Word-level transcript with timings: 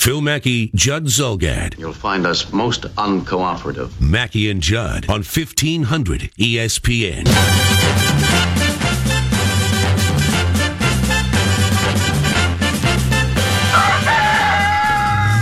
Phil 0.00 0.22
Mackey, 0.22 0.70
Judd 0.74 1.04
Zulgad. 1.08 1.78
You'll 1.78 1.92
find 1.92 2.26
us 2.26 2.50
most 2.54 2.84
uncooperative. 2.94 4.00
Mackey 4.00 4.50
and 4.50 4.62
Judd 4.62 5.04
on 5.10 5.16
1500 5.16 6.30
ESPN. 6.38 7.24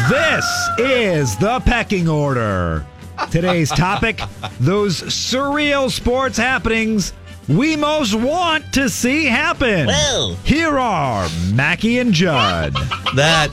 This 0.09 0.69
is 0.81 1.37
the 1.37 1.61
pecking 1.65 2.09
order. 2.09 2.85
Today's 3.31 3.71
topic 3.71 4.21
those 4.59 5.03
surreal 5.03 5.89
sports 5.89 6.37
happenings 6.37 7.13
we 7.49 7.77
most 7.77 8.15
want 8.15 8.73
to 8.75 8.91
see 8.91 9.25
happen. 9.25 9.87
Well. 9.87 10.35
Here 10.45 10.79
are 10.79 11.29
Mackey 11.55 11.99
and 11.99 12.13
Judd. 12.13 12.75
That 13.15 13.51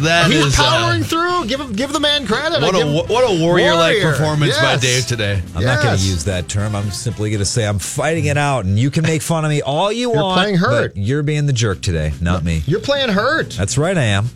that 0.00 0.30
He's 0.30 0.44
is, 0.46 0.58
uh, 0.58 0.62
powering 0.62 1.02
through. 1.04 1.46
Give 1.46 1.60
him, 1.60 1.72
give 1.72 1.92
the 1.92 2.00
man 2.00 2.26
credit. 2.26 2.60
what 2.62 2.74
I 2.74 2.80
a 2.80 2.84
give- 2.84 3.08
what 3.10 3.24
a 3.30 3.40
warrior 3.40 3.74
like 3.74 3.96
Warrior. 4.02 4.12
performance 4.12 4.58
by 4.58 4.76
Dave 4.76 5.06
today. 5.06 5.42
I'm 5.54 5.64
not 5.64 5.82
going 5.82 5.96
to 5.98 6.04
use 6.04 6.24
that 6.24 6.48
term. 6.48 6.74
I'm 6.74 6.90
simply 6.90 7.30
going 7.30 7.38
to 7.40 7.44
say 7.44 7.66
I'm 7.66 7.78
fighting 7.78 8.26
it 8.26 8.36
out, 8.36 8.64
and 8.64 8.78
you 8.78 8.90
can 8.90 9.02
make 9.02 9.22
fun 9.22 9.44
of 9.44 9.50
me 9.50 9.62
all 9.62 9.92
you 9.92 10.12
You're 10.12 10.22
want. 10.22 10.40
playing 10.40 10.56
hurt. 10.56 10.94
but 10.94 11.02
You're 11.02 11.22
being 11.22 11.46
the 11.46 11.52
jerk 11.52 11.80
today, 11.82 12.12
not 12.20 12.44
me. 12.44 12.62
You're 12.66 12.80
playing 12.80 13.10
hurt. 13.10 13.50
That's 13.50 13.76
right, 13.78 13.96
I 13.96 14.04
am. 14.04 14.28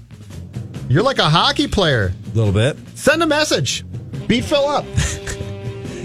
You're 0.88 1.02
like 1.02 1.18
a 1.18 1.28
hockey 1.28 1.66
player. 1.68 2.12
A 2.32 2.36
little 2.36 2.52
bit. 2.52 2.76
Send 2.94 3.22
a 3.22 3.26
message. 3.26 3.84
Beat 4.26 4.44
Phil 4.44 4.66
up. 4.66 4.84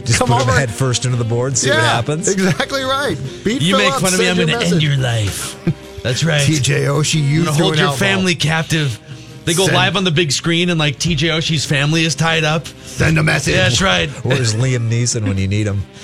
Just 0.06 0.20
Come 0.20 0.28
put 0.28 0.42
him 0.42 0.50
head 0.50 0.70
first 0.70 1.06
into 1.06 1.16
the 1.18 1.24
board, 1.24 1.58
see 1.58 1.70
yeah, 1.70 1.76
what 1.76 1.84
happens. 1.84 2.28
Exactly 2.28 2.84
right. 2.84 3.18
Beat 3.46 3.62
You 3.62 3.78
Phil 3.78 3.86
make 3.86 3.94
up, 3.94 4.02
fun 4.02 4.14
of 4.14 4.20
me, 4.20 4.30
I'm 4.30 4.36
going 4.36 4.50
to 4.50 4.58
end 4.66 4.84
your 4.84 4.98
life. 4.98 5.58
That's 6.04 6.26
right. 6.26 6.42
TJ 6.46 6.88
Oshie, 6.88 7.26
you 7.26 7.40
I'm 7.40 7.46
gonna 7.46 7.58
hold 7.58 7.78
your 7.78 7.86
elbow. 7.86 7.98
family 7.98 8.36
captive. 8.36 9.00
They 9.46 9.54
go 9.54 9.66
Send- 9.66 9.76
live 9.76 9.98
on 9.98 10.04
the 10.06 10.12
big 10.12 10.32
screen, 10.32 10.70
and 10.70 10.80
like 10.80 10.98
TJ 10.98 11.30
Oshie's 11.30 11.66
family 11.66 12.06
is 12.06 12.16
tied 12.16 12.44
up. 12.44 12.66
Send 12.68 13.18
a 13.18 13.24
message. 13.24 13.56
Yeah, 13.56 13.64
that's 13.70 13.82
right. 13.82 14.10
Where's 14.24 14.54
Liam 14.56 14.90
Neeson 14.90 15.28
when 15.28 15.38
you 15.38 15.48
need 15.48 15.68
him? 15.68 15.82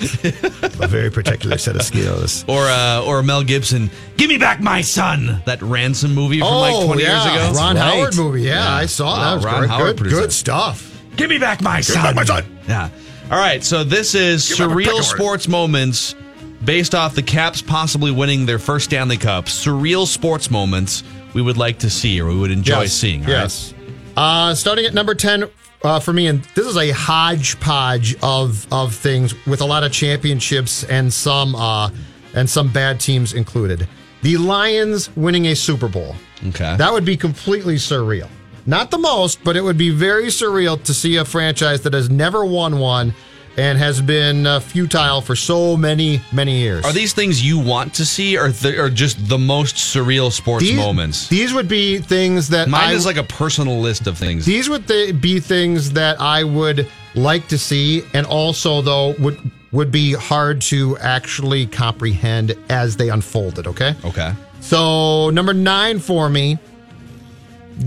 a 0.80 0.86
very 0.86 1.10
particular 1.10 1.56
set 1.56 1.76
of 1.76 1.82
skills. 1.82 2.44
Or 2.48 2.66
uh, 2.66 3.02
or 3.04 3.22
Mel 3.22 3.42
Gibson, 3.42 3.90
give 4.16 4.28
me 4.28 4.36
back 4.38 4.60
my 4.60 4.82
son. 4.82 5.42
That 5.46 5.62
ransom 5.62 6.14
movie 6.14 6.40
from 6.40 6.48
oh, 6.48 6.60
like 6.60 6.84
20 6.86 7.02
yeah. 7.02 7.24
years 7.24 7.34
ago. 7.52 7.58
Ron 7.58 7.76
right. 7.76 7.82
Howard 7.82 8.16
movie. 8.16 8.42
Yeah, 8.42 8.64
Yeah. 8.64 8.74
I 8.74 8.86
saw 8.86 9.06
Wow, 9.16 9.20
that. 9.30 9.34
Was 9.36 9.44
Ron 9.46 9.58
great. 9.60 9.70
Howard 9.70 9.86
good, 9.86 9.96
produced 9.96 10.20
good 10.20 10.32
stuff. 10.32 11.02
Give 11.16 11.30
me 11.30 11.38
back 11.38 11.62
my 11.62 11.80
son. 11.80 12.02
back 12.02 12.14
my 12.14 12.24
son. 12.24 12.44
Yeah. 12.68 12.90
All 13.30 13.38
right. 13.38 13.62
So 13.64 13.84
this 13.84 14.14
is 14.14 14.48
Give 14.48 14.68
surreal 14.68 14.76
pecking 14.84 14.92
order. 14.92 15.02
sports 15.04 15.48
moments 15.48 16.14
based 16.64 16.94
off 16.94 17.14
the 17.14 17.22
Caps 17.22 17.62
possibly 17.62 18.10
winning 18.10 18.44
their 18.44 18.58
first 18.58 18.86
Stanley 18.86 19.16
Cup. 19.16 19.46
Surreal 19.46 20.06
sports 20.06 20.50
moments 20.50 21.02
we 21.34 21.42
would 21.42 21.56
like 21.56 21.78
to 21.80 21.90
see 21.90 22.20
or 22.20 22.28
we 22.28 22.38
would 22.38 22.50
enjoy 22.50 22.82
yes. 22.82 22.92
seeing. 22.92 23.24
all 23.24 23.32
right? 23.32 23.42
Yes. 23.42 23.74
Uh, 24.16 24.54
starting 24.54 24.86
at 24.86 24.94
number 24.94 25.14
10 25.14 25.44
uh, 25.82 26.00
for 26.00 26.12
me, 26.12 26.26
and 26.26 26.42
this 26.54 26.66
is 26.66 26.76
a 26.76 26.90
hodgepodge 26.90 28.16
of, 28.22 28.70
of 28.72 28.94
things 28.94 29.34
with 29.46 29.60
a 29.60 29.64
lot 29.64 29.82
of 29.82 29.92
championships 29.92 30.84
and 30.84 31.12
some, 31.12 31.54
uh, 31.54 31.90
and 32.34 32.48
some 32.48 32.72
bad 32.72 33.00
teams 33.00 33.32
included. 33.32 33.88
The 34.22 34.36
Lions 34.36 35.14
winning 35.16 35.46
a 35.46 35.56
Super 35.56 35.88
Bowl. 35.88 36.14
Okay. 36.48 36.76
That 36.76 36.92
would 36.92 37.04
be 37.04 37.16
completely 37.16 37.76
surreal. 37.76 38.28
Not 38.66 38.90
the 38.90 38.98
most, 38.98 39.42
but 39.42 39.56
it 39.56 39.62
would 39.62 39.78
be 39.78 39.90
very 39.90 40.26
surreal 40.26 40.82
to 40.84 40.92
see 40.92 41.16
a 41.16 41.24
franchise 41.24 41.80
that 41.82 41.94
has 41.94 42.10
never 42.10 42.44
won 42.44 42.78
one 42.78 43.14
and 43.56 43.78
has 43.78 44.00
been 44.00 44.46
uh, 44.46 44.60
futile 44.60 45.20
for 45.20 45.36
so 45.36 45.76
many, 45.76 46.20
many 46.32 46.58
years. 46.58 46.84
Are 46.84 46.92
these 46.92 47.12
things 47.12 47.44
you 47.44 47.58
want 47.58 47.94
to 47.94 48.04
see, 48.04 48.38
or 48.38 48.52
th- 48.52 48.78
or 48.78 48.90
just 48.90 49.28
the 49.28 49.38
most 49.38 49.76
surreal 49.76 50.30
sports 50.32 50.64
these, 50.64 50.76
moments? 50.76 51.28
These 51.28 51.52
would 51.52 51.68
be 51.68 51.98
things 51.98 52.48
that 52.48 52.68
Mine 52.68 52.90
I, 52.90 52.92
is 52.92 53.06
like 53.06 53.16
a 53.16 53.24
personal 53.24 53.80
list 53.80 54.06
of 54.06 54.16
things. 54.16 54.46
These 54.46 54.68
would 54.68 54.86
th- 54.86 55.20
be 55.20 55.40
things 55.40 55.92
that 55.92 56.20
I 56.20 56.44
would 56.44 56.88
like 57.14 57.48
to 57.48 57.58
see, 57.58 58.02
and 58.14 58.26
also 58.26 58.82
though 58.82 59.14
would 59.18 59.38
would 59.72 59.92
be 59.92 60.14
hard 60.14 60.60
to 60.60 60.96
actually 60.98 61.66
comprehend 61.66 62.54
as 62.68 62.96
they 62.96 63.08
unfolded. 63.08 63.66
Okay. 63.68 63.94
okay. 64.04 64.34
So 64.60 65.30
number 65.30 65.54
nine 65.54 66.00
for 66.00 66.28
me, 66.28 66.58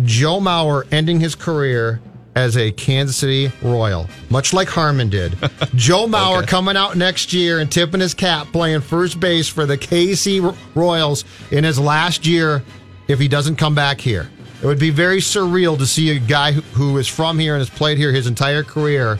Joe 0.03 0.39
Mauer 0.39 0.87
ending 0.91 1.19
his 1.19 1.35
career 1.35 2.01
as 2.35 2.57
a 2.57 2.71
Kansas 2.71 3.15
City 3.17 3.51
Royal, 3.61 4.09
much 4.29 4.53
like 4.53 4.67
Harmon 4.67 5.09
did. 5.09 5.33
Joe 5.75 6.07
Mauer 6.07 6.39
Okay. 6.39 6.47
coming 6.47 6.75
out 6.75 6.97
next 6.97 7.31
year 7.33 7.59
and 7.59 7.71
tipping 7.71 7.99
his 8.01 8.13
cap, 8.13 8.47
playing 8.51 8.81
first 8.81 9.19
base 9.19 9.47
for 9.47 9.65
the 9.65 9.77
KC 9.77 10.55
Royals 10.75 11.25
in 11.51 11.63
his 11.63 11.79
last 11.79 12.25
year 12.25 12.63
if 13.07 13.19
he 13.19 13.27
doesn't 13.27 13.57
come 13.57 13.75
back 13.75 13.99
here. 14.01 14.29
It 14.61 14.65
would 14.65 14.79
be 14.79 14.89
very 14.89 15.17
surreal 15.19 15.77
to 15.77 15.85
see 15.85 16.15
a 16.15 16.19
guy 16.19 16.53
who, 16.53 16.61
who 16.61 16.97
is 16.97 17.07
from 17.07 17.37
here 17.37 17.53
and 17.55 17.61
has 17.61 17.69
played 17.69 17.97
here 17.97 18.11
his 18.13 18.27
entire 18.27 18.63
career 18.63 19.19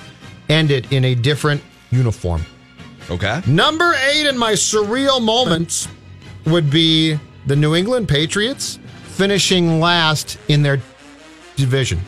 end 0.50 0.72
it 0.72 0.92
in 0.92 1.04
a 1.06 1.16
different 1.16 1.62
uniform. 1.92 2.42
Okay. 3.10 3.42
Number 3.46 3.94
eight 4.12 4.26
in 4.26 4.38
my 4.38 4.54
surreal 4.54 5.22
moments 5.22 5.88
would 6.46 6.70
be 6.70 7.20
the 7.46 7.56
New 7.56 7.76
England 7.76 8.08
Patriots 8.08 8.80
finishing 9.04 9.80
last 9.82 10.38
in 10.48 10.64
their 10.64 10.82
division. 11.58 12.00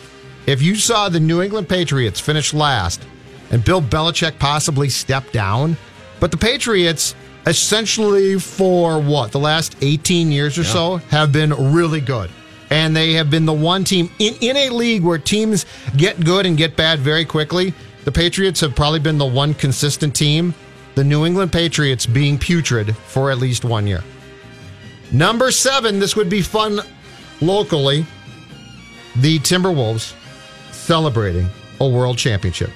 If 0.47 0.61
you 0.61 0.75
saw 0.75 1.09
the 1.09 1.19
New 1.19 1.41
England 1.41 1.67
Patriots 1.67 2.19
finish 2.19 2.53
last 2.53 3.01
and 3.49 3.63
Bill 3.63 3.81
Belichick 3.81 4.37
possibly 4.37 4.89
step 4.89 5.31
down, 5.31 5.75
but 6.19 6.29
the 6.31 6.37
Patriots 6.37 7.15
essentially 7.47 8.39
for 8.39 8.99
what 8.99 9.31
the 9.31 9.39
last 9.39 9.75
18 9.81 10.31
years 10.31 10.57
or 10.57 10.63
so 10.63 10.97
have 11.09 11.31
been 11.31 11.51
really 11.73 12.01
good. 12.01 12.29
And 12.69 12.95
they 12.95 13.13
have 13.13 13.29
been 13.29 13.45
the 13.45 13.53
one 13.53 13.83
team 13.83 14.09
in, 14.19 14.35
in 14.41 14.57
a 14.57 14.69
league 14.69 15.03
where 15.03 15.17
teams 15.17 15.65
get 15.97 16.23
good 16.23 16.45
and 16.45 16.57
get 16.57 16.75
bad 16.75 16.99
very 16.99 17.25
quickly. 17.25 17.73
The 18.03 18.11
Patriots 18.11 18.59
have 18.61 18.75
probably 18.75 18.99
been 18.99 19.17
the 19.17 19.25
one 19.25 19.53
consistent 19.53 20.15
team. 20.15 20.53
The 20.95 21.03
New 21.03 21.25
England 21.25 21.51
Patriots 21.51 22.05
being 22.05 22.37
putrid 22.37 22.95
for 22.95 23.31
at 23.31 23.37
least 23.37 23.65
one 23.65 23.85
year. 23.85 24.03
Number 25.11 25.51
seven, 25.51 25.99
this 25.99 26.15
would 26.15 26.29
be 26.29 26.41
fun 26.41 26.79
locally. 27.41 28.05
The 29.17 29.39
Timberwolves 29.39 30.13
celebrating 30.85 31.47
a 31.81 31.87
world 31.87 32.17
championship. 32.17 32.69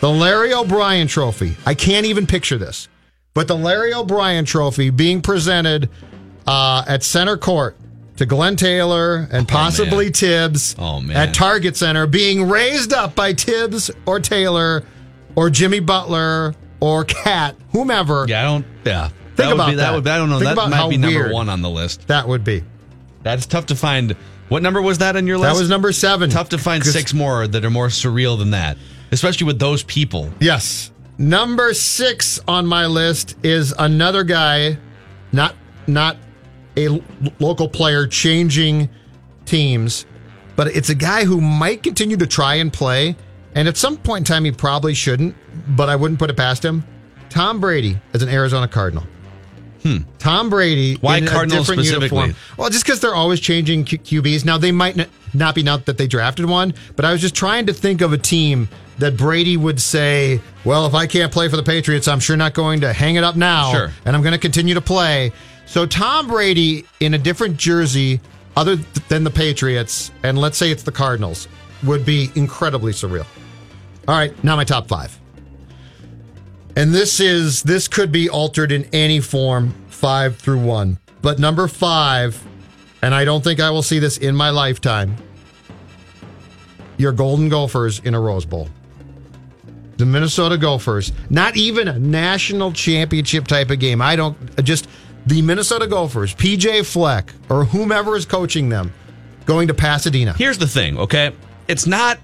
The 0.00 0.10
Larry 0.10 0.52
O'Brien 0.52 1.06
Trophy. 1.06 1.56
I 1.64 1.74
can't 1.74 2.06
even 2.06 2.26
picture 2.26 2.58
this, 2.58 2.88
but 3.32 3.48
the 3.48 3.56
Larry 3.56 3.94
O'Brien 3.94 4.44
Trophy 4.44 4.90
being 4.90 5.20
presented 5.22 5.88
uh, 6.46 6.84
at 6.86 7.02
center 7.02 7.36
court 7.36 7.76
to 8.16 8.26
Glen 8.26 8.56
Taylor 8.56 9.28
and 9.32 9.46
possibly 9.48 10.06
man. 10.06 10.12
Thibs 10.12 10.76
Oh, 10.78 11.02
at 11.12 11.34
Target 11.34 11.76
Center, 11.76 12.06
being 12.06 12.48
raised 12.48 12.92
up 12.92 13.14
by 13.14 13.32
Thibs 13.32 13.90
or 14.06 14.20
Taylor 14.20 14.84
or 15.36 15.50
Jimmy 15.50 15.80
Butler 15.80 16.54
or 16.80 17.04
KAT, 17.04 17.56
whomever. 17.72 18.26
Yeah, 18.28 18.40
I 18.40 18.44
don't. 18.44 18.66
Yeah. 18.84 19.08
Think 19.08 19.36
that 19.36 19.46
would 19.48 19.54
about 19.54 19.70
be, 19.70 19.74
that. 19.76 19.94
Would, 19.94 20.06
I 20.08 20.18
don't 20.18 20.30
know. 20.30 20.38
Think 20.38 20.54
that 20.56 20.70
might 20.70 20.90
be 20.90 20.96
number 20.96 21.18
weird. 21.20 21.32
one 21.32 21.48
on 21.48 21.60
the 21.62 21.70
list. 21.70 22.06
That 22.06 22.28
would 22.28 22.44
be. 22.44 22.62
That's 23.22 23.46
tough 23.46 23.66
to 23.66 23.74
find. 23.76 24.14
What 24.48 24.62
number 24.62 24.82
was 24.82 24.98
that 24.98 25.16
on 25.16 25.26
your 25.26 25.38
list? 25.38 25.54
That 25.54 25.60
was 25.60 25.70
number 25.70 25.92
seven. 25.92 26.30
Tough 26.30 26.50
to 26.50 26.58
find 26.58 26.84
six 26.84 27.14
more 27.14 27.46
that 27.46 27.64
are 27.64 27.70
more 27.70 27.88
surreal 27.88 28.38
than 28.38 28.50
that, 28.50 28.76
especially 29.10 29.46
with 29.46 29.58
those 29.58 29.82
people. 29.82 30.30
Yes. 30.40 30.90
Number 31.16 31.72
six 31.74 32.40
on 32.46 32.66
my 32.66 32.86
list 32.86 33.36
is 33.42 33.72
another 33.78 34.24
guy, 34.24 34.78
not 35.32 35.54
not 35.86 36.16
a 36.76 36.86
l- 36.86 37.00
local 37.38 37.68
player 37.68 38.06
changing 38.06 38.90
teams, 39.46 40.06
but 40.56 40.68
it's 40.68 40.88
a 40.90 40.94
guy 40.94 41.24
who 41.24 41.40
might 41.40 41.82
continue 41.82 42.16
to 42.16 42.26
try 42.26 42.56
and 42.56 42.72
play 42.72 43.16
and 43.54 43.68
at 43.68 43.76
some 43.76 43.96
point 43.96 44.22
in 44.22 44.24
time 44.34 44.44
he 44.44 44.50
probably 44.50 44.94
shouldn't, 44.94 45.36
but 45.76 45.88
I 45.88 45.96
wouldn't 45.96 46.18
put 46.18 46.30
it 46.30 46.36
past 46.36 46.64
him. 46.64 46.84
Tom 47.30 47.60
Brady 47.60 47.98
as 48.12 48.22
an 48.22 48.28
Arizona 48.28 48.66
Cardinal. 48.66 49.04
Tom 50.18 50.50
Brady. 50.50 50.94
Hmm. 50.94 51.00
Why 51.06 51.18
in 51.18 51.24
a 51.24 51.30
Cardinals 51.30 51.66
different 51.66 51.86
specifically? 51.86 52.18
uniform. 52.20 52.42
Well, 52.56 52.70
just 52.70 52.84
because 52.86 53.00
they're 53.00 53.14
always 53.14 53.40
changing 53.40 53.84
Q- 53.84 53.98
QBs. 54.22 54.44
Now 54.44 54.56
they 54.58 54.72
might 54.72 54.98
n- 54.98 55.08
not 55.34 55.54
be 55.54 55.62
not 55.62 55.84
that 55.86 55.98
they 55.98 56.06
drafted 56.06 56.46
one, 56.46 56.74
but 56.96 57.04
I 57.04 57.12
was 57.12 57.20
just 57.20 57.34
trying 57.34 57.66
to 57.66 57.72
think 57.74 58.00
of 58.00 58.12
a 58.12 58.18
team 58.18 58.68
that 58.98 59.16
Brady 59.16 59.56
would 59.56 59.80
say, 59.80 60.40
"Well, 60.64 60.86
if 60.86 60.94
I 60.94 61.06
can't 61.06 61.32
play 61.32 61.48
for 61.48 61.56
the 61.56 61.62
Patriots, 61.62 62.06
I'm 62.08 62.20
sure 62.20 62.36
not 62.36 62.54
going 62.54 62.80
to 62.82 62.92
hang 62.92 63.16
it 63.16 63.24
up 63.24 63.36
now, 63.36 63.72
Sure. 63.72 63.92
and 64.04 64.14
I'm 64.16 64.22
going 64.22 64.32
to 64.32 64.38
continue 64.38 64.74
to 64.74 64.80
play." 64.80 65.32
So 65.66 65.84
Tom 65.86 66.28
Brady 66.28 66.84
in 67.00 67.14
a 67.14 67.18
different 67.18 67.56
jersey, 67.56 68.20
other 68.56 68.76
th- 68.76 68.88
than 69.08 69.24
the 69.24 69.30
Patriots, 69.30 70.12
and 70.22 70.38
let's 70.38 70.56
say 70.56 70.70
it's 70.70 70.82
the 70.84 70.92
Cardinals, 70.92 71.48
would 71.82 72.06
be 72.06 72.30
incredibly 72.36 72.92
surreal. 72.92 73.26
All 74.06 74.16
right, 74.16 74.32
now 74.44 74.54
my 74.56 74.64
top 74.64 74.86
five. 74.88 75.18
And 76.76 76.92
this 76.92 77.20
is 77.20 77.62
this 77.62 77.86
could 77.88 78.10
be 78.10 78.28
altered 78.28 78.72
in 78.72 78.84
any 78.92 79.20
form, 79.20 79.74
five 79.88 80.36
through 80.36 80.60
one. 80.60 80.98
But 81.22 81.38
number 81.38 81.68
five, 81.68 82.42
and 83.02 83.14
I 83.14 83.24
don't 83.24 83.42
think 83.42 83.60
I 83.60 83.70
will 83.70 83.82
see 83.82 83.98
this 83.98 84.18
in 84.18 84.34
my 84.34 84.50
lifetime. 84.50 85.16
Your 86.96 87.12
Golden 87.12 87.48
Gophers 87.48 88.00
in 88.00 88.14
a 88.14 88.20
Rose 88.20 88.44
Bowl. 88.44 88.68
The 89.96 90.06
Minnesota 90.06 90.58
Gophers, 90.58 91.12
not 91.30 91.56
even 91.56 91.86
a 91.86 91.98
national 91.98 92.72
championship 92.72 93.46
type 93.46 93.70
of 93.70 93.78
game. 93.78 94.02
I 94.02 94.16
don't 94.16 94.64
just 94.64 94.88
the 95.26 95.40
Minnesota 95.42 95.86
Gophers, 95.86 96.34
PJ 96.34 96.84
Fleck 96.84 97.32
or 97.48 97.64
whomever 97.64 98.16
is 98.16 98.26
coaching 98.26 98.68
them, 98.68 98.92
going 99.46 99.68
to 99.68 99.74
Pasadena. 99.74 100.32
Here's 100.32 100.58
the 100.58 100.66
thing, 100.66 100.98
okay? 100.98 101.32
It's 101.68 101.86
not. 101.86 102.18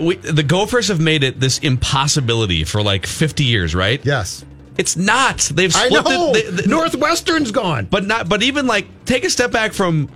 We, 0.00 0.16
the 0.16 0.42
Gophers 0.42 0.88
have 0.88 1.00
made 1.00 1.22
it 1.24 1.40
this 1.40 1.58
impossibility 1.58 2.64
for 2.64 2.82
like 2.82 3.06
50 3.06 3.44
years, 3.44 3.74
right? 3.74 4.04
Yes, 4.04 4.44
It's 4.78 4.96
not. 4.96 5.38
They've 5.54 5.72
split. 5.72 5.92
I 6.06 6.10
know. 6.10 6.32
the, 6.32 6.42
the, 6.50 6.62
the- 6.62 6.68
Northwestern's 6.68 7.50
gone. 7.52 7.86
but 7.90 8.04
not. 8.04 8.28
But 8.28 8.42
even 8.42 8.66
like 8.66 8.86
take 9.04 9.24
a 9.24 9.30
step 9.30 9.50
back 9.52 9.72
from 9.72 10.08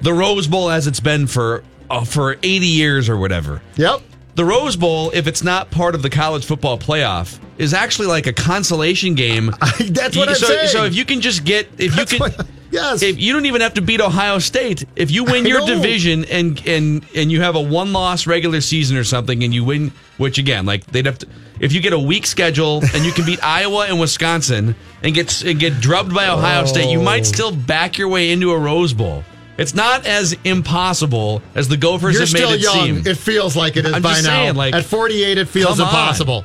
the 0.00 0.12
Rose 0.12 0.46
Bowl 0.46 0.70
as 0.70 0.86
it's 0.86 1.00
been 1.00 1.26
for 1.26 1.64
uh, 1.90 2.04
for 2.04 2.34
80 2.42 2.66
years 2.66 3.08
or 3.08 3.16
whatever. 3.16 3.62
Yep. 3.76 4.00
The 4.36 4.44
Rose 4.44 4.76
Bowl, 4.76 5.10
if 5.14 5.26
it's 5.26 5.42
not 5.42 5.70
part 5.70 5.94
of 5.94 6.02
the 6.02 6.10
college 6.10 6.44
football 6.44 6.78
playoff, 6.78 7.38
is 7.58 7.72
actually 7.72 8.08
like 8.08 8.26
a 8.26 8.32
consolation 8.34 9.14
game. 9.14 9.46
That's 9.80 10.16
what 10.16 10.28
I'm 10.28 10.34
so, 10.34 10.46
saying. 10.46 10.68
So 10.68 10.84
if 10.84 10.94
you 10.94 11.04
can 11.06 11.20
just 11.22 11.44
get, 11.44 11.68
if 11.78 11.94
That's 11.96 12.12
you 12.12 12.18
can, 12.18 12.46
yes. 12.70 13.02
if 13.02 13.18
you 13.20 13.32
don't 13.32 13.46
even 13.46 13.60
have 13.60 13.74
to 13.74 13.82
beat 13.82 14.00
Ohio 14.00 14.38
State, 14.38 14.84
if 14.96 15.10
you 15.10 15.24
win 15.24 15.46
your 15.46 15.66
division 15.66 16.24
and 16.26 16.60
and 16.66 17.06
and 17.14 17.30
you 17.32 17.40
have 17.40 17.56
a 17.56 17.60
one 17.60 17.92
loss 17.92 18.26
regular 18.26 18.60
season 18.60 18.96
or 18.96 19.04
something, 19.04 19.42
and 19.44 19.52
you 19.54 19.64
win, 19.64 19.92
which 20.18 20.38
again, 20.38 20.66
like 20.66 20.84
they'd 20.86 21.06
have 21.06 21.18
to, 21.18 21.26
if 21.60 21.72
you 21.72 21.80
get 21.80 21.92
a 21.92 21.98
weak 21.98 22.26
schedule 22.26 22.82
and 22.94 23.04
you 23.04 23.12
can 23.12 23.24
beat 23.26 23.38
Iowa 23.44 23.86
and 23.88 23.98
Wisconsin 24.00 24.74
and 25.02 25.14
get 25.14 25.42
and 25.44 25.58
get 25.58 25.80
drubbed 25.80 26.14
by 26.14 26.28
Ohio 26.28 26.64
State, 26.66 26.90
you 26.90 27.00
Oh. 27.00 27.04
might 27.04 27.26
still 27.26 27.54
back 27.54 27.98
your 27.98 28.08
way 28.08 28.30
into 28.30 28.50
a 28.52 28.58
Rose 28.58 28.92
Bowl. 28.92 29.24
It's 29.58 29.74
not 29.74 30.04
as 30.04 30.36
impossible 30.44 31.40
as 31.54 31.66
the 31.68 31.78
Gophers 31.78 32.12
You're 32.14 32.26
have 32.26 32.32
made 32.34 32.38
still 32.40 32.52
it 32.52 32.60
young. 32.60 33.02
seem. 33.02 33.06
It 33.06 33.16
feels 33.16 33.56
like 33.56 33.78
it 33.78 33.86
is 33.86 33.92
I'm 33.94 34.02
by 34.02 34.12
now. 34.16 34.20
saying, 34.20 34.54
like, 34.54 34.74
At 34.74 34.84
48, 34.84 35.38
it 35.38 35.48
feels 35.48 35.76
come 35.78 35.80
on. 35.80 35.86
impossible. 35.88 36.44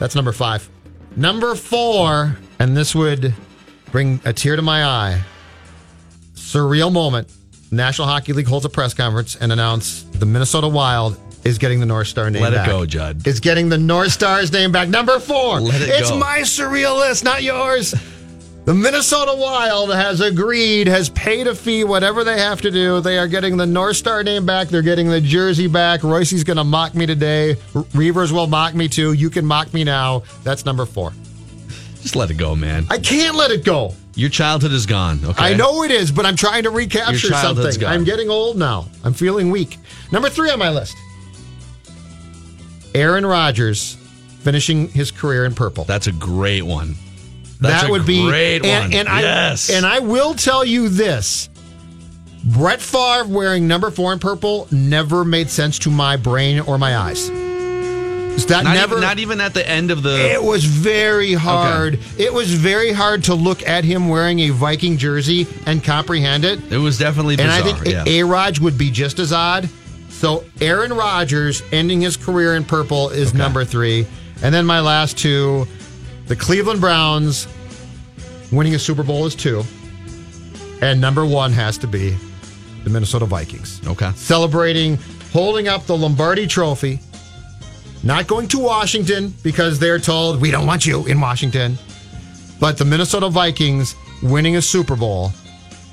That's 0.00 0.16
number 0.16 0.32
five. 0.32 0.68
Number 1.14 1.54
four, 1.54 2.36
and 2.58 2.76
this 2.76 2.96
would 2.96 3.32
bring 3.96 4.20
a 4.26 4.32
tear 4.34 4.56
to 4.56 4.60
my 4.60 4.84
eye. 4.84 5.18
Surreal 6.34 6.92
moment. 6.92 7.32
National 7.70 8.06
Hockey 8.06 8.34
League 8.34 8.46
holds 8.46 8.66
a 8.66 8.68
press 8.68 8.92
conference 8.92 9.36
and 9.36 9.50
announce 9.50 10.02
the 10.02 10.26
Minnesota 10.26 10.68
Wild 10.68 11.18
is 11.44 11.56
getting 11.56 11.80
the 11.80 11.86
North 11.86 12.06
Star 12.08 12.28
name 12.28 12.42
Let 12.42 12.52
it 12.52 12.56
back. 12.56 12.68
go, 12.68 12.84
Judd. 12.84 13.26
Is 13.26 13.40
getting 13.40 13.70
the 13.70 13.78
North 13.78 14.12
Star's 14.12 14.52
name 14.52 14.70
back. 14.70 14.90
Number 14.90 15.18
four. 15.18 15.60
Let 15.60 15.80
it 15.80 15.88
it's 15.88 16.10
go. 16.10 16.18
my 16.18 16.40
surreal 16.40 16.98
list, 16.98 17.24
not 17.24 17.42
yours. 17.42 17.94
The 18.66 18.74
Minnesota 18.74 19.34
Wild 19.34 19.94
has 19.94 20.20
agreed, 20.20 20.88
has 20.88 21.08
paid 21.08 21.46
a 21.46 21.54
fee, 21.54 21.84
whatever 21.84 22.22
they 22.22 22.38
have 22.38 22.60
to 22.60 22.70
do. 22.70 23.00
They 23.00 23.16
are 23.16 23.28
getting 23.28 23.56
the 23.56 23.64
North 23.64 23.96
Star 23.96 24.22
name 24.22 24.44
back. 24.44 24.68
They're 24.68 24.82
getting 24.82 25.08
the 25.08 25.22
jersey 25.22 25.68
back. 25.68 26.02
Royce's 26.02 26.44
going 26.44 26.58
to 26.58 26.64
mock 26.64 26.94
me 26.94 27.06
today. 27.06 27.54
Reavers 27.72 28.30
will 28.30 28.46
mock 28.46 28.74
me 28.74 28.88
too. 28.88 29.14
You 29.14 29.30
can 29.30 29.46
mock 29.46 29.72
me 29.72 29.84
now. 29.84 30.22
That's 30.44 30.66
number 30.66 30.84
four. 30.84 31.14
Just 32.06 32.14
let 32.14 32.30
it 32.30 32.34
go, 32.34 32.54
man. 32.54 32.86
I 32.88 32.98
can't 32.98 33.34
let 33.34 33.50
it 33.50 33.64
go. 33.64 33.92
Your 34.14 34.30
childhood 34.30 34.70
is 34.70 34.86
gone. 34.86 35.18
Okay. 35.24 35.42
I 35.42 35.54
know 35.54 35.82
it 35.82 35.90
is, 35.90 36.12
but 36.12 36.24
I'm 36.24 36.36
trying 36.36 36.62
to 36.62 36.70
recapture 36.70 37.32
something. 37.32 37.80
gone. 37.80 37.92
I'm 37.92 38.04
getting 38.04 38.30
old 38.30 38.56
now. 38.56 38.86
I'm 39.02 39.12
feeling 39.12 39.50
weak. 39.50 39.76
Number 40.12 40.30
three 40.30 40.48
on 40.50 40.60
my 40.60 40.70
list 40.70 40.96
Aaron 42.94 43.26
Rodgers 43.26 43.94
finishing 44.38 44.86
his 44.86 45.10
career 45.10 45.46
in 45.46 45.56
purple. 45.56 45.82
That's 45.82 46.06
a 46.06 46.12
great 46.12 46.62
one. 46.62 46.94
That's 47.60 47.82
that 47.82 47.88
a 47.88 47.90
would 47.90 48.06
be 48.06 48.22
great 48.22 48.64
and, 48.64 48.84
one. 48.84 49.00
And 49.00 49.08
I 49.08 49.22
yes. 49.22 49.68
and 49.68 49.84
I 49.84 49.98
will 49.98 50.34
tell 50.34 50.64
you 50.64 50.88
this: 50.88 51.50
Brett 52.44 52.80
Favre 52.80 53.26
wearing 53.26 53.66
number 53.66 53.90
four 53.90 54.12
in 54.12 54.20
purple 54.20 54.68
never 54.70 55.24
made 55.24 55.50
sense 55.50 55.76
to 55.80 55.90
my 55.90 56.16
brain 56.16 56.60
or 56.60 56.78
my 56.78 56.96
eyes. 56.96 57.28
Is 58.36 58.44
that 58.46 58.64
not 58.64 58.74
never? 58.74 58.94
even, 58.96 59.00
not 59.00 59.18
even 59.18 59.40
at 59.40 59.54
the 59.54 59.66
end 59.68 59.90
of 59.90 60.02
the. 60.02 60.30
it 60.32 60.42
was 60.42 60.64
very 60.64 61.32
hard. 61.32 61.98
It 62.18 62.32
was 62.32 62.52
very 62.52 62.92
hard 62.92 63.24
to 63.24 63.34
look 63.34 63.66
at 63.66 63.82
him 63.82 64.08
wearing 64.08 64.40
a 64.40 64.50
Viking 64.50 64.98
jersey 64.98 65.46
and 65.64 65.82
comprehend 65.82 66.44
it. 66.44 66.70
It 66.70 66.76
was 66.78 66.98
definitely 66.98 67.34
And. 67.38 67.50
I 67.50 67.62
think 67.62 67.84
yeah. 67.86 68.04
A 68.06 68.22
Rod 68.24 68.58
would 68.58 68.76
be 68.76 68.90
just 68.90 69.18
as 69.18 69.32
odd. 69.32 69.68
So 70.10 70.44
Aaron 70.60 70.92
Rodgers 70.92 71.62
ending 71.72 72.00
his 72.00 72.16
career 72.16 72.56
in 72.56 72.64
purple 72.64 73.08
is 73.08 73.34
number 73.34 73.64
three. 73.64 74.06
And 74.42 74.54
then 74.54 74.66
my 74.66 74.80
last 74.80 75.18
two, 75.18 75.66
the 76.26 76.36
Cleveland 76.36 76.80
Browns 76.80 77.48
winning 78.52 78.74
a 78.74 78.78
Super 78.78 79.02
Bowl 79.02 79.26
is 79.26 79.34
two. 79.34 79.62
And 80.82 81.00
number 81.00 81.24
one 81.24 81.52
has 81.52 81.78
to 81.78 81.86
be 81.86 82.16
the 82.84 82.90
Minnesota 82.90 83.24
Vikings. 83.24 83.80
okay. 83.86 84.12
Celebrating, 84.14 84.98
holding 85.32 85.68
up 85.68 85.86
the 85.86 85.96
Lombardi 85.96 86.46
trophy, 86.46 87.00
not 88.06 88.26
going 88.26 88.48
to 88.48 88.58
Washington 88.58 89.34
because 89.42 89.78
they're 89.78 89.98
told, 89.98 90.40
we 90.40 90.50
don't 90.50 90.66
want 90.66 90.86
you 90.86 91.04
in 91.06 91.20
Washington. 91.20 91.76
But 92.60 92.78
the 92.78 92.84
Minnesota 92.84 93.28
Vikings 93.28 93.94
winning 94.22 94.56
a 94.56 94.62
Super 94.62 94.96
Bowl 94.96 95.32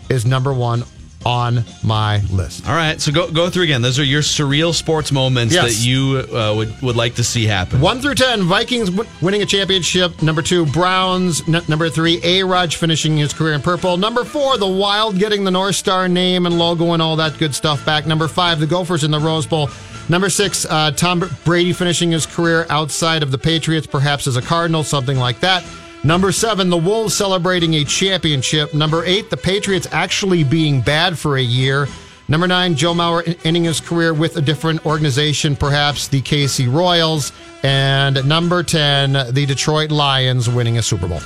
is 0.09 0.25
number 0.25 0.53
one 0.53 0.83
on 1.25 1.63
my 1.83 2.19
list. 2.31 2.67
All 2.67 2.75
right. 2.75 2.99
So 3.01 3.09
go 3.11 3.31
go 3.31 3.49
through 3.49 3.63
again. 3.63 3.81
Those 3.81 3.97
are 3.97 4.03
your 4.03 4.21
surreal 4.21 4.73
sports 4.73 5.09
moments 5.11 5.53
Yes. 5.53 5.63
that 5.79 5.85
you 5.85 6.17
uh, 6.37 6.53
would 6.55 6.81
would 6.81 6.95
like 6.97 7.15
to 7.15 7.23
see 7.23 7.45
happen. 7.45 7.79
One 7.79 8.01
through 8.01 8.15
ten, 8.15 8.43
Vikings 8.43 8.89
w- 8.89 9.09
winning 9.21 9.41
a 9.41 9.45
championship. 9.45 10.21
Number 10.21 10.41
two, 10.41 10.65
Browns. 10.65 11.41
N- 11.47 11.61
number 11.69 11.89
three, 11.89 12.19
A. 12.23 12.43
Raj 12.43 12.75
finishing 12.75 13.15
his 13.17 13.31
career 13.33 13.53
in 13.53 13.61
purple. 13.61 13.95
Number 13.95 14.25
four, 14.25 14.57
the 14.57 14.67
Wild 14.67 15.17
getting 15.17 15.45
the 15.45 15.51
North 15.51 15.75
Star 15.75 16.09
name 16.09 16.45
and 16.45 16.59
logo 16.59 16.91
and 16.91 17.01
all 17.01 17.15
that 17.15 17.37
good 17.37 17.55
stuff 17.55 17.85
back. 17.85 18.05
Number 18.05 18.27
five, 18.27 18.59
the 18.59 18.67
Gophers 18.67 19.03
in 19.05 19.11
the 19.11 19.19
Rose 19.19 19.45
Bowl. 19.45 19.69
Number 20.09 20.29
six, 20.29 20.65
uh, 20.65 20.91
Tom 20.91 21.23
Brady 21.45 21.73
finishing 21.73 22.11
his 22.11 22.25
career 22.25 22.65
outside 22.69 23.23
of 23.23 23.31
the 23.31 23.37
Patriots, 23.37 23.87
perhaps 23.87 24.27
as 24.27 24.35
a 24.35 24.41
Cardinal, 24.41 24.83
something 24.83 25.17
like 25.17 25.39
that. 25.39 25.63
Number 26.03 26.33
seven, 26.33 26.69
the 26.69 26.77
Wolves 26.77 27.13
celebrating 27.15 27.75
a 27.75 27.85
championship. 27.85 28.73
Number 28.73 29.05
eight, 29.05 29.29
the 29.29 29.37
Patriots 29.37 29.87
actually 29.91 30.43
being 30.43 30.81
bad 30.81 31.17
for 31.17 31.37
a 31.37 31.41
year. 31.41 31.87
Number 32.27 32.47
nine, 32.47 32.75
Joe 32.75 32.93
Mauer 32.93 33.37
ending 33.45 33.63
his 33.63 33.79
career 33.79 34.13
with 34.13 34.35
a 34.35 34.41
different 34.41 34.85
organization, 34.85 35.55
perhaps 35.55 36.09
the 36.09 36.21
KC 36.21 36.71
Royals. 36.71 37.31
And 37.63 38.27
number 38.27 38.63
10, 38.63 39.33
the 39.33 39.45
Detroit 39.45 39.91
Lions 39.91 40.49
winning 40.49 40.77
a 40.77 40.81
Super 40.81 41.07
Bowl. 41.07 41.21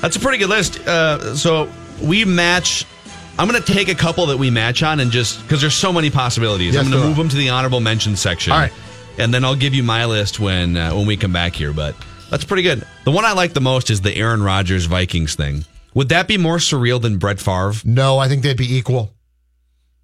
That's 0.00 0.16
a 0.16 0.20
pretty 0.20 0.38
good 0.38 0.48
list. 0.48 0.80
Uh, 0.86 1.34
so 1.36 1.68
we 2.02 2.24
match. 2.24 2.86
I'm 3.38 3.48
going 3.48 3.60
to 3.62 3.72
take 3.72 3.88
a 3.88 3.94
couple 3.94 4.26
that 4.26 4.36
we 4.36 4.50
match 4.50 4.82
on 4.82 5.00
and 5.00 5.10
just 5.10 5.40
because 5.42 5.60
there's 5.60 5.74
so 5.74 5.92
many 5.92 6.10
possibilities. 6.10 6.74
Yes, 6.74 6.84
I'm 6.84 6.90
going 6.90 7.02
to 7.02 7.08
move 7.08 7.18
are. 7.18 7.22
them 7.22 7.28
to 7.30 7.36
the 7.36 7.48
honorable 7.50 7.80
mention 7.80 8.14
section. 8.16 8.52
All 8.52 8.58
right. 8.58 8.72
and 9.18 9.32
then 9.32 9.44
I'll 9.44 9.56
give 9.56 9.74
you 9.74 9.82
my 9.82 10.04
list 10.04 10.38
when 10.38 10.76
uh, 10.76 10.94
when 10.94 11.06
we 11.06 11.16
come 11.16 11.32
back 11.32 11.54
here. 11.54 11.72
But 11.72 11.94
that's 12.30 12.44
pretty 12.44 12.62
good. 12.62 12.86
The 13.04 13.10
one 13.10 13.24
I 13.24 13.32
like 13.32 13.52
the 13.54 13.60
most 13.60 13.90
is 13.90 14.00
the 14.02 14.14
Aaron 14.14 14.42
Rodgers 14.42 14.84
Vikings 14.86 15.34
thing. 15.34 15.64
Would 15.94 16.10
that 16.10 16.28
be 16.28 16.38
more 16.38 16.56
surreal 16.58 17.00
than 17.00 17.18
Brett 17.18 17.38
Favre? 17.40 17.72
No, 17.84 18.18
I 18.18 18.28
think 18.28 18.42
they'd 18.42 18.56
be 18.56 18.76
equal. 18.76 19.12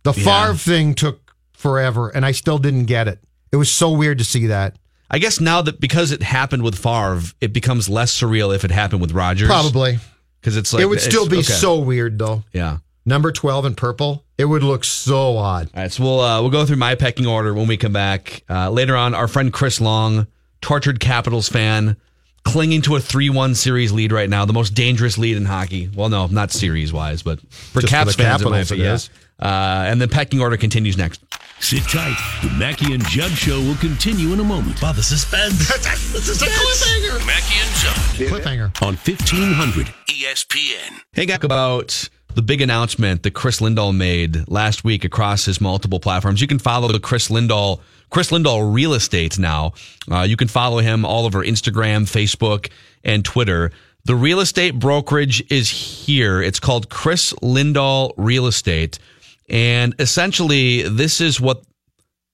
The 0.03 0.13
Yeah. 0.13 0.25
Favre 0.47 0.55
thing 0.57 0.95
took 0.95 1.35
forever, 1.53 2.09
and 2.09 2.25
I 2.27 2.33
still 2.33 2.59
didn't 2.59 2.85
get 2.85 3.09
it. 3.09 3.21
It 3.53 3.57
was 3.57 3.71
so 3.71 3.91
weird 3.91 4.19
to 4.19 4.25
see 4.25 4.47
that. 4.49 4.77
I 5.11 5.19
guess 5.19 5.41
now 5.41 5.63
that 5.63 5.81
because 5.81 6.13
it 6.13 6.23
happened 6.23 6.63
with 6.63 6.75
Favre, 6.77 7.23
it 7.41 7.53
becomes 7.55 7.89
less 7.89 8.19
surreal 8.19 8.55
if 8.55 8.65
it 8.65 8.71
happened 8.71 9.01
with 9.01 9.13
Rodgers. 9.13 9.49
Probably. 9.49 9.99
because 10.41 10.57
it's 10.59 10.73
like 10.73 10.83
it 10.83 10.87
would 10.87 11.01
still 11.01 11.27
be 11.29 11.39
okay. 11.39 11.45
so 11.53 11.79
weird, 11.79 12.19
though. 12.19 12.45
Yeah. 12.53 12.79
Number 13.09 13.33
12 13.33 13.65
in 13.65 13.75
purple, 13.75 14.23
it 14.37 14.45
would 14.45 14.63
look 14.63 14.85
so 14.85 15.39
odd. 15.39 15.71
All 15.75 15.83
right, 15.83 15.91
so 15.91 16.03
we'll 16.03 16.21
uh, 16.21 16.43
we'll 16.43 16.51
go 16.51 16.67
through 16.67 16.77
my 16.77 16.95
pecking 16.95 17.27
order 17.27 17.55
when 17.55 17.67
we 17.67 17.79
come 17.79 17.95
back 17.95 18.45
uh, 18.51 18.69
later 18.69 18.95
on. 18.97 19.15
Our 19.15 19.27
friend 19.27 19.51
Chris 19.51 19.81
Long, 19.81 20.27
tortured 20.61 21.01
Capitals 21.01 21.49
fan, 21.49 21.97
clinging 22.45 22.83
to 22.83 22.97
a 22.97 23.01
three-one 23.01 23.55
series 23.55 23.93
lead 23.93 24.13
right 24.13 24.29
now, 24.29 24.45
the 24.45 24.53
most 24.53 24.75
dangerous 24.75 25.17
lead 25.17 25.39
in 25.39 25.47
hockey. 25.47 25.89
Well, 25.95 26.11
no, 26.11 26.27
not 26.27 26.51
series-wise, 26.53 27.23
but 27.23 27.41
for 27.41 27.81
Just 27.81 27.87
for 27.87 27.89
Caps 27.89 28.17
the 28.17 28.23
fans, 28.23 28.43
Capitals 28.43 28.71
it 28.71 28.75
it 28.75 28.77
might 28.77 28.77
be. 28.77 28.83
yeah. 28.83 28.99
Uh, 29.41 29.85
and 29.91 30.03
the 30.03 30.09
pecking 30.09 30.43
order 30.43 30.59
continues 30.59 30.99
next. 30.99 31.25
Sit 31.61 31.85
tight. 31.85 32.17
The 32.43 32.51
Mackey 32.59 32.93
and 32.93 33.03
Judd 33.07 33.33
show 33.33 33.59
will 33.61 33.77
continue 33.77 34.35
in 34.35 34.41
a 34.41 34.45
moment. 34.45 34.83
Wow, 34.83 34.93
the 34.93 35.03
suspense. 35.03 35.67
this 36.13 36.29
is 36.29 36.43
a 36.43 36.47
cliffhanger. 36.47 37.27
Mackey 37.27 37.55
and 37.59 37.75
Judd 37.77 38.29
Cliffhanger. 38.43 38.83
on 38.83 38.97
1500 38.97 39.87
ESPN. 40.09 41.01
Hey, 41.13 41.25
guys, 41.25 41.43
about 41.43 42.09
the 42.39 42.43
big 42.43 42.61
announcement 42.61 43.25
that 43.25 43.33
Kris 43.33 43.59
Lindahl 43.59 43.93
made 43.93 44.49
last 44.49 44.85
week 44.85 45.03
across 45.03 45.45
his 45.45 45.61
multiple 45.61 45.99
platforms. 45.99 46.41
You 46.41 46.47
can 46.47 46.61
follow 46.61 46.87
the 46.87 47.01
Kris 47.01 47.31
Lindahl, 47.31 47.81
Kris 48.11 48.31
Lindahl 48.31 48.73
Real 48.73 48.95
Estate 48.95 49.41
now. 49.41 49.73
Uh, 50.09 50.21
you 50.21 50.37
can 50.37 50.47
follow 50.47 50.79
him 50.79 51.05
all 51.05 51.27
over 51.27 51.45
Instagram, 51.45 52.03
Facebook, 52.03 52.71
and 53.03 53.25
Twitter. 53.25 53.73
The 54.05 54.15
real 54.15 54.39
estate 54.39 54.79
brokerage 54.79 55.43
is 55.51 55.69
here. 55.69 56.41
It's 56.41 56.61
called 56.61 56.89
Kris 56.89 57.33
Lindahl 57.43 58.13
Real 58.17 58.47
Estate. 58.47 59.01
And 59.49 59.97
essentially, 59.99 60.83
this 60.83 61.21
is 61.21 61.41
what 61.41 61.65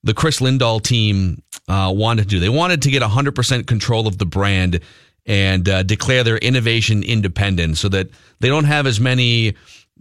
the 0.02 0.12
Kris 0.12 0.40
Lindahl 0.40 0.82
team 0.82 1.42
uh, 1.66 1.90
wanted 1.96 2.24
to 2.24 2.28
do. 2.28 2.40
They 2.40 2.50
wanted 2.50 2.82
to 2.82 2.90
get 2.90 3.00
100% 3.00 3.66
control 3.66 4.06
of 4.06 4.18
the 4.18 4.26
brand 4.26 4.80
and 5.24 5.66
uh, 5.66 5.82
declare 5.82 6.24
their 6.24 6.36
innovation 6.36 7.02
independent 7.02 7.78
so 7.78 7.88
that 7.88 8.10
they 8.40 8.48
don't 8.48 8.64
have 8.64 8.86
as 8.86 9.00
many 9.00 9.54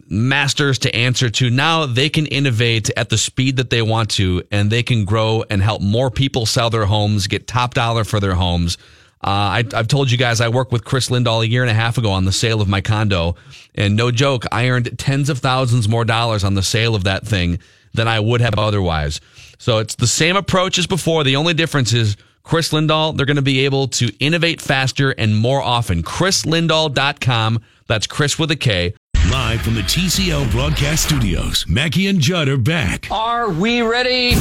masters 0.08 0.78
to 0.80 0.94
answer 0.94 1.30
to. 1.30 1.50
Now 1.50 1.86
they 1.86 2.08
can 2.08 2.26
innovate 2.26 2.90
at 2.96 3.08
the 3.08 3.18
speed 3.18 3.56
that 3.56 3.70
they 3.70 3.82
want 3.82 4.10
to 4.10 4.42
and 4.50 4.70
they 4.70 4.82
can 4.82 5.04
grow 5.04 5.44
and 5.48 5.62
help 5.62 5.80
more 5.82 6.10
people 6.10 6.46
sell 6.46 6.70
their 6.70 6.86
homes, 6.86 7.26
get 7.26 7.46
top 7.46 7.74
dollar 7.74 8.04
for 8.04 8.20
their 8.20 8.34
homes. 8.34 8.76
Uh, 9.22 9.62
I, 9.62 9.64
I've 9.72 9.88
told 9.88 10.10
you 10.10 10.18
guys 10.18 10.42
I 10.42 10.48
worked 10.48 10.70
with 10.70 10.84
Kris 10.84 11.08
Lindahl 11.08 11.42
a 11.42 11.48
year 11.48 11.62
and 11.62 11.70
a 11.70 11.74
half 11.74 11.96
ago 11.96 12.10
on 12.10 12.26
the 12.26 12.32
sale 12.32 12.60
of 12.60 12.68
my 12.68 12.82
condo, 12.82 13.36
and 13.74 13.96
no 13.96 14.10
joke, 14.10 14.44
I 14.52 14.68
earned 14.68 14.98
tens 14.98 15.30
of 15.30 15.38
thousands 15.38 15.88
more 15.88 16.04
dollars 16.04 16.44
on 16.44 16.52
the 16.52 16.62
sale 16.62 16.94
of 16.94 17.04
that 17.04 17.26
thing 17.26 17.58
than 17.94 18.06
I 18.06 18.20
would 18.20 18.42
have 18.42 18.58
otherwise. 18.58 19.22
So 19.58 19.78
it's 19.78 19.94
the 19.94 20.06
same 20.06 20.36
approach 20.36 20.78
as 20.78 20.86
before. 20.86 21.24
The 21.24 21.36
only 21.36 21.54
difference 21.54 21.94
is 21.94 22.18
Kris 22.42 22.70
Lindahl, 22.72 23.16
they're 23.16 23.24
going 23.24 23.36
to 23.36 23.42
be 23.42 23.64
able 23.64 23.88
to 23.88 24.14
innovate 24.18 24.60
faster 24.60 25.12
and 25.12 25.34
more 25.34 25.62
often. 25.62 26.02
KrisLindahl.com. 26.02 27.62
That's 27.86 28.06
Chris 28.06 28.38
with 28.38 28.50
a 28.50 28.56
K. 28.56 28.94
Live 29.30 29.62
from 29.62 29.74
the 29.74 29.80
TCL 29.80 30.50
broadcast 30.50 31.04
studios, 31.04 31.64
Mackey 31.66 32.08
and 32.08 32.20
Judd 32.20 32.46
are 32.46 32.58
back 32.58 33.08
Are 33.10 33.48
we 33.50 33.80
ready? 33.80 34.34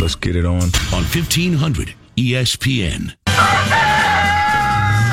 Let's 0.00 0.14
get 0.14 0.36
it 0.36 0.46
on. 0.46 0.62
on 0.62 1.02
E 1.02 1.12
1500 1.12 1.94
ESPN. 2.16 3.16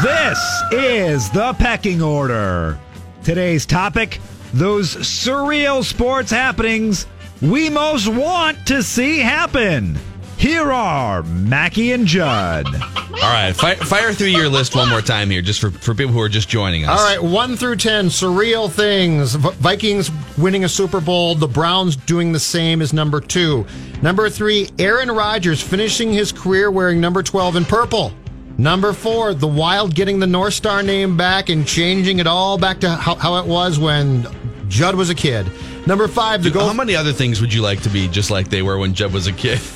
This 0.03 0.39
is 0.71 1.31
the 1.31 1.53
pecking 1.57 2.01
order. 2.03 2.79
Today's 3.23 3.65
topic 3.65 4.19
those 4.53 4.95
surreal 4.97 5.83
sports 5.83 6.29
happenings 6.29 7.07
we 7.41 7.71
most 7.71 8.07
want 8.07 8.67
to 8.67 8.83
see 8.83 9.17
happen. 9.17 9.97
Here 10.41 10.71
are 10.71 11.21
Mackey 11.21 11.91
and 11.91 12.07
Judd. 12.07 12.65
All 12.65 13.11
right, 13.11 13.53
fire, 13.55 13.75
fire 13.75 14.11
through 14.11 14.29
your 14.29 14.49
list 14.49 14.75
one 14.75 14.89
more 14.89 14.99
time 14.99 15.29
here, 15.29 15.43
just 15.43 15.61
for, 15.61 15.69
for 15.69 15.93
people 15.93 16.13
who 16.13 16.19
are 16.19 16.29
just 16.29 16.49
joining 16.49 16.83
us. 16.83 16.99
All 16.99 17.05
right, 17.05 17.21
one 17.21 17.55
through 17.55 17.75
ten, 17.75 18.07
surreal 18.07 18.67
things. 18.67 19.35
V- 19.35 19.51
Vikings 19.51 20.09
winning 20.39 20.63
a 20.63 20.67
Super 20.67 20.99
Bowl. 20.99 21.35
The 21.35 21.47
Browns 21.47 21.95
doing 21.95 22.31
the 22.31 22.39
same 22.39 22.81
as 22.81 22.91
number 22.91 23.21
two. 23.21 23.67
Number 24.01 24.31
three, 24.31 24.67
Aaron 24.79 25.11
Rodgers 25.11 25.61
finishing 25.61 26.11
his 26.11 26.31
career 26.31 26.71
wearing 26.71 26.99
number 26.99 27.21
twelve 27.21 27.55
in 27.55 27.63
purple. 27.63 28.11
Number 28.57 28.93
four, 28.93 29.35
the 29.35 29.47
Wild 29.47 29.93
getting 29.93 30.17
the 30.17 30.25
North 30.25 30.55
Star 30.55 30.81
name 30.81 31.15
back 31.15 31.49
and 31.49 31.67
changing 31.67 32.17
it 32.17 32.25
all 32.25 32.57
back 32.57 32.79
to 32.79 32.89
how, 32.89 33.13
how 33.13 33.35
it 33.37 33.45
was 33.45 33.77
when 33.77 34.25
Judd 34.69 34.95
was 34.95 35.11
a 35.11 35.15
kid. 35.15 35.45
Number 35.85 36.07
five, 36.07 36.41
the 36.41 36.49
Dude, 36.49 36.57
goal. 36.57 36.67
How 36.67 36.73
many 36.73 36.95
other 36.95 37.13
things 37.13 37.41
would 37.41 37.53
you 37.53 37.61
like 37.61 37.81
to 37.81 37.89
be 37.89 38.07
just 38.07 38.31
like 38.31 38.49
they 38.49 38.63
were 38.63 38.79
when 38.79 38.95
Judd 38.95 39.13
was 39.13 39.27
a 39.27 39.33
kid? 39.33 39.61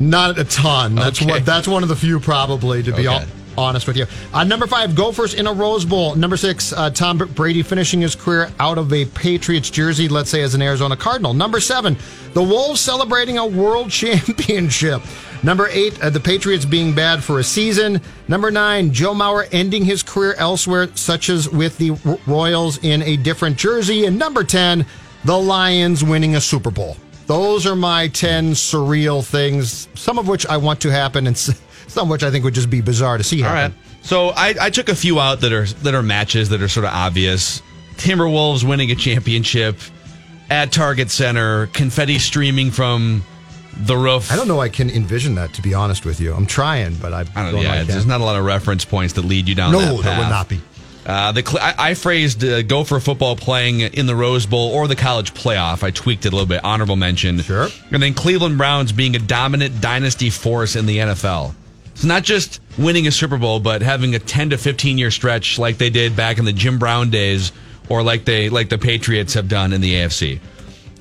Not 0.00 0.38
a 0.38 0.44
ton. 0.44 0.94
That's 0.94 1.20
Okay. 1.22 1.30
what. 1.30 1.44
That's 1.46 1.68
one 1.68 1.82
of 1.82 1.88
the 1.88 1.96
few, 1.96 2.18
probably, 2.20 2.82
to 2.82 2.92
be 2.92 3.06
Okay. 3.08 3.24
all, 3.56 3.66
honest 3.66 3.86
with 3.86 3.96
you. 3.96 4.06
Uh, 4.32 4.42
number 4.44 4.66
five, 4.66 4.94
Gophers 4.94 5.34
in 5.34 5.46
a 5.46 5.52
Rose 5.52 5.84
Bowl. 5.84 6.14
Number 6.16 6.36
six, 6.36 6.72
uh, 6.72 6.90
Tom 6.90 7.18
Brady 7.18 7.62
finishing 7.62 8.00
his 8.00 8.14
career 8.16 8.50
out 8.58 8.78
of 8.78 8.92
a 8.92 9.04
Patriots 9.04 9.70
jersey, 9.70 10.08
let's 10.08 10.30
say 10.30 10.42
as 10.42 10.54
an 10.54 10.62
Arizona 10.62 10.96
Cardinal. 10.96 11.34
Number 11.34 11.60
seven, 11.60 11.96
the 12.32 12.42
Wolves 12.42 12.80
celebrating 12.80 13.38
a 13.38 13.46
world 13.46 13.90
championship. 13.92 15.02
Number 15.44 15.68
eight, 15.70 16.02
uh, 16.02 16.10
the 16.10 16.20
Patriots 16.20 16.64
being 16.64 16.94
bad 16.94 17.22
for 17.22 17.38
a 17.38 17.44
season. 17.44 18.00
Number 18.28 18.50
nine, 18.50 18.92
Joe 18.92 19.12
Mauer 19.14 19.46
ending 19.52 19.84
his 19.84 20.02
career 20.02 20.34
elsewhere, 20.38 20.88
such 20.94 21.28
as 21.28 21.48
with 21.48 21.76
the 21.78 21.90
Royals 22.26 22.78
in 22.78 23.02
a 23.02 23.16
different 23.18 23.56
jersey. 23.58 24.06
And 24.06 24.18
number 24.18 24.42
10, 24.42 24.86
the 25.24 25.38
Lions 25.38 26.02
winning 26.02 26.34
a 26.34 26.40
Super 26.40 26.70
Bowl. 26.70 26.96
Those 27.26 27.66
are 27.66 27.76
my 27.76 28.08
10 28.08 28.52
surreal 28.52 29.24
things, 29.24 29.88
some 29.94 30.18
of 30.18 30.28
which 30.28 30.46
I 30.46 30.56
want 30.58 30.80
to 30.82 30.90
happen 30.90 31.26
and 31.26 31.36
some 31.36 31.54
of 31.96 32.08
which 32.08 32.22
I 32.22 32.30
think 32.30 32.44
would 32.44 32.54
just 32.54 32.70
be 32.70 32.80
bizarre 32.80 33.16
to 33.18 33.24
see 33.24 33.40
happen. 33.40 33.72
right. 33.72 34.02
So 34.02 34.28
I, 34.30 34.54
I 34.60 34.70
took 34.70 34.88
a 34.90 34.94
few 34.94 35.18
out 35.18 35.40
that 35.40 35.52
are 35.52 35.64
that 35.64 35.94
are 35.94 36.02
matches 36.02 36.50
that 36.50 36.60
are 36.60 36.68
sort 36.68 36.84
of 36.84 36.92
obvious. 36.92 37.62
Timberwolves 37.96 38.62
winning 38.62 38.90
a 38.90 38.94
championship 38.94 39.78
at 40.50 40.72
Target 40.72 41.10
Center, 41.10 41.68
confetti 41.68 42.18
streaming 42.18 42.70
from 42.70 43.24
the 43.76 43.96
roof. 43.96 44.30
I 44.30 44.36
don't 44.36 44.48
know 44.48 44.60
I 44.60 44.68
can 44.68 44.90
envision 44.90 45.36
that, 45.36 45.54
to 45.54 45.62
be 45.62 45.74
honest 45.74 46.04
with 46.04 46.20
you. 46.20 46.34
I'm 46.34 46.46
trying, 46.46 46.94
but 46.96 47.12
I, 47.12 47.20
I 47.34 47.42
don't 47.44 47.54
know. 47.54 47.60
Yeah, 47.60 47.82
there's 47.84 48.06
not 48.06 48.20
a 48.20 48.24
lot 48.24 48.36
of 48.36 48.44
reference 48.44 48.84
points 48.84 49.14
that 49.14 49.24
lead 49.24 49.48
you 49.48 49.54
down 49.54 49.72
No, 49.72 49.80
that 49.96 50.02
that 50.02 50.18
would 50.18 50.28
not 50.28 50.48
be. 50.48 50.60
Uh, 51.06 51.32
the 51.32 51.58
I, 51.60 51.90
I 51.90 51.94
phrased 51.94 52.42
uh, 52.44 52.62
Gopher 52.62 52.98
football 53.00 53.36
playing 53.36 53.80
in 53.80 54.06
the 54.06 54.16
Rose 54.16 54.46
Bowl 54.46 54.72
or 54.72 54.88
the 54.88 54.96
college 54.96 55.34
playoff. 55.34 55.82
I 55.82 55.90
tweaked 55.90 56.24
it 56.24 56.32
a 56.32 56.36
little 56.36 56.48
bit. 56.48 56.64
Honorable 56.64 56.96
mention. 56.96 57.40
Sure. 57.40 57.68
And 57.90 58.02
then 58.02 58.14
Cleveland 58.14 58.56
Browns 58.56 58.92
being 58.92 59.14
a 59.14 59.18
dominant 59.18 59.80
dynasty 59.80 60.30
force 60.30 60.76
in 60.76 60.86
the 60.86 60.98
NFL. 60.98 61.54
It's 61.94 62.04
not 62.04 62.22
just 62.24 62.60
winning 62.78 63.06
a 63.06 63.12
Super 63.12 63.38
Bowl, 63.38 63.60
but 63.60 63.82
having 63.82 64.14
a 64.14 64.18
10 64.18 64.50
to 64.50 64.58
15 64.58 64.98
year 64.98 65.10
stretch 65.10 65.58
like 65.58 65.78
they 65.78 65.90
did 65.90 66.16
back 66.16 66.38
in 66.38 66.44
the 66.44 66.52
Jim 66.52 66.78
Brown 66.78 67.10
days, 67.10 67.52
or 67.88 68.02
like 68.02 68.24
they 68.24 68.48
like 68.48 68.68
the 68.68 68.78
Patriots 68.78 69.34
have 69.34 69.48
done 69.48 69.72
in 69.72 69.80
the 69.80 69.94
AFC. 69.94 70.40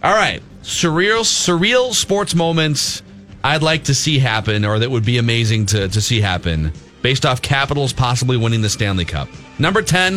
All 0.03 0.13
right, 0.13 0.43
surreal 0.63 1.21
surreal 1.21 1.93
sports 1.93 2.35
moments 2.35 3.01
I'd 3.43 3.63
like 3.63 3.85
to 3.85 3.95
see 3.95 4.19
happen, 4.19 4.63
or 4.65 4.79
that 4.79 4.91
would 4.91 5.05
be 5.05 5.17
amazing 5.17 5.65
to 5.67 5.87
to 5.87 6.01
see 6.01 6.21
happen, 6.21 6.71
based 7.03 7.25
off 7.25 7.41
Capitals 7.43 7.93
possibly 7.93 8.37
winning 8.37 8.61
the 8.63 8.69
Stanley 8.69 9.05
Cup. 9.05 9.27
Number 9.59 9.83
ten, 9.83 10.15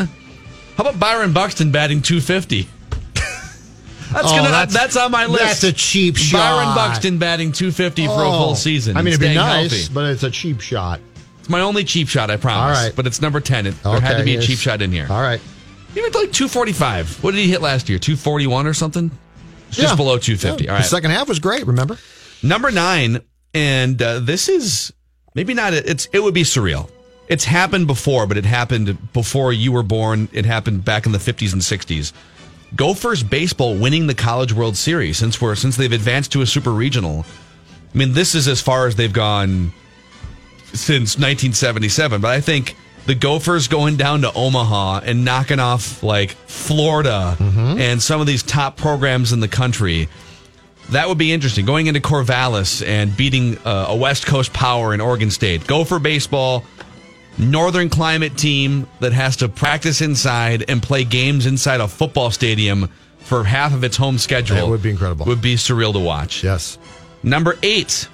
how 0.76 0.84
about 0.84 0.98
Byron 0.98 1.34
Buxton 1.34 1.70
batting 1.70 2.00
250? 2.00 2.62
That's 4.12 4.28
Oh, 4.28 4.36
gonna 4.36 4.48
that's- 4.50 4.72
that's 4.72 4.96
on 4.96 5.10
my 5.10 5.26
list. 5.26 5.42
that's 5.44 5.64
a 5.64 5.72
cheap 5.72 6.16
shot. 6.16 6.38
Byron. 6.38 6.74
Buxton 6.76 7.18
batting 7.18 7.50
250 7.52 8.06
for 8.06 8.12
a 8.22 8.28
Oh. 8.30 8.38
full 8.38 8.54
season. 8.54 8.96
I 8.96 9.02
mean, 9.02 9.08
it'd 9.08 9.20
be 9.20 9.34
nice, 9.34 9.70
healthy. 9.72 9.92
but 9.92 10.04
it's 10.10 10.22
a 10.22 10.30
cheap 10.30 10.60
shot. 10.60 11.00
It's 11.40 11.48
my 11.50 11.60
only 11.60 11.82
cheap 11.84 12.08
shot, 12.08 12.30
I 12.30 12.36
promise. 12.36 12.78
All 12.78 12.84
right. 12.84 12.94
But 12.94 13.06
it's 13.08 13.20
number 13.20 13.40
10. 13.40 13.66
It, 13.66 13.82
there 13.82 14.00
had 14.00 14.18
to 14.18 14.24
be 14.24 14.36
a 14.36 14.40
cheap 14.40 14.58
shot 14.58 14.80
in 14.80 14.92
here. 14.92 15.06
All 15.10 15.20
right. 15.20 15.40
Even 15.96 16.04
like 16.12 16.30
245. 16.32 17.22
What 17.24 17.32
did 17.34 17.40
he 17.40 17.50
hit 17.50 17.60
last 17.62 17.88
year? 17.88 17.98
241 17.98 18.66
or 18.68 18.74
something? 18.74 19.10
It's 19.68 19.76
just 19.78 19.90
Yeah. 19.92 19.96
below 19.96 20.18
250. 20.18 20.64
Yeah. 20.64 20.70
All 20.70 20.76
right. 20.76 20.82
The 20.84 20.88
second 20.88 21.10
half 21.10 21.28
was 21.28 21.40
great, 21.40 21.66
remember? 21.66 21.98
Number 22.44 22.70
nine, 22.70 23.20
and 23.54 24.00
uh, 24.00 24.20
this 24.20 24.48
is 24.48 24.92
maybe 25.36 25.54
not. 25.54 25.72
It's 25.72 26.08
it 26.12 26.20
would 26.20 26.34
be 26.34 26.42
surreal. 26.42 26.90
It's 27.28 27.44
happened 27.44 27.86
before, 27.86 28.26
but 28.26 28.36
it 28.36 28.44
happened 28.44 29.12
before 29.12 29.52
you 29.52 29.70
were 29.70 29.84
born. 29.84 30.28
It 30.32 30.44
happened 30.44 30.84
back 30.84 31.06
in 31.06 31.12
the 31.12 31.18
50s 31.18 31.52
and 31.52 31.62
60s. 31.62 32.12
Gophers 32.74 33.22
baseball 33.22 33.76
winning 33.76 34.06
the 34.06 34.14
College 34.14 34.52
World 34.52 34.76
Series 34.76 35.16
since 35.16 35.40
we're 35.40 35.54
since 35.54 35.76
they've 35.76 35.92
advanced 35.92 36.32
to 36.32 36.40
a 36.40 36.46
super 36.46 36.72
regional. 36.72 37.24
I 37.94 37.98
mean, 37.98 38.12
this 38.12 38.34
is 38.34 38.48
as 38.48 38.60
far 38.60 38.86
as 38.86 38.96
they've 38.96 39.12
gone 39.12 39.72
since 40.72 41.16
1977. 41.16 42.20
But 42.20 42.32
I 42.32 42.40
think 42.40 42.76
the 43.06 43.14
Gophers 43.14 43.68
going 43.68 43.96
down 43.96 44.22
to 44.22 44.32
Omaha 44.32 45.00
and 45.04 45.24
knocking 45.24 45.60
off 45.60 46.02
like 46.02 46.30
Florida 46.30 47.36
mm-hmm. 47.38 47.78
and 47.78 48.02
some 48.02 48.20
of 48.20 48.26
these 48.26 48.42
top 48.42 48.76
programs 48.76 49.32
in 49.32 49.40
the 49.40 49.48
country. 49.48 50.08
That 50.90 51.08
would 51.08 51.18
be 51.18 51.32
interesting. 51.32 51.66
Going 51.66 51.88
into 51.88 52.00
Corvallis 52.00 52.86
and 52.86 53.16
beating 53.16 53.58
uh, 53.58 53.86
a 53.88 53.96
West 53.96 54.26
Coast 54.26 54.52
power 54.52 54.94
in 54.94 55.00
Oregon 55.00 55.30
State. 55.30 55.66
Gopher 55.66 55.98
baseball, 55.98 56.64
northern 57.38 57.88
climate 57.88 58.36
team 58.36 58.86
that 59.00 59.12
has 59.12 59.36
to 59.38 59.48
practice 59.48 60.00
inside 60.00 60.64
and 60.68 60.82
play 60.82 61.04
games 61.04 61.46
inside 61.46 61.80
a 61.80 61.88
football 61.88 62.30
stadium 62.30 62.88
for 63.18 63.42
half 63.42 63.74
of 63.74 63.82
its 63.82 63.96
home 63.96 64.18
schedule. 64.18 64.56
That 64.56 64.68
would 64.68 64.82
be 64.82 64.90
incredible. 64.90 65.26
Would 65.26 65.42
be 65.42 65.56
surreal 65.56 65.92
to 65.92 65.98
watch. 65.98 66.44
Yes. 66.44 66.78
Number 67.24 67.56
eight, 67.64 68.08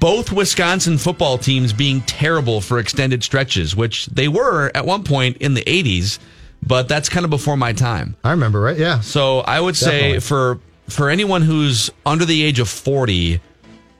both 0.00 0.32
Wisconsin 0.32 0.96
football 0.96 1.36
teams 1.36 1.74
being 1.74 2.00
terrible 2.02 2.62
for 2.62 2.78
extended 2.78 3.22
stretches, 3.22 3.76
which 3.76 4.06
they 4.06 4.28
were 4.28 4.70
at 4.74 4.86
one 4.86 5.04
point 5.04 5.36
in 5.38 5.52
the 5.52 5.62
80s, 5.62 6.18
but 6.66 6.88
that's 6.88 7.10
kind 7.10 7.24
of 7.24 7.30
before 7.30 7.58
my 7.58 7.74
time. 7.74 8.16
I 8.24 8.30
remember, 8.30 8.60
right? 8.60 8.78
Yeah. 8.78 9.00
So 9.00 9.40
I 9.40 9.60
would 9.60 9.76
say 9.76 10.14
Definitely. 10.14 10.20
for 10.20 10.60
for 10.88 11.10
anyone 11.10 11.42
who's 11.42 11.90
under 12.04 12.24
the 12.24 12.42
age 12.42 12.58
of 12.58 12.68
40, 12.68 13.40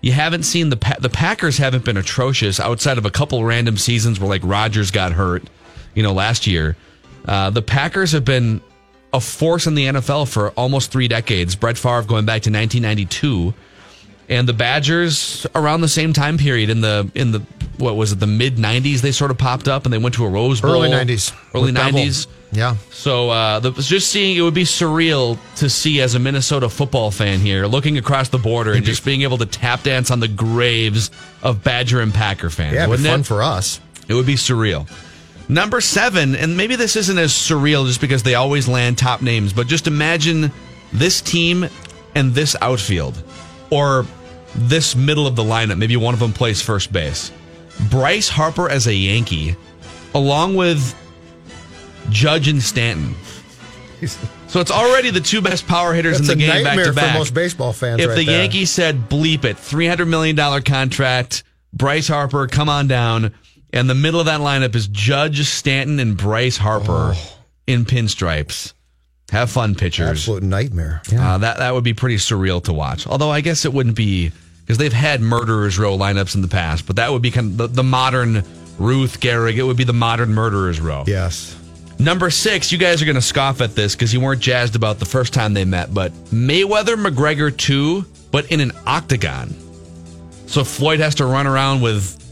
you 0.01 0.13
haven't 0.13 0.45
seen 0.45 0.71
the 0.71 0.77
Pa- 0.77 0.97
the 1.01 1.09
Packers 1.09 1.59
haven't 1.59 1.85
been 1.85 1.97
atrocious 1.97 2.61
outside 2.61 2.99
of 2.99 3.05
a 3.05 3.11
couple 3.11 3.45
random 3.45 3.77
seasons 3.77 4.21
where 4.21 4.29
like 4.29 4.43
Rodgers 4.45 4.91
got 4.91 5.13
hurt, 5.13 5.43
you 5.95 6.03
know, 6.03 6.13
last 6.13 6.47
year. 6.47 6.77
Uh, 7.27 7.51
the 7.51 7.63
Packers 7.63 8.13
have 8.13 8.25
been 8.25 8.61
a 9.13 9.21
force 9.21 9.67
in 9.67 9.75
the 9.75 9.87
NFL 9.87 10.31
for 10.31 10.51
almost 10.51 10.93
three 10.93 11.09
decades. 11.09 11.57
Brett 11.57 11.77
Favre 11.79 12.03
going 12.03 12.25
back 12.25 12.43
to 12.43 12.51
1992, 12.51 13.55
and 14.29 14.49
the 14.49 14.53
Badgers 14.53 15.47
around 15.55 15.81
the 15.83 15.89
same 15.89 16.13
time 16.13 16.39
period 16.39 16.71
in 16.71 16.81
the 16.81 17.11
in 17.15 17.33
the 17.33 17.41
what 17.79 17.97
was 17.97 18.13
it 18.13 18.21
the 18.21 18.27
mid 18.27 18.57
90s 18.57 19.01
they 19.03 19.13
sort 19.13 19.31
of 19.31 19.37
popped 19.37 19.69
up 19.69 19.85
and 19.85 19.93
they 19.93 19.99
went 19.99 20.15
to 20.15 20.25
a 20.25 20.29
Rose 20.29 20.61
Bowl 20.63 20.71
Early 20.73 20.89
90s. 20.89 21.35
early 21.55 21.67
With 21.73 21.77
Bevell. 21.77 22.07
90s. 22.07 22.27
Yeah. 22.53 22.77
So 22.91 23.29
uh, 23.29 23.61
the, 23.61 23.73
just 23.73 24.11
seeing 24.11 24.37
it 24.37 24.41
would 24.41 24.55
be 24.55 24.63
surreal 24.65 25.37
to 25.57 25.69
see 25.69 26.01
as 26.01 26.15
a 26.15 26.19
Minnesota 26.19 26.71
football 26.71 27.11
fan 27.11 27.41
here, 27.41 27.67
looking 27.67 27.99
across 27.99 28.31
the 28.31 28.39
border 28.39 28.73
and 28.73 28.85
just 28.85 29.05
being 29.05 29.23
able 29.23 29.37
to 29.39 29.47
tap 29.47 29.83
dance 29.83 30.11
on 30.11 30.21
the 30.21 30.29
graves 30.29 31.11
of 31.43 31.63
Badger 31.63 32.01
and 32.01 32.15
Packer 32.15 32.49
fans. 32.49 32.75
Yeah, 32.75 32.85
it'd 32.85 32.87
be 32.87 32.91
wouldn't 32.93 33.09
fun 33.09 33.21
it? 33.21 33.27
for 33.27 33.43
us. 33.43 33.81
It 34.09 34.15
would 34.15 34.27
be 34.27 34.37
surreal. 34.37 34.89
Number 35.49 35.81
seven, 35.81 36.35
and 36.35 36.57
maybe 36.57 36.77
this 36.77 36.97
isn't 36.97 37.19
as 37.19 37.33
surreal 37.33 37.87
just 37.87 38.01
because 38.01 38.23
they 38.23 38.37
always 38.37 38.69
land 38.69 38.97
top 38.97 39.21
names, 39.23 39.53
but 39.53 39.67
just 39.67 39.87
imagine 39.87 40.51
this 40.93 41.21
team 41.21 41.69
and 42.15 42.33
this 42.35 42.57
outfield, 42.63 43.23
or 43.71 44.07
this 44.55 44.95
middle 44.97 45.27
of 45.27 45.37
the 45.37 45.43
lineup. 45.43 45.79
Maybe 45.79 45.97
one 45.97 46.15
of 46.15 46.21
them 46.21 46.33
plays 46.33 46.63
first 46.63 46.93
base. 46.93 47.31
Bryce 47.91 48.29
Harper 48.29 48.69
as 48.71 48.87
a 48.87 48.95
Yankee, 48.95 49.55
along 50.15 50.55
with 50.55 50.95
Judge 52.11 52.49
and 52.49 52.63
Stanton. 52.63 53.15
So 54.49 54.61
it's 54.61 54.71
already 54.71 55.11
the 55.11 55.21
two 55.21 55.41
best 55.41 55.67
power 55.67 55.93
hitters 55.93 56.19
That's 56.19 56.31
in 56.31 56.39
the 56.39 56.47
game 56.47 56.65
back 56.65 56.79
to 56.85 56.93
back. 56.93 57.13
for 57.13 57.19
most 57.19 57.35
baseball 57.35 57.73
fans. 57.73 58.01
If 58.01 58.09
right 58.09 58.15
the 58.17 58.25
there. 58.27 58.41
Yankees 58.43 58.71
said 58.71 59.09
bleep 59.09 59.45
it, 59.45 59.59
three 59.59 59.87
hundred 59.87 60.07
million 60.07 60.37
dollar 60.37 60.61
contract, 60.61 61.43
Bryce 61.73 62.09
Harper, 62.09 62.47
come 62.47 62.69
on 62.69 62.87
down, 62.87 63.35
and 63.73 63.91
the 63.91 63.95
middle 63.95 64.21
of 64.21 64.27
that 64.27 64.41
lineup 64.41 64.75
is 64.75 64.87
Judge 64.89 65.47
Stanton 65.49 65.99
and 65.99 66.17
Bryce 66.17 66.57
Harper 66.59 67.13
Oh. 67.15 67.39
in 67.67 67.85
pinstripes. 67.85 68.73
Have 69.31 69.51
fun, 69.51 69.75
pitchers. 69.75 70.09
absolute 70.09 70.43
nightmare. 70.45 71.03
Uh, 71.13 71.39
that 71.39 71.59
that 71.59 71.75
would 71.75 71.85
be 71.85 71.95
pretty 71.95 72.17
surreal 72.17 72.63
to 72.65 72.73
watch. 72.73 73.07
Although 73.07 73.31
I 73.31 73.41
guess 73.41 73.65
it 73.65 73.73
wouldn't 73.73 73.97
be 73.97 74.31
because 74.61 74.79
they've 74.79 74.93
had 74.93 75.21
murderers 75.21 75.79
row 75.79 75.97
lineups 75.97 76.35
in 76.37 76.43
the 76.43 76.49
past, 76.49 76.87
but 76.87 76.97
that 76.97 77.11
would 77.11 77.23
be 77.23 77.31
kind 77.31 77.53
of 77.53 77.57
the, 77.57 77.67
the 77.69 77.83
modern 77.83 78.45
Ruth 78.79 79.21
Gehrig. 79.21 79.57
It 79.57 79.63
would 79.65 79.77
be 79.77 79.85
the 79.85 79.93
modern 79.93 80.33
murderers 80.33 80.81
row. 80.81 81.05
Yes. 81.07 81.57
Number 81.99 82.31
six, 82.31 82.71
you 82.71 82.79
guys 82.79 83.01
are 83.01 83.07
going 83.07 83.15
to 83.17 83.23
scoff 83.23 83.61
at 83.61 83.75
this 83.75 83.95
because 83.95 84.13
you 84.13 84.21
weren't 84.21 84.41
jazzed 84.41 84.77
about 84.77 84.99
the 84.99 85.07
first 85.07 85.33
time 85.33 85.55
they 85.55 85.65
met, 85.65 85.95
but 85.95 86.13
Mayweather 86.27 86.95
McGregor 86.95 87.57
2, 87.57 88.05
but 88.31 88.53
in 88.53 88.61
an 88.61 88.73
octagon. 88.87 89.55
So 90.47 90.63
Floyd 90.63 91.01
has 91.01 91.15
to 91.17 91.27
run 91.27 91.47
around 91.47 91.81
with 91.81 92.23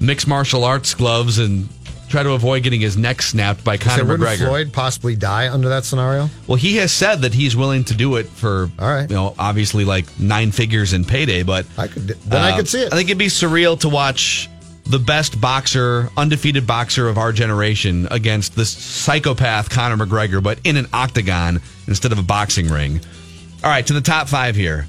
mixed 0.00 0.26
martial 0.26 0.64
arts 0.64 0.92
gloves 0.94 1.38
and 1.38 1.68
try 2.08 2.22
to 2.22 2.32
avoid 2.32 2.62
getting 2.62 2.80
his 2.80 2.96
neck 2.96 3.22
snapped 3.22 3.64
by 3.64 3.76
Conor 3.76 4.04
wouldn't 4.04 4.28
McGregor. 4.28 4.46
Floyd 4.46 4.72
possibly 4.72 5.16
die 5.16 5.52
under 5.52 5.68
that 5.68 5.84
scenario? 5.84 6.28
Well, 6.46 6.56
he 6.56 6.76
has 6.76 6.92
said 6.92 7.22
that 7.22 7.34
he's 7.34 7.56
willing 7.56 7.84
to 7.84 7.94
do 7.94 8.16
it 8.16 8.26
for, 8.26 8.70
All 8.78 8.88
right. 8.88 9.08
you 9.08 9.16
know, 9.16 9.34
obviously 9.38 9.84
like 9.84 10.18
nine 10.18 10.52
figures 10.52 10.92
in 10.92 11.04
payday, 11.04 11.42
but 11.42 11.66
I 11.76 11.88
could. 11.88 12.08
Then 12.08 12.42
I 12.42 12.52
uh, 12.52 12.56
could 12.56 12.68
see 12.68 12.82
it. 12.82 12.92
I 12.92 12.96
think 12.96 13.08
it'd 13.08 13.18
be 13.18 13.26
surreal 13.26 13.78
to 13.80 13.88
watch 13.88 14.48
the 14.84 14.98
best 14.98 15.40
boxer, 15.40 16.10
undefeated 16.16 16.66
boxer 16.66 17.08
of 17.08 17.18
our 17.18 17.32
generation 17.32 18.06
against 18.10 18.54
this 18.54 18.70
psychopath 18.70 19.68
Conor 19.68 20.04
McGregor, 20.04 20.42
but 20.42 20.60
in 20.64 20.76
an 20.76 20.86
octagon 20.92 21.60
instead 21.88 22.12
of 22.12 22.18
a 22.18 22.22
boxing 22.22 22.68
ring. 22.68 23.00
All 23.64 23.70
right, 23.70 23.86
to 23.86 23.92
the 23.92 24.00
top 24.00 24.28
five 24.28 24.54
here. 24.54 24.86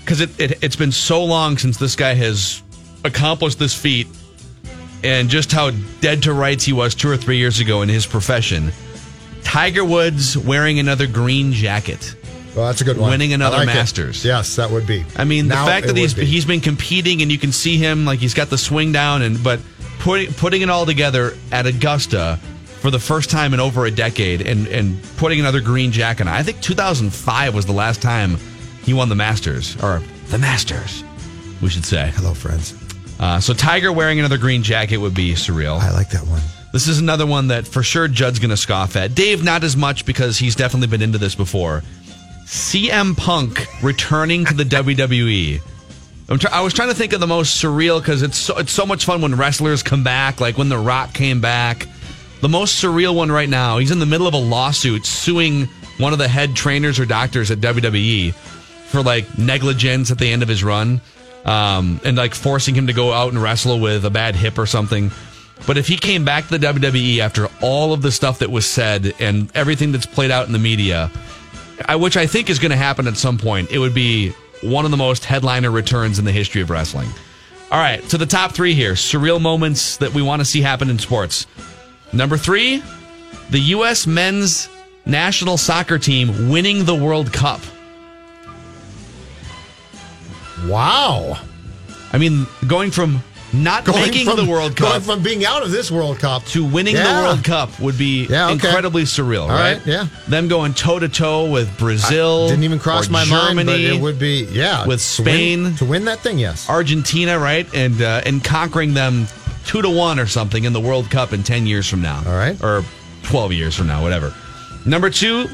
Because 0.00 0.20
it, 0.20 0.38
it, 0.38 0.64
it's 0.64 0.76
been 0.76 0.92
so 0.92 1.24
long 1.24 1.56
since 1.56 1.78
this 1.78 1.96
guy 1.96 2.14
has 2.14 2.62
accomplished 3.04 3.58
this 3.58 3.74
feat 3.74 4.08
and 5.04 5.28
just 5.28 5.52
how 5.52 5.70
dead 6.00 6.22
to 6.24 6.32
rights 6.32 6.64
he 6.64 6.72
was 6.72 6.94
two 6.94 7.08
or 7.10 7.16
three 7.16 7.36
years 7.36 7.60
ago 7.60 7.82
in 7.82 7.88
his 7.88 8.06
profession. 8.06 8.72
Tiger 9.44 9.84
Woods 9.84 10.36
wearing 10.36 10.78
another 10.78 11.06
green 11.06 11.52
jacket. 11.52 12.16
well, 12.56 12.66
that's 12.66 12.80
a 12.80 12.84
good 12.84 12.96
one. 12.96 13.10
winning 13.10 13.32
another 13.34 13.58
like 13.58 13.68
it. 13.68 13.74
Masters. 13.74 14.24
Yes, 14.24 14.56
that 14.56 14.70
would 14.70 14.86
be. 14.86 15.04
I 15.16 15.24
mean, 15.24 15.48
Now 15.48 15.64
the 15.64 15.70
fact 15.70 15.86
that 15.86 15.96
he's 15.96 16.14
be. 16.14 16.24
he's 16.24 16.44
been 16.46 16.60
competing 16.60 17.22
and 17.22 17.30
you 17.30 17.38
can 17.38 17.52
see 17.52 17.76
him 17.76 18.04
like 18.04 18.18
he's 18.18 18.34
got 18.34 18.48
the 18.50 18.58
swing 18.58 18.90
down 18.92 19.22
and 19.22 19.42
but 19.44 19.60
putting 20.00 20.32
putting 20.32 20.62
it 20.62 20.70
all 20.70 20.86
together 20.86 21.36
at 21.52 21.66
Augusta 21.66 22.38
for 22.80 22.90
the 22.90 22.98
first 22.98 23.30
time 23.30 23.54
in 23.54 23.60
over 23.60 23.84
a 23.86 23.90
decade 23.90 24.40
and 24.40 24.66
and 24.68 25.00
putting 25.18 25.38
another 25.40 25.60
green 25.60 25.92
jacket 25.92 26.26
on. 26.26 26.32
I 26.34 26.42
think 26.42 26.60
2005 26.62 27.54
was 27.54 27.66
the 27.66 27.72
last 27.72 28.00
time 28.00 28.38
he 28.82 28.94
won 28.94 29.08
the 29.10 29.14
Masters 29.14 29.76
or 29.82 30.02
the 30.28 30.38
Masters, 30.38 31.04
we 31.60 31.68
should 31.68 31.84
say. 31.84 32.10
Hello, 32.14 32.32
friends. 32.34 32.74
Uh, 33.18 33.40
so 33.40 33.54
Tiger 33.54 33.92
wearing 33.92 34.18
another 34.18 34.38
green 34.38 34.62
jacket 34.62 34.98
would 34.98 35.14
be 35.14 35.32
surreal. 35.32 35.80
I 35.80 35.92
like 35.92 36.10
that 36.10 36.26
one. 36.26 36.42
This 36.72 36.88
is 36.88 36.98
another 36.98 37.26
one 37.26 37.48
that 37.48 37.68
for 37.68 37.82
sure 37.82 38.08
Judd's 38.08 38.40
going 38.40 38.50
to 38.50 38.56
scoff 38.56 38.96
at. 38.96 39.14
Dave, 39.14 39.44
not 39.44 39.62
as 39.62 39.76
much 39.76 40.04
because 40.04 40.38
he's 40.38 40.56
definitely 40.56 40.88
been 40.88 41.02
into 41.02 41.18
this 41.18 41.34
before. 41.36 41.82
CM 42.46 43.16
Punk 43.16 43.66
returning 43.82 44.44
to 44.46 44.54
the 44.54 44.64
WWE. 44.64 45.60
I 46.50 46.62
was 46.62 46.72
trying 46.72 46.88
to 46.88 46.94
think 46.94 47.12
of 47.12 47.20
the 47.20 47.26
most 47.26 47.62
surreal 47.62 48.00
because 48.00 48.22
it's 48.22 48.36
so, 48.38 48.56
it's 48.58 48.72
so 48.72 48.86
much 48.86 49.04
fun 49.04 49.20
when 49.20 49.36
wrestlers 49.36 49.82
come 49.82 50.02
back, 50.02 50.40
like 50.40 50.56
when 50.58 50.68
The 50.68 50.78
Rock 50.78 51.12
came 51.12 51.40
back. 51.40 51.86
The 52.40 52.48
most 52.48 52.82
surreal 52.82 53.14
one 53.14 53.30
right 53.30 53.48
now, 53.48 53.78
he's 53.78 53.90
in 53.90 53.98
the 53.98 54.06
middle 54.06 54.26
of 54.26 54.34
a 54.34 54.38
lawsuit 54.38 55.06
suing 55.06 55.66
one 55.98 56.12
of 56.12 56.18
the 56.18 56.28
head 56.28 56.56
trainers 56.56 56.98
or 56.98 57.06
doctors 57.06 57.50
at 57.50 57.58
WWE 57.58 58.34
for 58.34 59.02
like 59.02 59.38
negligence 59.38 60.10
at 60.10 60.18
the 60.18 60.30
end 60.30 60.42
of 60.42 60.48
his 60.48 60.64
run 60.64 61.00
um, 61.44 62.00
and 62.04 62.16
like 62.16 62.34
forcing 62.34 62.74
him 62.74 62.86
to 62.86 62.92
go 62.92 63.12
out 63.12 63.32
and 63.32 63.42
wrestle 63.42 63.80
with 63.80 64.04
a 64.04 64.10
bad 64.10 64.36
hip 64.36 64.58
or 64.58 64.66
something. 64.66 65.10
But 65.66 65.78
if 65.78 65.86
he 65.86 65.96
came 65.96 66.24
back 66.24 66.48
to 66.48 66.58
the 66.58 66.66
WWE 66.66 67.18
after 67.18 67.48
all 67.62 67.92
of 67.92 68.02
the 68.02 68.12
stuff 68.12 68.40
that 68.40 68.50
was 68.50 68.66
said 68.66 69.14
and 69.18 69.50
everything 69.54 69.92
that's 69.92 70.06
played 70.06 70.30
out 70.30 70.46
in 70.46 70.52
the 70.52 70.58
media, 70.58 71.10
I, 71.86 71.96
which 71.96 72.16
I 72.16 72.26
think 72.26 72.50
is 72.50 72.58
going 72.58 72.70
to 72.70 72.76
happen 72.76 73.06
at 73.06 73.16
some 73.16 73.38
point, 73.38 73.70
it 73.70 73.78
would 73.78 73.94
be 73.94 74.30
one 74.62 74.84
of 74.84 74.90
the 74.90 74.96
most 74.96 75.24
headliner 75.24 75.70
returns 75.70 76.18
in 76.18 76.24
the 76.24 76.32
history 76.32 76.60
of 76.60 76.70
wrestling. 76.70 77.08
All 77.70 77.78
right, 77.78 78.02
to 78.10 78.18
the 78.18 78.26
top 78.26 78.52
three 78.52 78.74
here 78.74 78.92
surreal 78.92 79.40
moments 79.40 79.96
that 79.98 80.12
we 80.12 80.22
want 80.22 80.40
to 80.40 80.44
see 80.44 80.60
happen 80.60 80.90
in 80.90 80.98
sports. 80.98 81.46
Number 82.12 82.36
three, 82.36 82.82
the 83.50 83.58
U.S. 83.58 84.06
men's 84.06 84.68
national 85.06 85.56
soccer 85.56 85.98
team 85.98 86.50
winning 86.50 86.84
the 86.84 86.94
World 86.94 87.32
Cup. 87.32 87.60
Wow. 90.68 91.38
I 92.12 92.18
mean, 92.18 92.46
going 92.66 92.90
from 92.90 93.20
not 93.52 93.86
making 93.86 94.26
from, 94.26 94.36
the 94.36 94.44
World 94.50 94.76
Cup, 94.76 94.88
Going 94.88 95.00
from 95.02 95.22
being 95.22 95.44
out 95.44 95.62
of 95.62 95.70
this 95.70 95.88
World 95.90 96.18
Cup 96.18 96.44
to 96.46 96.64
winning 96.64 96.96
Yeah. 96.96 97.20
the 97.20 97.22
World 97.26 97.44
Cup 97.44 97.78
would 97.80 97.96
be 97.96 98.26
Yeah, 98.26 98.46
okay. 98.46 98.54
incredibly 98.54 99.02
surreal, 99.04 99.48
right? 99.48 99.76
right, 99.76 99.86
yeah. 99.86 100.06
Them 100.26 100.48
going 100.48 100.74
toe 100.74 100.98
to 100.98 101.08
toe 101.08 101.48
with 101.50 101.76
Brazil. 101.78 102.48
Didn't 102.48 102.64
even 102.64 102.78
cross 102.80 103.08
my 103.08 103.24
Germany, 103.24 103.54
mind, 103.54 103.66
but 103.66 103.80
it 103.80 104.00
would 104.00 104.18
be 104.18 104.48
yeah 104.50 104.84
with 104.86 105.00
to 105.16 105.22
win- 105.22 105.68
Spain. 105.68 105.76
to 105.76 105.84
win 105.84 106.04
that 106.06 106.18
thing. 106.20 106.38
Yes, 106.38 106.68
Argentina, 106.68 107.38
right? 107.38 107.66
And 107.74 108.00
uh, 108.02 108.22
and 108.26 108.42
conquering 108.42 108.94
them 108.94 109.26
two 109.66 109.82
to 109.82 109.90
one 109.90 110.18
or 110.18 110.26
something 110.26 110.64
in 110.64 110.72
the 110.72 110.80
World 110.80 111.08
Cup 111.10 111.32
in 111.32 111.42
ten 111.44 111.64
years 111.66 111.88
from 111.88 112.02
now. 112.02 112.22
All 112.26 112.34
right. 112.34 112.60
or 112.62 112.84
twelve 113.22 113.52
years 113.52 113.76
from 113.76 113.86
now, 113.86 114.02
whatever. 114.02 114.34
Number 114.84 115.10
two, 115.10 115.46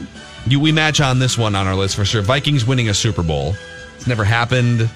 you, 0.47 0.59
we 0.59 0.73
match 0.73 1.01
on 1.03 1.19
this 1.19 1.37
one 1.37 1.55
on 1.55 1.67
our 1.67 1.75
list 1.77 1.97
for 1.97 2.05
sure. 2.07 2.23
Vikings 2.23 2.65
winning 2.65 2.89
a 2.89 2.95
Super 2.95 3.23
Bowl. 3.23 3.55
It's 3.97 4.07
never 4.07 4.25
happened. 4.25 4.89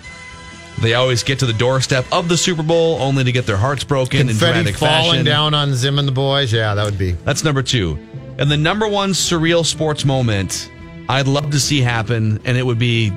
They 0.81 0.95
always 0.95 1.23
get 1.23 1.39
to 1.39 1.47
the 1.47 1.53
doorstep 1.53 2.05
of 2.13 2.29
the 2.29 2.37
Super 2.37 2.63
Bowl 2.63 3.01
only 3.01 3.25
to 3.25 3.33
get 3.33 3.47
their 3.47 3.57
hearts 3.57 3.85
broken 3.85 4.21
in 4.21 4.27
confetti 4.29 4.53
dramatic 4.53 4.77
falling 4.77 5.11
fashion. 5.11 5.25
down 5.25 5.55
on 5.55 5.75
Zim 5.75 5.99
and 5.99 6.07
the 6.07 6.13
boys. 6.13 6.53
Yeah, 6.53 6.75
that 6.75 6.85
would 6.85 6.99
be. 6.99 7.13
That's 7.13 7.45
number 7.45 7.63
two. 7.63 7.99
And 8.39 8.51
the 8.51 8.57
number 8.57 8.89
one 8.89 9.11
surreal 9.11 9.65
sports 9.65 10.05
moment 10.05 10.71
I'd 11.09 11.29
love 11.29 11.51
to 11.51 11.61
see 11.61 11.81
happen, 11.81 12.41
and 12.45 12.57
it 12.57 12.65
would 12.65 12.79
be 12.79 13.13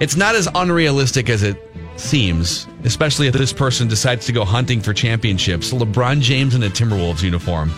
it's 0.00 0.16
not 0.16 0.34
as 0.34 0.48
unrealistic 0.54 1.30
as 1.30 1.42
it 1.42 1.62
seems, 1.96 2.66
especially 2.84 3.28
if 3.28 3.34
this 3.34 3.52
person 3.52 3.88
decides 3.88 4.26
to 4.26 4.32
go 4.32 4.44
hunting 4.44 4.80
for 4.80 4.92
championships. 4.92 5.72
LeBron 5.72 6.20
James 6.20 6.54
in 6.54 6.62
a 6.62 6.68
Timberwolves 6.68 7.22
uniform. 7.22 7.72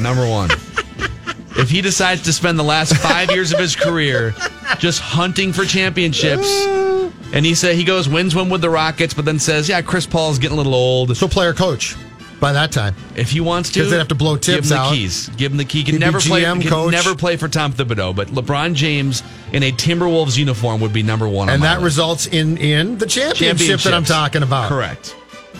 Number 0.00 0.26
one. 0.26 0.50
if 1.58 1.68
he 1.68 1.82
decides 1.82 2.22
to 2.22 2.32
spend 2.32 2.58
the 2.58 2.62
last 2.64 2.96
five 2.96 3.30
years 3.30 3.52
of 3.52 3.58
his 3.58 3.74
career 3.74 4.34
just 4.78 5.00
hunting 5.00 5.52
for 5.52 5.64
championships, 5.64 6.48
and 7.32 7.44
he 7.46 7.54
said 7.54 7.76
he 7.76 7.84
goes 7.84 8.08
wins 8.08 8.34
one 8.34 8.48
with 8.48 8.60
the 8.60 8.70
Rockets, 8.70 9.14
but 9.14 9.24
then 9.24 9.38
says, 9.38 9.68
"Yeah, 9.68 9.80
Chris 9.82 10.06
Paul's 10.06 10.38
getting 10.38 10.54
a 10.54 10.58
little 10.58 10.74
old." 10.74 11.16
So 11.16 11.28
player 11.28 11.52
coach 11.54 11.94
by 12.40 12.52
that 12.52 12.70
time. 12.72 12.94
If 13.16 13.30
he 13.30 13.40
wants 13.40 13.70
to, 13.70 13.80
'Cause 13.80 13.90
they'd 13.90 13.98
have 13.98 14.08
to 14.08 14.14
blow 14.14 14.36
tips 14.36 14.46
give 14.46 14.64
him 14.64 14.68
the 14.70 14.76
out. 14.78 14.92
keys. 14.92 15.30
Give 15.36 15.50
him 15.52 15.58
the 15.58 15.64
key. 15.64 15.78
He 15.78 15.84
He'd 15.84 15.90
can 15.92 15.94
be 15.96 16.04
never 16.06 16.20
play. 16.20 16.42
GM 16.42 16.60
Can 16.60 16.70
coach. 16.70 16.92
never 16.92 17.14
play 17.14 17.36
for 17.36 17.48
Tom 17.48 17.72
Thibodeau, 17.72 18.14
but 18.14 18.28
LeBron 18.34 18.74
James 18.74 19.22
in 19.52 19.62
a 19.64 19.72
Timberwolves 19.72 20.36
uniform 20.36 20.80
would 20.80 20.92
be 20.92 21.02
number 21.02 21.26
one. 21.28 21.48
on 21.48 21.54
And 21.54 21.60
my 21.62 21.68
that 21.68 21.82
list. 21.82 21.84
results 21.84 22.26
in 22.26 22.56
in 22.58 22.98
the 22.98 23.06
championship 23.06 23.80
that 23.82 23.92
I'm 23.94 24.04
talking 24.04 24.42
about. 24.42 24.68
Correct. 24.68 25.14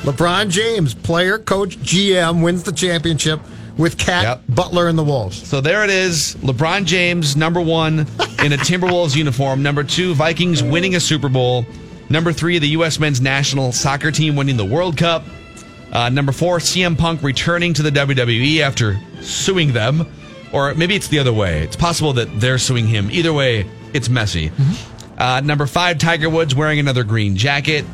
LeBron 0.05 0.49
James, 0.51 0.95
player, 0.95 1.39
coach, 1.39 1.77
GM, 1.83 2.41
wins 2.43 2.63
the 2.63 2.71
championship 2.73 3.41
with 3.79 3.97
KAT 3.97 4.23
Yep. 4.25 4.43
Butler 4.51 4.89
and 4.89 4.99
the 4.99 5.05
Wolves. 5.05 5.47
So 5.49 5.61
there 5.61 5.85
it 5.85 5.91
is. 5.91 6.35
LeBron 6.43 6.85
James, 6.85 7.37
number 7.37 7.61
one 7.61 8.01
in 8.45 8.53
a 8.53 8.57
Timberwolves 8.59 9.17
uniform. 9.17 9.63
Number 9.63 9.85
two, 9.85 10.15
Vikings 10.15 10.63
winning 10.63 10.95
a 10.97 11.01
Super 11.01 11.29
Bowl. 11.29 11.65
Number 12.11 12.33
three, 12.33 12.59
the 12.59 12.69
U.S. 12.71 12.99
men's 12.99 13.21
national 13.21 13.73
soccer 13.73 14.11
team 14.11 14.35
winning 14.37 14.57
the 14.57 14.65
World 14.65 14.97
Cup. 14.97 15.25
Uh, 15.93 16.09
number 16.09 16.33
four, 16.33 16.59
CM 16.59 16.99
Punk 16.99 17.23
returning 17.23 17.73
to 17.75 17.83
the 17.83 17.91
WWE 17.91 18.61
after 18.61 18.99
suing 19.23 19.73
them. 19.73 20.07
or 20.53 20.75
maybe 20.75 20.95
it's 20.97 21.09
the 21.09 21.19
other 21.19 21.33
way. 21.33 21.63
It's 21.63 21.77
possible 21.77 22.13
that 22.15 22.41
they're 22.41 22.59
suing 22.59 22.87
him. 22.87 23.11
Either 23.11 23.33
way, 23.33 23.67
it's 23.95 24.09
messy. 24.09 24.51
Uh, 25.17 25.41
number 25.45 25.67
five, 25.67 25.99
Tiger 25.99 26.29
Woods 26.31 26.55
wearing 26.55 26.79
another 26.79 27.05
green 27.05 27.37
jacket. 27.37 27.85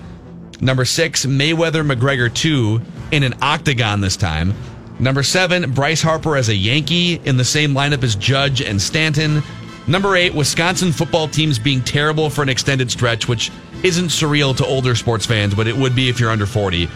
Number 0.60 0.84
six, 0.84 1.26
Mayweather 1.26 1.84
McGregor 1.88 2.32
2 2.32 2.80
in 3.10 3.22
an 3.24 3.34
octagon 3.42 4.00
this 4.00 4.16
time. 4.16 4.54
Number 4.98 5.22
seven, 5.22 5.72
Bryce 5.72 6.02
Harper 6.02 6.36
as 6.36 6.48
a 6.48 6.54
Yankee 6.54 7.20
in 7.24 7.36
the 7.36 7.44
same 7.44 7.72
lineup 7.72 8.02
as 8.02 8.14
Judge 8.14 8.60
and 8.62 8.80
Stanton. 8.80 9.42
Number 9.86 10.16
eight, 10.16 10.34
Wisconsin 10.34 10.92
football 10.92 11.28
teams 11.28 11.58
being 11.58 11.82
terrible 11.82 12.30
for 12.30 12.42
an 12.42 12.48
extended 12.48 12.90
stretch, 12.90 13.28
which 13.28 13.50
isn't 13.82 14.06
surreal 14.06 14.56
to 14.56 14.64
older 14.64 14.94
sports 14.94 15.26
fans, 15.26 15.54
but 15.54 15.66
it 15.66 15.76
would 15.76 15.94
be 15.94 16.08
if 16.08 16.18
you're 16.20 16.30
under 16.30 16.46
40. 16.46 16.88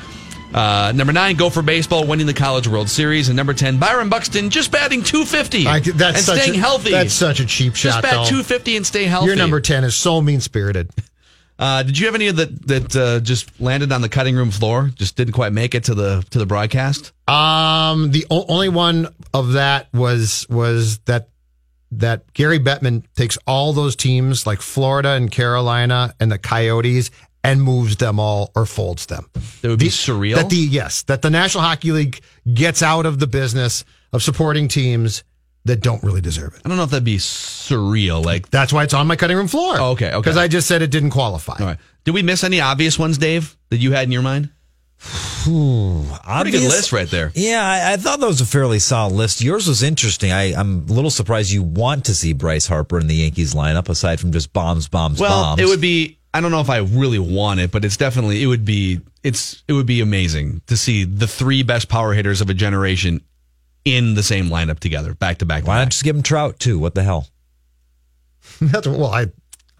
Uh, 0.54 0.92
number 0.94 1.12
nine, 1.12 1.36
Gopher 1.36 1.60
baseball, 1.60 2.06
winning 2.06 2.26
the 2.26 2.32
College 2.32 2.66
World 2.66 2.88
Series, 2.88 3.28
and 3.28 3.36
number 3.36 3.52
ten, 3.52 3.78
Byron 3.78 4.08
Buxton 4.08 4.48
just 4.48 4.72
batting 4.72 5.02
250 5.02 5.66
I, 5.66 5.80
that's 5.80 6.00
and 6.00 6.24
such 6.24 6.40
staying 6.40 6.56
a, 6.56 6.58
healthy. 6.58 6.90
That's 6.90 7.12
such 7.12 7.40
a 7.40 7.44
cheap 7.44 7.74
shot. 7.74 7.88
just 7.88 8.02
bat 8.02 8.12
though. 8.12 8.30
250 8.30 8.76
and 8.78 8.86
stay 8.86 9.04
healthy. 9.04 9.26
Your 9.26 9.36
number 9.36 9.60
ten 9.60 9.84
is 9.84 9.94
so 9.94 10.22
mean 10.22 10.40
spirited. 10.40 10.90
Uh, 11.58 11.82
did 11.82 11.98
you 11.98 12.06
have 12.06 12.14
any 12.14 12.28
of 12.28 12.36
that 12.36 12.66
that 12.68 12.96
uh, 12.96 13.20
just 13.20 13.60
landed 13.60 13.90
on 13.90 14.00
the 14.00 14.08
cutting 14.08 14.36
room 14.36 14.50
floor? 14.50 14.90
Just 14.94 15.16
didn't 15.16 15.32
quite 15.34 15.52
make 15.52 15.74
it 15.74 15.84
to 15.84 15.94
the 15.94 16.24
to 16.30 16.38
the 16.38 16.46
broadcast. 16.46 17.12
Um, 17.28 18.10
the 18.12 18.26
o- 18.30 18.46
only 18.48 18.68
one 18.68 19.12
of 19.34 19.52
that 19.54 19.92
was 19.92 20.46
was 20.48 20.98
that 21.00 21.30
that 21.92 22.32
Gary 22.34 22.58
Bettman 22.60 23.02
takes 23.16 23.38
all 23.46 23.72
those 23.72 23.96
teams 23.96 24.46
like 24.46 24.60
Florida 24.60 25.10
and 25.10 25.30
Carolina 25.30 26.14
and 26.20 26.30
the 26.30 26.38
Coyotes 26.38 27.10
and 27.42 27.62
moves 27.62 27.96
them 27.96 28.20
all 28.20 28.52
or 28.54 28.66
folds 28.66 29.06
them. 29.06 29.28
That 29.62 29.68
would 29.68 29.78
be 29.78 29.86
surreal. 29.86 30.36
That 30.36 30.50
the 30.50 30.56
yes, 30.56 31.02
that 31.04 31.22
the 31.22 31.30
National 31.30 31.64
Hockey 31.64 31.92
League 31.92 32.20
gets 32.52 32.82
out 32.82 33.06
of 33.06 33.18
the 33.18 33.26
business 33.26 33.84
of 34.12 34.22
supporting 34.22 34.68
teams 34.68 35.24
that 35.64 35.80
don't 35.80 36.02
really 36.02 36.20
deserve 36.20 36.54
it. 36.54 36.62
I 36.64 36.68
don't 36.68 36.78
know 36.78 36.84
if 36.84 36.90
that'd 36.90 37.04
be 37.04 37.16
surreal. 37.18 38.24
Like, 38.24 38.50
That's 38.50 38.72
why 38.72 38.84
it's 38.84 38.94
on 38.94 39.06
my 39.06 39.16
cutting 39.16 39.36
room 39.36 39.48
floor. 39.48 39.76
Oh, 39.78 39.90
okay, 39.92 40.08
okay. 40.08 40.16
Because 40.18 40.36
I 40.36 40.48
just 40.48 40.66
said 40.66 40.80
it 40.82 40.90
didn't 40.90 41.10
qualify. 41.10 41.56
all 41.60 41.66
right. 41.66 41.78
Did 42.04 42.14
we 42.14 42.22
miss 42.22 42.42
any 42.44 42.60
obvious 42.60 42.98
ones, 42.98 43.18
Dave, 43.18 43.56
that 43.70 43.76
you 43.78 43.92
had 43.92 44.04
in 44.04 44.12
your 44.12 44.22
mind? 44.22 44.50
Pretty 45.44 45.50
good 45.50 46.20
Obvious- 46.26 46.62
list 46.64 46.92
right 46.92 47.08
there. 47.08 47.30
Yeah, 47.34 47.62
I, 47.64 47.92
I 47.92 47.96
thought 47.96 48.20
that 48.20 48.26
was 48.26 48.40
a 48.40 48.46
fairly 48.46 48.78
solid 48.78 49.14
list. 49.14 49.40
Yours 49.40 49.68
was 49.68 49.82
interesting. 49.82 50.32
I, 50.32 50.54
I'm 50.54 50.86
a 50.88 50.92
little 50.92 51.10
surprised 51.10 51.50
you 51.50 51.62
want 51.62 52.06
to 52.06 52.14
see 52.14 52.32
Bryce 52.32 52.66
Harper 52.66 52.98
in 52.98 53.06
the 53.06 53.14
Yankees 53.14 53.54
lineup 53.54 53.88
aside 53.88 54.20
from 54.20 54.32
just 54.32 54.52
bombs, 54.52 54.88
bombs, 54.88 55.20
Well, 55.20 55.30
bombs. 55.30 55.60
it 55.62 55.66
would 55.66 55.80
be. 55.80 56.18
I 56.34 56.40
don't 56.40 56.50
know 56.50 56.60
if 56.60 56.68
I 56.70 56.78
really 56.78 57.18
want 57.18 57.60
it, 57.60 57.70
but 57.70 57.84
it's 57.84 57.96
definitely. 57.96 58.42
It 58.42 58.46
would 58.46 58.64
be. 58.64 59.00
It's. 59.22 59.62
It 59.68 59.72
would 59.72 59.86
be 59.86 60.00
amazing 60.00 60.62
to 60.66 60.76
see 60.76 61.04
the 61.04 61.26
three 61.26 61.62
best 61.62 61.88
power 61.88 62.12
hitters 62.12 62.40
of 62.40 62.50
a 62.50 62.54
generation 62.54 63.22
in 63.96 64.14
the 64.14 64.22
same 64.22 64.48
lineup 64.48 64.78
together, 64.80 65.14
back 65.14 65.38
to 65.38 65.46
back. 65.46 65.66
Why 65.66 65.78
not 65.78 65.90
just 65.90 66.04
give 66.04 66.16
him 66.16 66.22
Trout 66.22 66.58
too? 66.58 66.78
What 66.78 66.94
the 66.94 67.02
hell? 67.02 67.28
That's 68.60 68.86
well, 68.86 69.06
I 69.06 69.26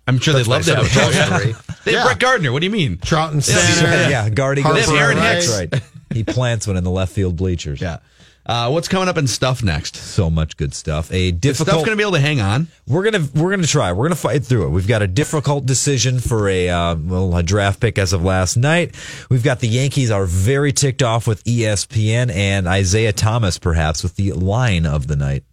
I'm 0.07 0.19
sure 0.19 0.35
they'd 0.35 0.47
love 0.47 0.65
to 0.65 0.75
my 0.75 0.83
have 0.85 0.93
Trout. 0.93 1.13
second 1.13 1.39
They 1.39 1.53
choice. 1.53 1.57
have 1.67 1.87
Yeah. 1.87 2.05
Brett 2.05 2.19
Gardner. 2.19 2.53
What 2.53 2.61
do 2.61 2.67
you 2.67 2.73
mean? 2.73 2.99
Trout 2.99 3.33
and 3.33 3.47
Yeah. 3.47 3.55
center. 3.57 4.11
yeah, 4.11 4.29
Guardy 4.31 4.63
Harper, 4.63 4.79
goes 4.79 4.87
They 4.89 4.93
have 4.95 5.03
Aaron 5.03 5.17
That's 5.17 5.47
Hicks. 5.59 5.73
right. 5.73 5.83
He 6.13 6.25
plants 6.25 6.67
one 6.67 6.77
in 6.77 6.85
the 6.85 6.91
left 6.91 7.13
field 7.13 7.37
bleachers. 7.37 7.81
Yeah. 7.81 7.99
Uh, 8.49 8.71
what's 8.71 8.89
coming 8.89 9.09
up 9.09 9.19
in 9.19 9.27
stuff 9.27 9.63
next? 9.63 9.95
So 9.97 10.31
much 10.31 10.57
good 10.57 10.73
stuff. 10.73 11.13
A 11.13 11.29
Is 11.29 11.33
difficult. 11.33 11.69
stuff 11.69 11.85
going 11.85 11.91
to 11.91 11.97
be 11.97 12.03
able 12.03 12.13
to 12.13 12.21
hang 12.21 12.41
on? 12.41 12.69
We're 12.87 13.03
gonna 13.05 13.29
we're 13.35 13.51
gonna 13.51 13.67
try. 13.67 13.93
We're 13.93 14.07
gonna 14.07 14.15
fight 14.17 14.43
through 14.43 14.67
it. 14.67 14.71
We've 14.71 14.89
got 14.89 15.03
a 15.03 15.07
difficult 15.07 15.67
decision 15.67 16.19
for 16.19 16.49
a 16.49 16.71
uh, 16.71 16.95
well 16.97 17.37
a 17.37 17.43
draft 17.43 17.79
pick 17.81 17.99
as 17.99 18.15
of 18.15 18.25
last 18.25 18.57
night. 18.57 18.95
We've 19.29 19.43
got 19.43 19.61
the 19.61 19.69
Yankees 19.69 20.11
are 20.11 20.25
very 20.25 20.73
ticked 20.73 21.03
off 21.03 21.27
with 21.27 21.45
ESPN 21.45 22.31
and 22.35 22.67
Isaiah 22.67 23.13
Thomas 23.13 23.59
perhaps 23.59 24.03
with 24.03 24.17
the 24.17 24.33
line 24.33 24.87
of 24.87 25.09
the 25.09 25.17
night. 25.17 25.45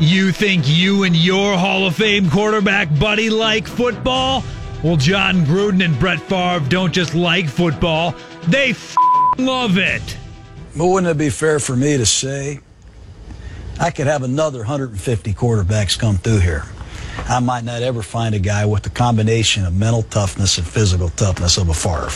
You 0.00 0.32
think 0.32 0.64
you 0.66 1.04
and 1.04 1.14
your 1.16 1.56
Hall 1.56 1.86
of 1.86 1.96
Fame 1.96 2.28
quarterback 2.30 2.88
buddy 2.98 3.30
like 3.30 3.66
football? 3.66 4.44
Well, 4.82 4.96
Jon 4.96 5.44
Gruden 5.46 5.84
and 5.84 5.98
Brett 5.98 6.20
Favre 6.20 6.66
don't 6.68 6.92
just 6.92 7.14
like 7.14 7.48
football, 7.48 8.14
they 8.48 8.70
f- 8.70 8.96
love 9.38 9.76
it. 9.78 10.16
But 10.76 10.86
wouldn't 10.86 11.10
it 11.10 11.18
be 11.18 11.30
fair 11.30 11.58
for 11.58 11.74
me 11.74 11.96
to 11.96 12.06
say 12.06 12.60
I 13.78 13.90
could 13.90 14.06
have 14.06 14.22
another 14.22 14.58
150 14.58 15.34
quarterbacks 15.34 15.98
come 15.98 16.16
through 16.16 16.40
here? 16.40 16.64
I 17.28 17.40
might 17.40 17.64
not 17.64 17.82
ever 17.82 18.02
find 18.02 18.34
a 18.34 18.38
guy 18.38 18.64
with 18.66 18.82
the 18.82 18.90
combination 18.90 19.64
of 19.64 19.74
mental 19.74 20.02
toughness 20.04 20.58
and 20.58 20.66
physical 20.66 21.08
toughness 21.10 21.58
of 21.58 21.68
a 21.68 21.74
Favre. 21.74 22.10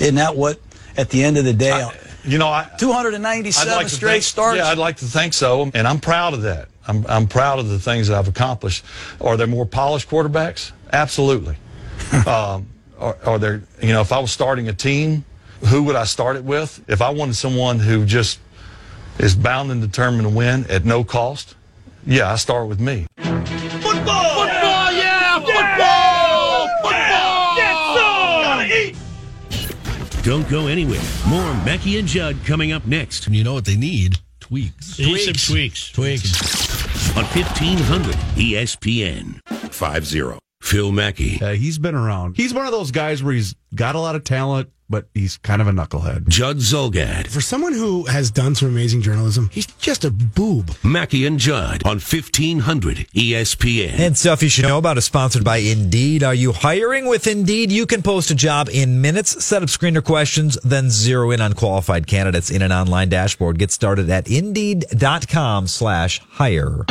Isn't 0.00 0.16
that 0.16 0.36
what, 0.36 0.60
at 0.96 1.10
the 1.10 1.24
end 1.24 1.38
of 1.38 1.44
the 1.44 1.52
day, 1.52 1.88
You 2.24 2.38
know, 2.38 2.48
I, 2.48 2.70
297 2.78 3.72
I'd 3.72 3.76
like 3.76 3.88
straight 3.88 4.12
think, 4.12 4.22
starts? 4.24 4.58
Yeah, 4.58 4.68
I'd 4.68 4.78
like 4.78 4.96
to 4.98 5.04
think 5.04 5.34
so, 5.34 5.70
and 5.74 5.86
I'm 5.86 6.00
proud 6.00 6.34
of 6.34 6.42
that. 6.42 6.68
I'm 6.86 7.04
I'm 7.08 7.26
proud 7.26 7.58
of 7.58 7.68
the 7.68 7.78
things 7.78 8.08
that 8.08 8.18
I've 8.18 8.28
accomplished. 8.28 8.84
Are 9.20 9.36
there 9.36 9.46
more 9.46 9.66
polished 9.66 10.08
quarterbacks? 10.08 10.72
Absolutely. 10.92 11.56
um, 12.26 12.66
are, 12.98 13.16
are 13.24 13.38
there? 13.38 13.62
You 13.82 13.92
know, 13.92 14.00
if 14.00 14.12
I 14.12 14.18
was 14.18 14.32
starting 14.32 14.68
a 14.68 14.72
team, 14.72 15.24
who 15.60 15.82
would 15.84 15.96
I 15.96 16.04
start 16.04 16.36
it 16.36 16.44
with? 16.44 16.82
If 16.88 17.02
I 17.02 17.10
wanted 17.10 17.36
someone 17.36 17.78
who 17.78 18.04
just 18.04 18.38
is 19.18 19.34
bound 19.34 19.70
and 19.70 19.80
determined 19.80 20.24
to 20.24 20.28
win 20.28 20.66
at 20.68 20.84
no 20.84 21.04
cost, 21.04 21.54
yeah, 22.06 22.32
I 22.32 22.36
start 22.36 22.68
with 22.68 22.80
me. 22.80 23.06
Football! 23.16 23.82
Football! 23.82 24.92
Yeah! 24.92 25.38
Football! 25.40 26.68
Football! 26.82 27.56
Yes! 27.56 27.84
Don't 30.22 30.48
go 30.48 30.66
anywhere. 30.68 31.02
More 31.28 31.54
Mackey 31.64 31.98
and 31.98 32.08
Judd 32.08 32.36
coming 32.46 32.72
up 32.72 32.86
next. 32.86 33.28
You 33.28 33.44
know 33.44 33.52
what 33.52 33.66
they 33.66 33.76
need? 33.76 34.18
Tweaks. 34.40 34.96
They 34.96 35.12
need 35.12 35.38
tweaks. 35.38 35.92
Tweaks. 35.92 37.16
On 37.16 37.24
1500 37.24 38.14
ESPN. 38.36 39.40
5 39.70 40.06
0. 40.06 40.38
Phil 40.64 40.90
Mackey. 40.92 41.38
Uh, 41.42 41.52
he's 41.52 41.78
been 41.78 41.94
around. 41.94 42.36
He's 42.38 42.54
one 42.54 42.64
of 42.64 42.72
those 42.72 42.90
guys 42.90 43.22
where 43.22 43.34
he's 43.34 43.54
got 43.74 43.96
a 43.96 44.00
lot 44.00 44.14
of 44.16 44.24
talent, 44.24 44.70
but 44.88 45.06
he's 45.12 45.36
kind 45.36 45.60
of 45.60 45.68
a 45.68 45.72
knucklehead. 45.72 46.26
Judd 46.26 46.56
Zulgad. 46.56 47.26
For 47.26 47.42
someone 47.42 47.74
who 47.74 48.04
has 48.06 48.30
done 48.30 48.54
some 48.54 48.68
amazing 48.68 49.02
journalism, 49.02 49.50
he's 49.52 49.66
just 49.66 50.06
a 50.06 50.10
boob. 50.10 50.74
Mackey 50.82 51.26
and 51.26 51.38
Judd 51.38 51.82
on 51.84 51.96
1500 52.00 52.96
ESPN. 53.14 53.98
And 53.98 54.16
stuff 54.16 54.42
you 54.42 54.48
should 54.48 54.64
know 54.64 54.78
about 54.78 54.96
is 54.96 55.04
sponsored 55.04 55.44
by 55.44 55.58
Indeed. 55.58 56.22
Are 56.22 56.34
you 56.34 56.52
hiring 56.52 57.08
with 57.08 57.26
Indeed? 57.26 57.70
You 57.70 57.84
can 57.84 58.00
post 58.00 58.30
a 58.30 58.34
job 58.34 58.70
in 58.72 59.02
minutes, 59.02 59.44
set 59.44 59.62
up 59.62 59.68
screener 59.68 60.02
questions, 60.02 60.56
then 60.64 60.88
zero 60.88 61.30
in 61.30 61.42
on 61.42 61.52
qualified 61.52 62.06
candidates 62.06 62.50
in 62.50 62.62
an 62.62 62.72
online 62.72 63.10
dashboard. 63.10 63.58
Get 63.58 63.70
started 63.70 64.08
at 64.08 64.28
indeed.com 64.30 65.66
slash 65.66 66.20
hire. 66.30 66.86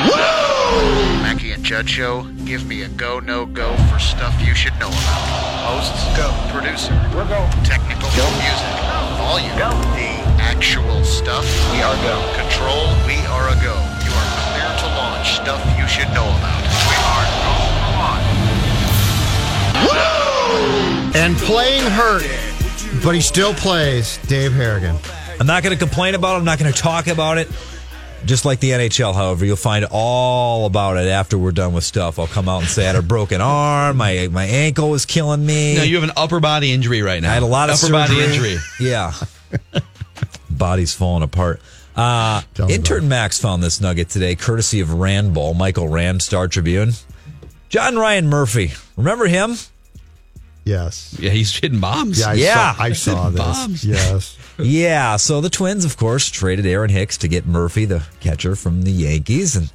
Mackey 1.22 1.52
and 1.52 1.64
Judd 1.64 1.90
Show, 1.90 2.24
give 2.46 2.66
me 2.66 2.84
a 2.84 2.90
go, 2.90 3.20
no 3.20 3.46
go 3.46 3.76
for 3.92 4.00
stuff 4.00 4.36
you 4.46 4.54
should 4.54 4.74
know 4.80 4.88
about. 4.88 5.44
Hosts, 5.64 6.06
go. 6.18 6.30
Producer, 6.52 6.94
we're 7.16 7.28
go. 7.28 7.48
Technical, 7.64 8.10
go. 8.16 8.28
Music, 8.40 8.74
volume, 9.18 9.58
go. 9.58 9.70
The 9.96 10.12
actual 10.42 11.04
stuff, 11.04 11.46
we 11.72 11.82
are 11.82 11.96
go. 12.04 12.16
Control, 12.36 12.88
we 13.08 13.18
are 13.28 13.50
a 13.50 13.56
go. 13.64 13.76
You 14.04 14.12
are 14.14 14.30
clear 14.44 14.70
to 14.84 14.88
launch 14.96 15.36
stuff 15.40 15.62
you 15.80 15.88
should 15.88 16.10
know 16.14 16.28
about. 16.38 16.62
We 16.90 16.98
are 17.02 17.28
go 17.44 17.56
on. 18.04 18.22
And 21.16 21.38
playing 21.38 21.84
hurt, 21.84 22.24
but 23.04 23.16
he 23.16 23.22
still 23.22 23.54
plays. 23.54 24.18
Dave 24.28 24.54
Harrigan. 24.54 24.98
I'm 25.40 25.48
not 25.48 25.64
going 25.64 25.78
to 25.78 25.80
complain 25.80 26.16
about 26.16 26.36
it. 26.36 26.40
I'm 26.40 26.46
not 26.46 26.60
going 26.60 26.72
to 26.72 26.78
talk 26.80 27.08
about 27.08 27.38
it. 27.38 27.50
Just 28.26 28.46
like 28.46 28.60
the 28.62 28.72
NHL, 28.72 29.14
however, 29.14 29.46
you'll 29.46 29.56
find 29.58 29.86
all 29.92 30.66
about 30.66 30.96
it 30.98 31.08
after 31.08 31.38
we're 31.38 31.52
done 31.52 31.74
with 31.74 31.84
stuff. 31.84 32.18
I'll 32.20 32.28
come 32.28 32.48
out 32.48 32.62
and 32.62 32.70
say 32.70 32.84
I 32.84 32.88
had 32.88 32.96
a 32.96 33.02
broken 33.02 33.42
arm, 33.42 33.98
my 33.98 34.30
my 34.32 34.46
ankle 34.46 34.90
was 34.90 35.06
killing 35.06 35.46
me. 35.46 35.76
No, 35.76 35.84
you 35.84 35.96
have 35.96 36.04
an 36.06 36.14
upper 36.16 36.40
body 36.40 36.72
injury 36.72 37.02
right 37.02 37.22
now. 37.22 37.32
I 37.32 37.34
had 37.34 37.44
a 37.44 37.48
lot 37.48 37.70
of 37.70 37.76
upper 37.84 37.92
body 37.92 38.22
injury. 38.22 38.58
Yeah. 38.80 39.12
Body's 40.50 40.94
falling 40.94 41.24
apart. 41.24 41.62
Uh, 41.96 42.42
intern 42.70 43.08
Max 43.08 43.40
found 43.40 43.62
this 43.62 43.80
nugget 43.82 44.10
today, 44.10 44.36
courtesy 44.36 44.80
of 44.80 44.90
RandBall, 44.90 45.56
Michael 45.56 45.88
Rand, 45.88 46.22
Star 46.24 46.48
Tribune. 46.48 46.92
John 47.70 47.96
Ryan 47.98 48.28
Murphy. 48.30 48.72
Remember 48.98 49.26
him? 49.28 49.56
Yes. 50.64 51.16
Yeah, 51.20 51.32
he's 51.32 51.56
hitting 51.56 51.80
bombs. 51.80 52.20
Yeah, 52.20 52.30
I 52.30 52.34
Yeah. 52.34 52.74
saw, 52.76 52.84
I 52.84 52.94
saw 52.94 53.30
this. 53.30 53.40
Bombs. 53.42 53.86
Yes. 53.86 54.38
Yeah. 54.60 55.18
So 55.18 55.42
the 55.42 55.50
Twins, 55.50 55.84
of 55.84 55.98
course, 55.98 56.30
traded 56.30 56.66
Aaron 56.66 56.90
Hicks 56.90 57.18
to 57.20 57.28
get 57.28 57.46
Murphy, 57.46 57.86
the 57.86 58.04
catcher 58.20 58.56
from 58.56 58.84
the 58.84 58.92
Yankees. 58.92 59.56
And 59.56 59.72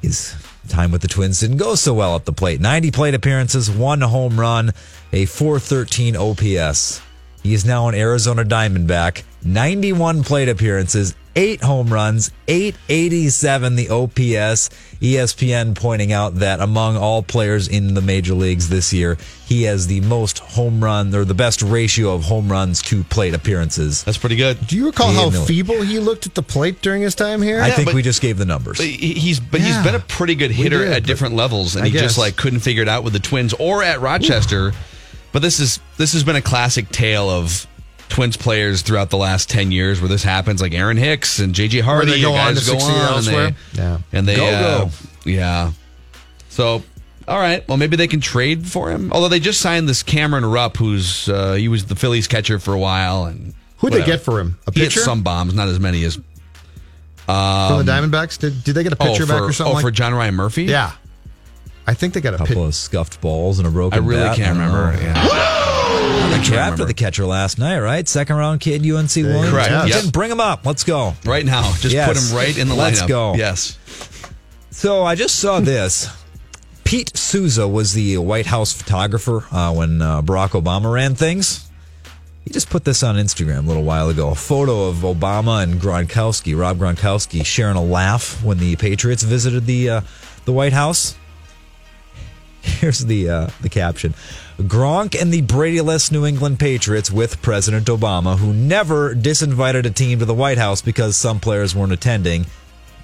his 0.00 0.34
time 0.68 0.90
with 0.90 1.02
the 1.02 1.08
Twins 1.08 1.40
didn't 1.40 1.58
go 1.58 1.74
so 1.74 1.92
well 1.92 2.16
at 2.16 2.24
the 2.24 2.32
plate. 2.32 2.60
90 2.60 2.90
plate 2.92 3.14
appearances, 3.14 3.70
one 3.70 4.00
home 4.00 4.40
run, 4.40 4.72
a 5.12 5.26
413 5.26 6.16
OPS. 6.16 7.02
He 7.42 7.54
is 7.54 7.64
now 7.64 7.88
an 7.88 7.94
Arizona 7.94 8.44
Diamondback, 8.44 9.22
91 9.42 10.24
plate 10.24 10.48
appearances, 10.48 11.14
eight 11.36 11.62
home 11.62 11.92
runs, 11.92 12.30
887 12.48 13.76
the 13.76 13.88
OPS. 13.88 14.68
ESPN 15.00 15.74
pointing 15.74 16.12
out 16.12 16.34
that 16.36 16.60
among 16.60 16.96
all 16.96 17.22
players 17.22 17.68
in 17.68 17.94
the 17.94 18.02
major 18.02 18.34
leagues 18.34 18.68
this 18.68 18.92
year, 18.92 19.16
he 19.46 19.62
has 19.62 19.86
the 19.86 20.00
most 20.02 20.38
home 20.40 20.82
run 20.84 21.14
or 21.14 21.24
the 21.24 21.32
best 21.34 21.62
ratio 21.62 22.12
of 22.14 22.24
home 22.24 22.50
runs 22.52 22.82
to 22.82 23.02
plate 23.04 23.32
appearances. 23.32 24.04
That's 24.04 24.18
pretty 24.18 24.36
good. 24.36 24.66
Do 24.66 24.76
you 24.76 24.86
recall 24.86 25.10
how 25.12 25.24
and 25.24 25.32
Miller. 25.32 25.46
feeble 25.46 25.80
he 25.82 25.98
looked 25.98 26.26
at 26.26 26.34
the 26.34 26.42
plate 26.42 26.82
during 26.82 27.00
his 27.02 27.14
time 27.14 27.40
here? 27.40 27.62
I 27.62 27.70
think 27.70 27.86
but- 27.86 27.94
we 27.94 28.02
just 28.02 28.20
gave 28.20 28.36
the 28.36 28.44
numbers. 28.44 28.76
But 28.76 28.86
he- 28.86 29.14
he's 29.14 29.40
but 29.40 29.60
Yeah. 29.60 29.68
he's 29.68 29.84
been 29.84 29.94
a 29.94 30.00
pretty 30.00 30.34
good 30.34 30.50
hitter 30.50 30.84
did, 30.84 30.92
at 30.92 31.06
different 31.06 31.34
levels, 31.34 31.76
and 31.76 31.84
I 31.86 31.88
he 31.88 31.98
just 31.98 32.18
like 32.18 32.36
couldn't 32.36 32.60
figure 32.60 32.82
it 32.82 32.88
out 32.88 33.02
with 33.02 33.14
the 33.14 33.20
Twins 33.20 33.54
or 33.58 33.82
at 33.82 34.00
Rochester. 34.02 34.72
But 35.32 35.42
this 35.42 35.60
is 35.60 35.80
this 35.96 36.12
has 36.12 36.24
been 36.24 36.36
a 36.36 36.42
classic 36.42 36.90
tale 36.90 37.30
of 37.30 37.66
Twins 38.10 38.36
players 38.36 38.82
throughout 38.82 39.08
the 39.10 39.16
last 39.16 39.48
ten 39.48 39.72
years 39.72 40.00
where 40.00 40.08
this 40.08 40.22
happens, 40.22 40.60
like 40.60 40.74
Aaron 40.74 40.96
Hicks 40.96 41.38
and 41.38 41.54
JJ 41.54 41.80
Hardy. 41.82 42.10
they 42.12 42.20
go 42.20 42.32
guys 42.32 42.48
on 42.58 42.62
to 42.62 42.70
go 42.72 42.78
succeed 42.78 43.00
on 43.00 43.14
elsewhere. 43.14 43.46
And 43.46 43.56
they, 43.72 43.82
Yeah. 43.82 43.98
and 44.12 44.28
they 44.28 44.36
Go, 44.36 44.46
uh, 44.46 44.78
go. 44.84 44.90
yeah. 45.24 45.72
So. 46.48 46.82
All 47.28 47.38
right. 47.38 47.66
Well, 47.68 47.76
maybe 47.76 47.96
they 47.96 48.08
can 48.08 48.20
trade 48.20 48.66
for 48.66 48.90
him. 48.90 49.12
Although 49.12 49.28
they 49.28 49.38
just 49.38 49.60
signed 49.60 49.88
this 49.88 50.02
Cameron 50.02 50.44
Rupp, 50.44 50.76
who's 50.78 51.28
uh, 51.28 51.52
he 51.54 51.68
was 51.68 51.84
the 51.86 51.94
Phillies 51.94 52.26
catcher 52.26 52.58
for 52.58 52.74
a 52.74 52.78
while, 52.78 53.24
and 53.24 53.54
Who'd 53.78 53.92
they 53.92 54.04
get 54.04 54.20
for 54.20 54.40
him? 54.40 54.58
A 54.66 54.72
He 54.72 54.80
hit 54.80 54.88
pitcher? 54.88 55.00
some 55.00 55.22
bombs, 55.22 55.54
not 55.54 55.68
as 55.68 55.78
many 55.78 56.02
as 56.04 56.14
From 56.16 56.24
the 57.84 57.84
Diamondbacks? 57.92 58.36
Did, 58.38 58.64
did 58.64 58.74
they 58.74 58.82
get 58.82 58.92
a 58.92 58.96
pitcher 58.96 59.22
oh, 59.22 59.26
for, 59.26 59.32
back 59.32 59.42
or 59.42 59.52
something 59.52 59.70
oh, 59.70 59.74
like 59.76 59.82
for 59.82 59.90
John 59.92 60.12
Ryan 60.12 60.34
Murphy. 60.34 60.64
Yeah. 60.64 60.92
I 61.86 61.94
think 61.94 62.14
they 62.14 62.20
got 62.20 62.34
a 62.34 62.38
couple 62.38 62.54
pitcher. 62.56 62.66
of 62.66 62.74
scuffed 62.74 63.20
balls 63.20 63.58
and 63.60 63.68
a 63.68 63.70
broken 63.70 64.02
I 64.02 64.06
really 64.06 64.22
bat. 64.22 64.36
can't 64.36 64.58
remember. 64.58 64.92
know. 64.92 65.00
Yeah. 65.00 65.14
They 66.40 66.46
drafted 66.56 66.88
the 66.88 66.94
catcher 66.94 67.26
last 67.26 67.58
night, 67.58 67.78
right? 67.80 68.06
Second 68.08 68.36
round 68.36 68.60
kid, 68.60 68.80
UNC 68.82 69.14
Wilmington. 69.16 69.50
Correct, 69.50 69.70
yes. 69.88 70.10
Bring 70.10 70.30
him 70.30 70.40
up. 70.40 70.64
Let's 70.64 70.84
go. 70.84 71.14
Right 71.24 71.44
now, 71.44 71.62
just 71.74 71.92
Yes. 71.94 72.08
put 72.08 72.16
him 72.16 72.36
right 72.36 72.56
in 72.58 72.68
the 72.68 72.74
Let's 72.74 73.02
lineup. 73.02 73.08
go. 73.08 73.34
Yes. 73.34 73.78
So 74.70 75.04
I 75.04 75.14
just 75.14 75.36
saw 75.36 75.60
this. 75.60 76.08
Pete 76.84 77.16
Souza 77.16 77.68
was 77.68 77.92
the 77.92 78.18
White 78.18 78.46
House 78.46 78.72
photographer 78.72 79.44
uh, 79.52 79.72
when 79.72 80.00
uh, 80.02 80.22
Barack 80.22 80.60
Obama 80.60 80.92
ran 80.92 81.14
things. 81.14 81.68
He 82.44 82.50
just 82.50 82.70
put 82.70 82.84
this 82.84 83.02
on 83.02 83.16
Instagram 83.16 83.64
a 83.64 83.68
little 83.68 83.84
while 83.84 84.08
ago. 84.08 84.30
A 84.30 84.34
photo 84.34 84.88
of 84.88 84.96
Obama 84.96 85.62
and 85.62 85.80
Gronkowski, 85.80 86.58
Rob 86.58 86.78
Gronkowski, 86.78 87.44
sharing 87.44 87.76
a 87.76 87.82
laugh 87.82 88.42
when 88.42 88.58
the 88.58 88.76
Patriots 88.76 89.22
visited 89.22 89.66
the 89.66 89.90
uh, 89.90 90.00
the 90.46 90.52
White 90.52 90.72
House. 90.72 91.16
Here's 92.62 93.00
the 93.00 93.28
uh, 93.28 93.50
the 93.60 93.68
caption: 93.68 94.14
Gronk 94.62 95.20
and 95.20 95.32
the 95.32 95.40
Brady-less 95.42 96.10
New 96.10 96.26
England 96.26 96.58
Patriots 96.58 97.10
with 97.10 97.40
President 97.42 97.86
Obama, 97.86 98.38
who 98.38 98.52
never 98.52 99.14
disinvited 99.14 99.86
a 99.86 99.90
team 99.90 100.18
to 100.18 100.24
the 100.24 100.34
White 100.34 100.58
House 100.58 100.82
because 100.82 101.16
some 101.16 101.40
players 101.40 101.74
weren't 101.74 101.92
attending. 101.92 102.46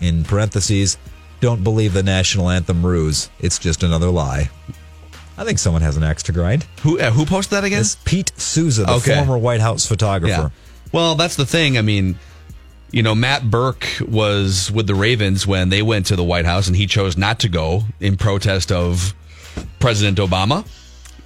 In 0.01 0.25
parentheses, 0.25 0.99
don't 1.40 1.64
believe 1.64 1.95
the 1.95 2.03
national 2.03 2.51
anthem 2.51 2.85
ruse. 2.85 3.31
It's 3.40 3.59
just 3.59 3.83
another 3.83 4.11
lie. 4.11 4.51
I 5.38 5.45
think 5.45 5.59
someone 5.59 5.83
has 5.83 5.97
an 5.97 6.03
axe 6.03 6.23
to 6.25 6.33
grind. 6.33 6.66
Who 6.83 6.99
uh, 6.99 7.11
who 7.11 7.25
posted 7.25 7.57
that 7.57 7.64
again? 7.64 7.81
It's 7.81 7.97
Pete 8.05 8.33
Souza, 8.37 8.85
the 8.85 8.92
Okay. 8.92 9.16
former 9.16 9.38
White 9.38 9.61
House 9.61 9.87
photographer. 9.87 10.53
Yeah. 10.53 10.90
Well, 10.92 11.14
that's 11.14 11.37
the 11.37 11.47
thing. 11.47 11.77
I 11.79 11.83
mean, 11.83 12.19
you 12.90 13.03
know, 13.03 13.14
Matt 13.14 13.51
Birk 13.51 13.87
was 14.07 14.71
with 14.71 14.87
the 14.87 14.95
Ravens 14.95 15.47
when 15.47 15.69
they 15.71 15.83
went 15.83 16.07
to 16.07 16.16
the 16.16 16.25
White 16.25 16.45
House, 16.47 16.66
and 16.69 16.77
he 16.77 16.87
chose 16.87 17.16
not 17.16 17.38
to 17.40 17.49
go 17.49 17.83
in 18.01 18.16
protest 18.16 18.71
of 18.73 19.14
President 19.79 20.19
Obama. 20.19 20.66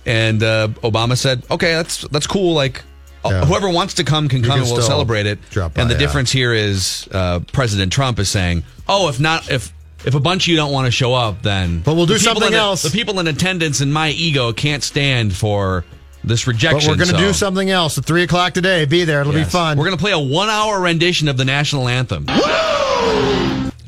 And 0.06 0.42
uh, 0.42 0.68
Obama 0.82 1.16
said, 1.16 1.42
"Okay, 1.50 1.72
that's 1.72 2.02
that's 2.08 2.26
cool. 2.26 2.54
Like, 2.54 2.82
uh, 3.24 3.28
Yeah. 3.30 3.44
whoever 3.44 3.68
wants 3.68 3.94
to 3.94 4.04
come 4.04 4.28
can 4.28 4.38
You 4.42 4.48
come, 4.48 4.58
can 4.60 4.66
and 4.66 4.72
we'll 4.72 4.82
celebrate 4.82 5.26
it." 5.26 5.38
by, 5.54 5.70
and 5.76 5.90
the 5.90 5.94
yeah. 5.94 5.98
difference 5.98 6.30
here 6.32 6.54
is 6.54 7.06
uh, 7.12 7.40
President 7.52 7.92
Trump 7.92 8.18
is 8.18 8.28
saying, 8.28 8.62
"Oh, 8.88 9.08
if 9.08 9.20
not, 9.20 9.50
if." 9.50 9.72
If 10.02 10.14
a 10.14 10.20
bunch 10.20 10.44
of 10.44 10.48
you 10.48 10.56
don't 10.56 10.72
want 10.72 10.86
to 10.86 10.90
show 10.90 11.12
up, 11.12 11.42
then 11.42 11.80
But 11.84 11.94
we'll 11.94 12.06
do 12.06 12.16
something 12.16 12.48
in- 12.48 12.54
else. 12.54 12.80
The 12.80 12.88
people 12.88 13.20
in 13.20 13.26
attendance 13.26 13.82
and 13.82 13.92
my 13.92 14.08
ego 14.08 14.50
can't 14.54 14.82
stand 14.82 15.36
for 15.36 15.84
this 16.24 16.46
But 16.46 16.52
rejection. 16.54 16.88
we're 16.90 16.96
going 16.96 17.10
to 17.10 17.16
so- 17.16 17.20
do 17.20 17.32
something 17.34 17.68
else 17.68 17.98
at 17.98 18.06
3 18.06 18.22
o'clock 18.22 18.54
today. 18.54 18.86
Be 18.86 19.04
there. 19.04 19.20
It'll 19.20 19.34
Yes. 19.34 19.48
be 19.48 19.50
fun. 19.50 19.76
We're 19.76 19.84
going 19.84 19.98
to 19.98 20.02
play 20.02 20.12
a 20.12 20.18
one 20.18 20.48
hour 20.48 20.80
rendition 20.80 21.28
of 21.28 21.36
the 21.36 21.44
national 21.44 21.86
anthem. 21.86 22.24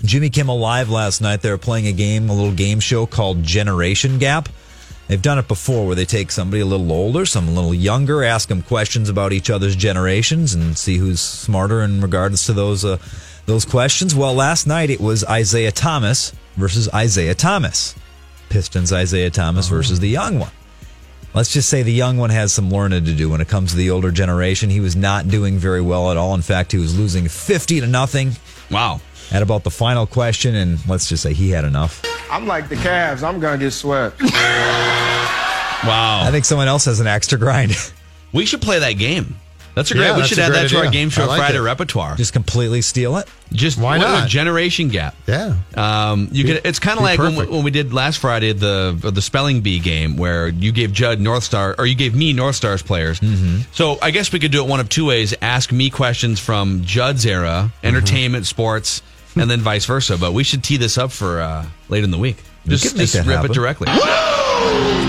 Jimmy 0.05 0.29
Kimmel 0.29 0.59
Live 0.59 0.90
last 0.90 1.22
night. 1.22 1.40
They 1.40 1.51
were 1.51 1.57
playing 1.57 1.87
a 1.87 1.92
game, 1.92 2.29
a 2.29 2.35
little 2.35 2.53
game 2.53 2.81
show 2.81 3.07
called 3.07 3.42
Generation 3.42 4.18
Gap. 4.18 4.51
They've 5.12 5.20
done 5.20 5.38
it 5.38 5.46
before 5.46 5.85
where 5.87 5.94
they 5.94 6.07
take 6.07 6.31
somebody 6.31 6.62
a 6.62 6.64
little 6.64 6.90
older, 6.90 7.27
some 7.27 7.46
a 7.46 7.51
little 7.51 7.75
younger, 7.75 8.25
ask 8.25 8.48
them 8.48 8.62
questions 8.62 9.11
about 9.11 9.35
each 9.35 9.51
other's 9.51 9.77
generations 9.77 10.55
and 10.55 10.75
see 10.79 10.96
who's 10.96 11.20
smarter 11.20 11.83
in 11.83 12.01
regards 12.01 12.46
to 12.46 12.55
those 12.55 12.83
uh, 12.83 12.96
those 13.44 13.66
questions. 13.66 14.14
Well, 14.14 14.33
last 14.33 14.66
night 14.66 14.88
it 14.88 15.03
was 15.03 15.22
Isaiah 15.27 15.70
Thomas 15.70 16.33
versus 16.57 16.88
Isaiah 16.94 17.35
Thomas. 17.35 17.94
Pistons 18.48 18.90
Isiah 18.90 19.29
Thomas 19.29 19.68
versus 19.68 20.01
the 20.01 20.09
young 20.09 20.38
one. 20.38 20.51
Let's 21.35 21.53
just 21.53 21.68
say 21.68 21.83
the 21.83 21.92
young 21.92 22.16
one 22.16 22.31
has 22.31 22.51
some 22.55 22.70
learning 22.70 23.05
to 23.05 23.12
do 23.12 23.29
when 23.29 23.42
it 23.42 23.48
comes 23.48 23.72
to 23.72 23.77
the 23.77 23.90
older 23.90 24.12
generation. 24.12 24.70
He 24.70 24.81
was 24.81 24.96
not 24.96 25.29
doing 25.29 25.59
very 25.59 25.83
well 25.83 26.11
at 26.11 26.16
all. 26.16 26.35
In 26.35 26.40
fact, 26.40 26.72
he 26.72 26.79
was 26.79 26.98
losing 26.98 27.29
50 27.29 27.81
to 27.83 27.87
nothing 27.87 28.33
Wow. 28.70 29.03
at 29.31 29.42
about 29.42 29.64
the 29.64 29.70
final 29.70 30.07
question, 30.07 30.55
and 30.55 30.79
let's 30.88 31.07
just 31.07 31.22
say 31.22 31.35
he 31.35 31.51
had 31.51 31.66
enough. 31.66 32.03
I'm 32.33 32.47
like 32.47 32.68
the 32.68 32.77
Cavs. 32.77 33.23
I'm 33.23 33.38
going 33.40 33.59
to 33.59 33.64
get 33.66 33.71
swept. 33.73 34.21
Wow. 35.85 36.23
I 36.23 36.31
think 36.31 36.45
someone 36.45 36.68
else 36.68 36.85
has 36.85 37.01
an 37.01 37.09
axe 37.09 37.27
to 37.29 37.37
grind. 37.37 37.73
we 38.33 38.47
should 38.47 38.62
play 38.62 38.79
that 38.79 38.92
game. 38.92 39.35
That's 39.75 39.90
a 39.90 39.95
great. 39.95 40.05
Yeah, 40.07 40.16
we 40.16 40.23
should 40.23 40.38
add 40.38 40.53
great 40.53 40.62
that 40.62 40.68
to 40.68 40.77
our 40.85 40.90
game 40.92 41.09
show 41.11 41.27
like 41.27 41.38
Friday 41.40 41.59
it. 41.59 41.62
repertoire. 41.62 42.14
Just 42.14 42.33
completely 42.33 42.83
steal 42.83 43.16
it. 43.16 43.27
Just 43.53 43.81
Why 43.81 43.99
not? 43.99 44.27
a 44.27 44.29
generation 44.29 44.88
gap. 44.90 45.16
yeah. 45.27 45.57
Um, 45.75 46.29
you 46.31 46.45
Be- 46.45 46.53
could. 46.55 46.66
It's 46.66 46.79
kind 46.79 46.99
of 46.99 47.03
like 47.03 47.18
when 47.18 47.35
we, 47.35 47.47
when 47.47 47.64
we 47.64 47.73
did 47.73 47.92
last 47.92 48.18
Friday 48.18 48.53
the 48.53 48.97
the 49.12 49.21
spelling 49.23 49.61
bee 49.62 49.81
game 49.81 50.16
where 50.16 50.47
you 50.47 50.71
gave 50.71 50.92
Judd 50.92 51.18
North 51.21 51.42
Star 51.42 51.75
or 51.79 51.87
you 51.87 51.97
gave 51.97 52.14
me 52.14 52.33
North 52.33 52.55
Stars 52.55 52.81
players. 52.83 53.18
Mm-hmm. 53.18 53.62
So 53.73 53.99
I 54.01 54.12
guess 54.12 54.31
we 54.33 54.38
could 54.38 54.53
do 54.53 54.62
it 54.62 54.68
one 54.68 54.79
of 54.79 54.88
two 54.88 55.07
ways: 55.07 55.35
ask 55.42 55.73
me 55.73 55.90
questions 55.90 56.38
from 56.38 56.83
Judd's 56.85 57.27
era, 57.27 57.73
Mm-hmm. 57.73 57.87
entertainment, 57.88 58.47
sports, 58.47 59.03
and 59.37 59.51
then 59.51 59.61
vice 59.61 59.85
versa. 59.87 60.16
But 60.18 60.33
we 60.33 60.45
should 60.45 60.62
tee 60.64 60.77
this 60.77 60.99
up 60.99 61.11
for 61.12 61.40
uh, 61.40 61.66
late 61.88 62.05
in 62.05 62.11
the 62.11 62.18
week. 62.18 62.37
We 62.64 62.71
Just, 62.71 62.85
could 62.88 62.99
make 62.99 63.09
just 63.11 63.27
rip 63.27 63.37
happen. 63.37 63.51
it 63.51 63.55
directly. 63.55 63.88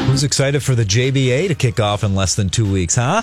Who's 0.08 0.24
excited 0.24 0.64
for 0.64 0.76
the 0.76 0.84
JBA 0.86 1.48
to 1.50 1.56
kick 1.56 1.80
off 1.80 2.04
in 2.04 2.16
less 2.16 2.36
than 2.36 2.50
two 2.50 2.70
weeks, 2.72 2.96
huh? 2.96 3.22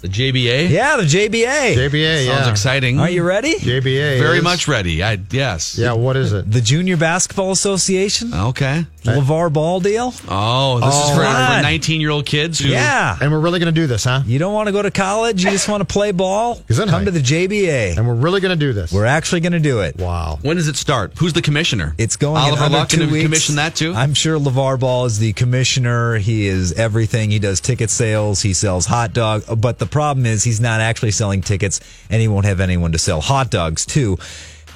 The 0.00 0.08
JBA. 0.08 0.68
Yeah, 0.68 0.96
the 0.98 1.04
JBA. 1.04 1.74
JBA, 1.74 2.26
Sounds 2.26 2.46
yeah. 2.46 2.50
exciting. 2.50 2.98
Are 3.00 3.08
you 3.08 3.22
ready? 3.22 3.54
JBA. 3.54 4.18
Very 4.18 4.38
is- 4.38 4.44
much 4.44 4.68
ready. 4.68 5.02
I 5.02 5.18
yes. 5.30 5.78
Yeah, 5.78 5.94
what 5.94 6.16
is 6.16 6.32
it? 6.34 6.50
The 6.50 6.60
Junior 6.60 6.98
Basketball 6.98 7.52
Association? 7.52 8.34
Okay. 8.34 8.84
LeVar 9.04 9.52
Ball 9.52 9.80
deal? 9.80 10.12
Oh, 10.28 10.80
this 10.80 10.90
Oh, 10.94 11.10
is 11.10 11.16
for 11.16 11.22
God. 11.22 11.62
19 11.62 12.00
year 12.00 12.10
old 12.10 12.26
kids 12.26 12.58
who. 12.58 12.68
Yeah. 12.68 13.16
And 13.20 13.30
we're 13.30 13.38
really 13.40 13.58
going 13.58 13.72
to 13.74 13.80
do 13.80 13.86
this, 13.86 14.04
huh? 14.04 14.22
You 14.26 14.38
don't 14.38 14.54
want 14.54 14.66
to 14.68 14.72
go 14.72 14.82
to 14.82 14.90
college, 14.90 15.44
you 15.44 15.50
just 15.50 15.68
want 15.68 15.80
to 15.80 15.84
play 15.92 16.12
ball? 16.12 16.56
'Cause 16.68 16.78
then 16.78 16.88
Come 16.88 17.02
I- 17.02 17.04
to 17.04 17.10
the 17.10 17.20
JBA. 17.20 17.96
And 17.96 18.06
we're 18.08 18.14
really 18.14 18.40
going 18.40 18.58
to 18.58 18.66
do 18.66 18.72
this. 18.72 18.92
We're 18.92 19.04
actually 19.04 19.40
going 19.40 19.52
to 19.52 19.60
do 19.60 19.80
it. 19.80 19.96
wow. 19.98 20.38
When 20.42 20.56
does 20.56 20.68
it 20.68 20.76
start? 20.76 21.12
Who's 21.18 21.32
the 21.34 21.42
commissioner? 21.42 21.94
It's 21.98 22.16
going 22.16 22.36
Oliver 22.38 22.56
in 22.56 22.62
under 22.64 22.78
Luck 22.78 22.88
two 22.88 22.96
going 22.98 23.08
to 23.08 23.12
weeks. 23.12 23.24
commission 23.24 23.56
that 23.56 23.74
too. 23.76 23.92
I'm 23.94 24.14
sure 24.14 24.38
LeVar 24.38 24.80
Ball 24.80 25.04
is 25.04 25.18
the 25.18 25.32
commissioner. 25.34 26.16
He 26.16 26.46
is 26.46 26.72
everything. 26.72 27.30
He 27.30 27.38
does 27.38 27.60
ticket 27.60 27.90
sales. 27.90 28.42
He 28.42 28.52
sells 28.54 28.86
hot 28.86 29.12
dog. 29.12 29.44
But 29.60 29.78
the 29.78 29.86
problem 29.86 30.26
is 30.26 30.44
he's 30.44 30.60
not 30.60 30.80
actually 30.80 31.10
selling 31.10 31.42
tickets, 31.42 31.80
and 32.10 32.20
he 32.20 32.28
won't 32.28 32.46
have 32.46 32.60
anyone 32.60 32.92
to 32.92 32.98
sell 32.98 33.20
hot 33.20 33.50
dogs 33.50 33.84
to. 33.86 34.18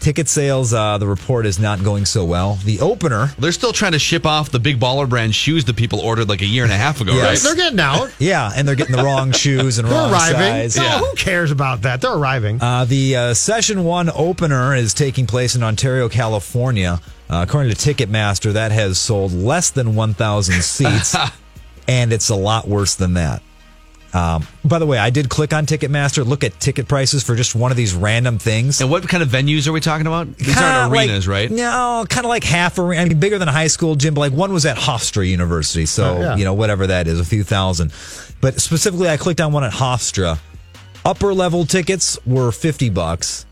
Ticket 0.00 0.28
sales, 0.28 0.72
uh, 0.72 0.96
the 0.98 1.06
report 1.08 1.44
is 1.44 1.58
not 1.58 1.82
going 1.82 2.04
so 2.06 2.24
well. 2.24 2.54
The 2.64 2.80
opener, 2.80 3.32
They're 3.38 3.52
still 3.52 3.72
trying 3.72 3.92
to 3.92 3.98
ship 3.98 4.24
off 4.24 4.50
the 4.50 4.60
big 4.60 4.78
baller 4.78 5.08
brand 5.08 5.34
shoes 5.34 5.64
that 5.64 5.76
people 5.76 5.98
ordered 6.00 6.28
like 6.28 6.40
a 6.40 6.46
year 6.46 6.62
and 6.64 6.72
a 6.72 6.76
half 6.76 7.00
ago, 7.00 7.12
Yes. 7.14 7.24
right? 7.24 7.38
They're 7.42 7.64
getting 7.64 7.80
out. 7.80 8.10
yeah, 8.18 8.50
and 8.54 8.66
they're 8.66 8.76
getting 8.76 8.94
the 8.96 9.02
wrong 9.02 9.32
shoes 9.32 9.78
and 9.78 9.88
They're 9.88 9.98
wrong 9.98 10.12
arriving. 10.12 10.70
size. 10.70 10.76
No, 10.76 10.82
Yeah. 10.84 10.98
who 11.00 11.14
cares 11.16 11.50
about 11.50 11.82
that? 11.82 12.00
They're 12.00 12.14
arriving. 12.14 12.62
Uh, 12.62 12.84
the 12.84 13.16
uh, 13.16 13.34
session 13.34 13.84
one 13.84 14.08
opener 14.14 14.74
is 14.74 14.94
taking 14.94 15.26
place 15.26 15.54
in 15.56 15.62
Ontario, 15.62 16.08
California. 16.08 17.00
Uh, 17.28 17.44
according 17.46 17.74
to 17.74 17.76
Ticketmaster, 17.76 18.52
that 18.54 18.72
has 18.72 18.98
sold 18.98 19.32
less 19.32 19.70
than 19.70 19.94
1,000 19.94 20.62
seats, 20.62 21.14
and 21.88 22.12
it's 22.12 22.28
a 22.30 22.34
lot 22.36 22.66
worse 22.68 22.94
than 22.94 23.14
that. 23.14 23.42
Um, 24.14 24.46
by 24.64 24.78
the 24.78 24.86
way, 24.86 24.96
I 24.98 25.10
did 25.10 25.28
click 25.28 25.52
on 25.52 25.66
Ticketmaster, 25.66 26.26
look 26.26 26.42
at 26.42 26.58
ticket 26.58 26.88
prices 26.88 27.22
for 27.22 27.36
just 27.36 27.54
one 27.54 27.70
of 27.70 27.76
these 27.76 27.94
random 27.94 28.38
things. 28.38 28.80
And 28.80 28.90
what 28.90 29.06
kind 29.06 29.22
of 29.22 29.28
venues 29.28 29.68
are 29.68 29.72
we 29.72 29.80
talking 29.80 30.06
about? 30.06 30.34
These 30.36 30.54
Kinda 30.54 30.62
aren't 30.62 30.92
like- 30.92 31.08
arenas, 31.08 31.28
right? 31.28 31.50
No, 31.50 32.06
kind 32.08 32.24
of 32.24 32.30
like 32.30 32.42
half 32.44 32.78
arena. 32.78 33.02
I 33.02 33.04
mean, 33.04 33.20
bigger 33.20 33.38
than 33.38 33.48
a 33.48 33.52
high 33.52 33.66
school 33.66 33.96
gym, 33.96 34.14
but 34.14 34.20
like 34.20 34.32
one 34.32 34.52
was 34.52 34.64
at 34.64 34.76
Hofstra 34.78 35.28
University. 35.28 35.84
So, 35.84 36.16
Oh, 36.16 36.20
yeah. 36.20 36.36
you 36.36 36.44
know, 36.44 36.54
whatever 36.54 36.86
that 36.86 37.06
is, 37.06 37.20
a 37.20 37.24
few 37.24 37.44
thousand. 37.44 37.92
But 38.40 38.60
specifically, 38.60 39.08
I 39.10 39.16
clicked 39.18 39.40
on 39.40 39.52
one 39.52 39.64
at 39.64 39.72
Hofstra. 39.72 40.38
Upper 41.04 41.34
level 41.34 41.64
tickets 41.66 42.18
were 42.26 42.50
50 42.50 42.90
bucks. 42.90 43.44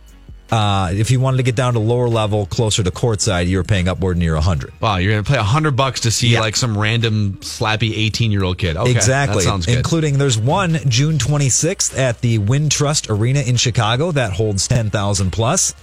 Uh, 0.50 0.90
if 0.92 1.10
you 1.10 1.18
wanted 1.18 1.38
to 1.38 1.42
get 1.42 1.56
down 1.56 1.72
to 1.72 1.80
lower 1.80 2.08
level, 2.08 2.46
closer 2.46 2.82
to 2.84 2.90
courtside, 2.92 3.48
you 3.48 3.56
were 3.56 3.64
paying 3.64 3.88
upward 3.88 4.16
near 4.16 4.34
a 4.34 4.36
100. 4.36 4.72
Wow, 4.80 4.96
you're 4.98 5.12
gonna 5.12 5.24
pay 5.24 5.36
a 5.38 5.42
hundred 5.42 5.72
bucks 5.74 6.02
to 6.02 6.12
see 6.12 6.28
Yeah. 6.28 6.40
like 6.40 6.54
some 6.54 6.78
random 6.78 7.38
slappy 7.40 7.92
eighteen 7.96 8.30
year 8.30 8.44
old 8.44 8.56
kid. 8.56 8.76
Okay, 8.76 8.90
exactly. 8.92 9.38
That 9.42 9.48
sounds 9.50 9.66
good. 9.66 9.76
Including 9.76 10.18
there's 10.18 10.38
one 10.38 10.78
June 10.88 11.18
26th 11.18 11.98
at 11.98 12.20
the 12.20 12.38
Wintrust 12.38 13.10
Arena 13.10 13.40
in 13.40 13.56
Chicago 13.56 14.12
that 14.12 14.34
holds 14.34 14.68
10,000 14.68 15.32
plus. 15.32 15.74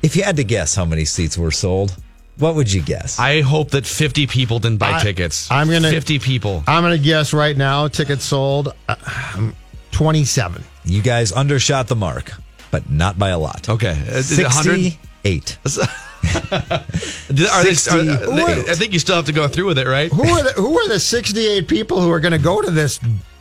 If 0.00 0.14
you 0.14 0.22
had 0.22 0.36
to 0.36 0.44
guess 0.44 0.76
how 0.76 0.84
many 0.84 1.04
seats 1.04 1.36
were 1.36 1.50
sold, 1.50 1.96
what 2.36 2.54
would 2.54 2.72
you 2.72 2.80
guess? 2.82 3.18
I 3.18 3.40
hope 3.40 3.70
that 3.72 3.84
fifty 3.84 4.28
people 4.28 4.60
didn't 4.60 4.78
buy 4.78 4.92
I- 4.92 5.02
tickets. 5.02 5.50
I'm 5.50 5.68
gonna- 5.68 5.90
fifty 5.90 6.20
people. 6.20 6.62
I'm 6.68 6.84
going 6.84 6.96
to 6.96 7.02
guess 7.02 7.32
right 7.32 7.56
now. 7.56 7.88
Tickets 7.88 8.24
sold 8.24 8.72
uh, 8.88 8.94
um, 9.34 9.56
27. 9.90 10.62
You 10.84 11.02
guys 11.02 11.32
undershot 11.32 11.88
the 11.88 11.96
mark, 11.96 12.32
but 12.70 12.90
not 12.90 13.18
by 13.18 13.30
a 13.30 13.38
lot. 13.38 13.68
Okay, 13.68 13.90
Uh, 14.08 14.16
is 14.18 14.26
68. 14.26 15.58
Are 16.50 16.84
they, 17.28 17.46
are 17.46 17.62
they, 17.64 17.74
60. 17.74 18.10
I 18.10 18.74
think 18.74 18.92
you 18.92 18.98
still 18.98 19.16
have 19.16 19.26
to 19.26 19.32
go 19.32 19.46
through 19.48 19.66
with 19.66 19.78
it, 19.78 19.86
right? 19.86 20.10
Who 20.12 20.22
are 20.24 20.42
the, 20.42 20.52
who 20.52 20.78
are 20.78 20.88
the 20.88 20.98
68 20.98 21.68
people 21.68 22.00
who 22.00 22.10
are 22.10 22.20
going 22.20 22.32
to 22.32 22.38
go 22.38 22.60
to 22.60 22.70
this 22.70 22.98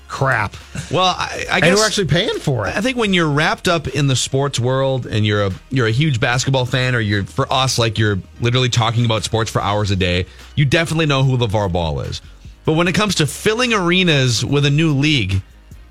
crap? 0.08 0.56
Well, 0.92 1.04
I, 1.06 1.46
I 1.50 1.56
and 1.56 1.64
guess 1.64 1.78
who 1.78 1.84
are 1.84 1.86
actually 1.86 2.08
paying 2.08 2.38
for 2.40 2.68
it? 2.68 2.76
I 2.76 2.82
think 2.82 2.96
when 2.98 3.14
you're 3.14 3.30
wrapped 3.30 3.68
up 3.68 3.88
in 3.88 4.08
the 4.08 4.16
sports 4.16 4.60
world 4.60 5.06
and 5.08 5.26
you're 5.26 5.48
a 5.48 5.52
you're 5.70 5.88
a 5.88 5.92
huge 5.92 6.20
basketball 6.20 6.66
fan, 6.66 6.96
or 6.96 7.00
you're 7.00 7.24
for 7.24 7.52
us 7.52 7.80
like 7.80 7.98
you're 7.98 8.20
literally 8.42 8.70
talking 8.70 9.06
about 9.06 9.24
sports 9.24 9.50
for 9.50 9.62
hours 9.62 9.92
a 9.92 9.96
day, 9.96 10.26
you 10.56 10.66
definitely 10.66 11.08
know 11.08 11.24
who 11.24 11.38
LeVar 11.38 11.72
Ball 11.72 12.02
is. 12.02 12.22
But 12.64 12.74
when 12.74 12.88
it 12.88 12.94
comes 12.96 13.16
to 13.16 13.28
filling 13.28 13.74
arenas 13.74 14.46
with 14.46 14.66
a 14.66 14.70
new 14.70 14.94
league, 14.94 15.42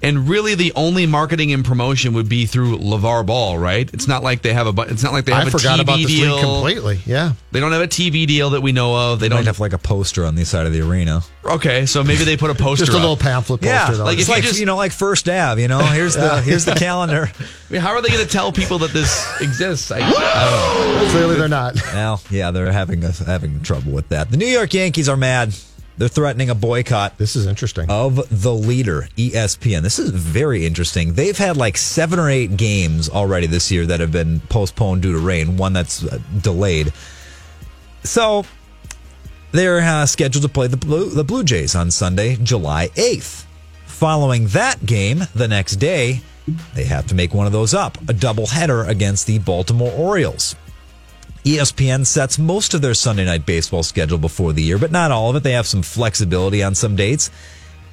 and 0.06 0.28
really 0.28 0.54
the 0.54 0.72
only 0.76 1.06
marketing 1.06 1.52
and 1.52 1.64
promotion 1.64 2.14
would 2.14 2.28
be 2.28 2.46
through 2.46 2.78
LeVar 2.78 3.26
Ball, 3.26 3.58
right? 3.58 3.92
It's 3.92 4.06
not 4.08 4.22
like 4.22 4.42
they 4.42 4.52
have 4.52 4.66
a 4.66 4.72
bu- 4.72 4.82
it's 4.82 5.02
not 5.02 5.12
like 5.12 5.24
they 5.24 5.32
have 5.32 5.44
I 5.44 5.48
a 5.48 5.50
forgot 5.50 5.78
TV 5.78 5.82
about 5.82 5.96
this 5.98 6.06
deal 6.06 6.34
league 6.36 6.44
completely. 6.44 7.00
Yeah. 7.06 7.32
They 7.52 7.60
don't 7.60 7.72
have 7.72 7.82
a 7.82 7.88
TV 7.88 8.26
deal 8.26 8.50
that 8.50 8.60
we 8.60 8.72
know 8.72 8.94
of. 9.12 9.20
They 9.20 9.24
They 9.24 9.28
don't 9.30 9.38
don't 9.38 9.46
have 9.46 9.60
like 9.60 9.72
a 9.72 9.78
poster 9.78 10.24
on 10.24 10.34
the 10.34 10.44
side 10.44 10.66
of 10.66 10.72
the 10.72 10.80
arena. 10.82 11.22
Okay, 11.44 11.86
so 11.86 12.02
maybe 12.04 12.24
they 12.24 12.36
put 12.36 12.50
a 12.50 12.54
poster. 12.62 12.84
Just 12.86 12.94
a 12.94 12.96
up. 12.96 13.02
little 13.02 13.16
pamphlet 13.16 13.60
poster. 13.60 13.74
Yeah, 13.74 13.90
though. 13.90 14.04
like 14.04 14.18
it's 14.18 14.22
if 14.22 14.28
you 14.28 14.34
like 14.34 14.42
just- 14.44 14.60
you 14.60 14.66
know, 14.66 14.76
like 14.76 14.92
First 14.92 15.28
Ave. 15.28 15.60
You 15.60 15.68
know, 15.68 15.78
here's 15.98 16.14
the 16.14 16.40
here's 16.42 16.64
the 16.64 16.74
calendar. 16.74 17.30
I 17.70 17.72
mean, 17.72 17.80
how 17.82 17.90
are 17.92 18.00
they 18.02 18.08
going 18.10 18.24
to 18.24 18.30
tell 18.30 18.52
people 18.52 18.78
that 18.78 18.92
this 18.92 19.26
exists? 19.40 19.90
I, 19.90 19.96
I 19.98 20.00
don't 20.00 21.04
know. 21.04 21.10
Clearly, 21.10 21.34
they're 21.36 21.48
not. 21.48 21.74
Well, 21.92 22.22
yeah, 22.30 22.50
they're 22.52 22.70
having 22.70 23.02
a, 23.04 23.10
having 23.12 23.60
trouble 23.62 23.92
with 23.92 24.08
that. 24.10 24.30
The 24.30 24.36
New 24.36 24.46
York 24.46 24.72
Yankees 24.72 25.08
are 25.08 25.16
mad. 25.16 25.52
They're 25.98 26.08
threatening 26.08 26.50
a 26.50 26.54
boycott 26.54 27.16
This 27.16 27.36
is 27.36 27.46
interesting. 27.46 27.86
of 27.88 28.16
the 28.42 28.52
leader, 28.52 29.08
ESPN. 29.16 29.82
This 29.82 29.98
is 29.98 30.10
very 30.10 30.66
interesting. 30.66 31.14
They've 31.14 31.36
had 31.36 31.56
like 31.56 31.76
seven 31.78 32.18
or 32.18 32.28
eight 32.28 32.56
games 32.56 33.08
already 33.08 33.46
this 33.46 33.70
year 33.70 33.86
that 33.86 34.00
have 34.00 34.12
been 34.12 34.40
postponed 34.40 35.02
due 35.02 35.12
to 35.12 35.18
rain. 35.18 35.56
One 35.56 35.72
that's 35.72 36.04
uh, 36.04 36.18
delayed. 36.42 36.92
So 38.04 38.44
they're 39.52 39.80
uh, 39.80 40.06
scheduled 40.06 40.42
to 40.42 40.50
play 40.50 40.66
the 40.66 40.76
Blue, 40.76 41.08
the 41.10 41.24
Blue 41.24 41.42
Jays 41.44 41.74
on 41.74 41.90
Sunday, 41.90 42.36
July 42.36 42.88
8th. 42.88 43.44
Following 43.86 44.48
that 44.48 44.84
game, 44.84 45.22
the 45.34 45.48
next 45.48 45.76
day, 45.76 46.20
they 46.74 46.84
have 46.84 47.06
to 47.06 47.14
make 47.14 47.32
one 47.32 47.46
of 47.46 47.52
those 47.52 47.72
up 47.72 47.96
a 48.02 48.12
doubleheader 48.12 48.86
against 48.86 49.26
the 49.26 49.38
Baltimore 49.38 49.92
Orioles. 49.92 50.54
ESPN 51.46 52.04
sets 52.04 52.40
most 52.40 52.74
of 52.74 52.82
their 52.82 52.92
Sunday 52.92 53.24
night 53.24 53.46
baseball 53.46 53.84
schedule 53.84 54.18
before 54.18 54.52
the 54.52 54.62
year, 54.64 54.78
but 54.78 54.90
not 54.90 55.12
all 55.12 55.30
of 55.30 55.36
it. 55.36 55.44
They 55.44 55.52
have 55.52 55.66
some 55.66 55.82
flexibility 55.82 56.60
on 56.60 56.74
some 56.74 56.96
dates, 56.96 57.30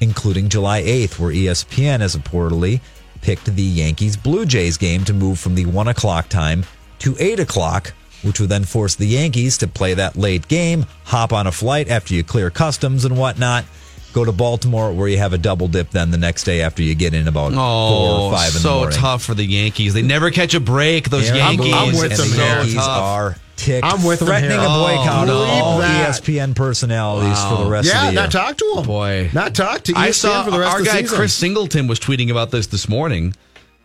including 0.01 0.49
July 0.49 0.81
8th, 0.81 1.19
where 1.19 1.31
ESPN 1.31 1.99
has 1.99 2.15
reportedly 2.15 2.81
picked 3.21 3.45
the 3.45 3.61
Yankees 3.61 4.17
Blue 4.17 4.47
Jays 4.47 4.75
game 4.77 5.03
to 5.05 5.13
move 5.13 5.37
from 5.39 5.53
the 5.53 5.67
1 5.67 5.87
o'clock 5.87 6.29
time 6.29 6.65
to 6.97 7.15
8 7.19 7.39
o'clock, 7.41 7.93
which 8.23 8.39
would 8.39 8.49
then 8.49 8.63
force 8.63 8.95
the 8.95 9.05
Yankees 9.05 9.59
to 9.59 9.67
play 9.67 9.93
that 9.93 10.15
late 10.15 10.47
game, 10.47 10.87
hop 11.05 11.31
on 11.31 11.45
a 11.45 11.51
flight 11.51 11.89
after 11.89 12.15
you 12.15 12.23
clear 12.23 12.49
customs 12.49 13.05
and 13.05 13.15
whatnot. 13.19 13.65
Go 14.13 14.25
to 14.25 14.31
Baltimore, 14.31 14.91
where 14.93 15.07
you 15.07 15.17
have 15.19 15.33
a 15.33 15.37
double 15.39 15.67
dip. 15.67 15.89
Then 15.91 16.11
the 16.11 16.17
next 16.19 16.43
day, 16.43 16.61
after 16.61 16.83
you 16.83 16.93
get 16.95 17.13
in 17.15 17.27
about 17.27 17.51
four 17.53 17.61
Oh, 17.61 18.25
or 18.27 18.31
five 18.31 18.49
in 18.49 18.53
the 18.53 18.59
so 18.59 18.89
tough 18.91 19.23
for 19.23 19.33
the 19.33 19.43
Yankees. 19.45 19.93
They 19.95 20.03
never 20.03 20.29
catch 20.29 20.53
a 20.53 20.59
break. 20.59 21.09
Those 21.09 21.29
Yeah, 21.29 21.47
I'm- 21.47 21.53
Yankees. 21.55 21.73
I'm 21.73 21.93
with 21.95 22.11
It's 22.11 22.17
them 22.21 22.29
the. 22.29 22.37
Yankees 22.37 22.73
tough. 22.75 22.87
are 23.01 23.35
ticked, 23.55 23.85
I'm 23.85 24.03
with 24.03 24.19
them 24.19 24.27
threatening 24.27 24.51
here. 24.59 24.59
a 24.59 24.71
boycott 24.71 25.07
Oh, 25.07 25.21
of 25.21 25.27
no. 25.27 25.35
all 25.63 25.77
that. 25.79 26.09
ESPN 26.09 26.55
personalities 26.55 27.39
for 27.43 27.57
the 27.57 27.63
Wow. 27.63 27.69
rest 27.69 27.87
of 27.89 27.93
yeah, 27.95 28.05
the 28.07 28.11
year. 28.13 28.21
not 28.21 28.31
talk 28.31 28.57
to 28.57 28.73
him. 28.77 28.85
Boy. 28.85 29.29
Not 29.33 29.55
talk 29.55 29.83
to 29.83 29.93
ESPN 29.93 29.97
I 29.97 30.11
saw 30.11 30.43
for 30.43 30.51
the 30.51 30.59
rest 30.59 30.71
our 30.73 30.79
of 30.79 30.85
the 30.85 30.91
guy 30.91 31.01
season. 31.01 31.17
Chris 31.17 31.33
Singleton 31.33 31.87
was 31.87 31.99
tweeting 31.99 32.29
about 32.31 32.51
this 32.51 32.67
this 32.67 32.87
morning, 32.89 33.35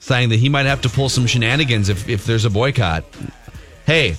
saying 0.00 0.28
that 0.30 0.36
he 0.38 0.48
might 0.48 0.66
have 0.66 0.80
to 0.82 0.88
pull 0.88 1.08
some 1.08 1.26
shenanigans 1.26 1.88
if, 1.88 2.08
if 2.08 2.24
there's 2.26 2.44
a 2.44 2.50
boycott. 2.50 3.04
Hey, 3.86 4.16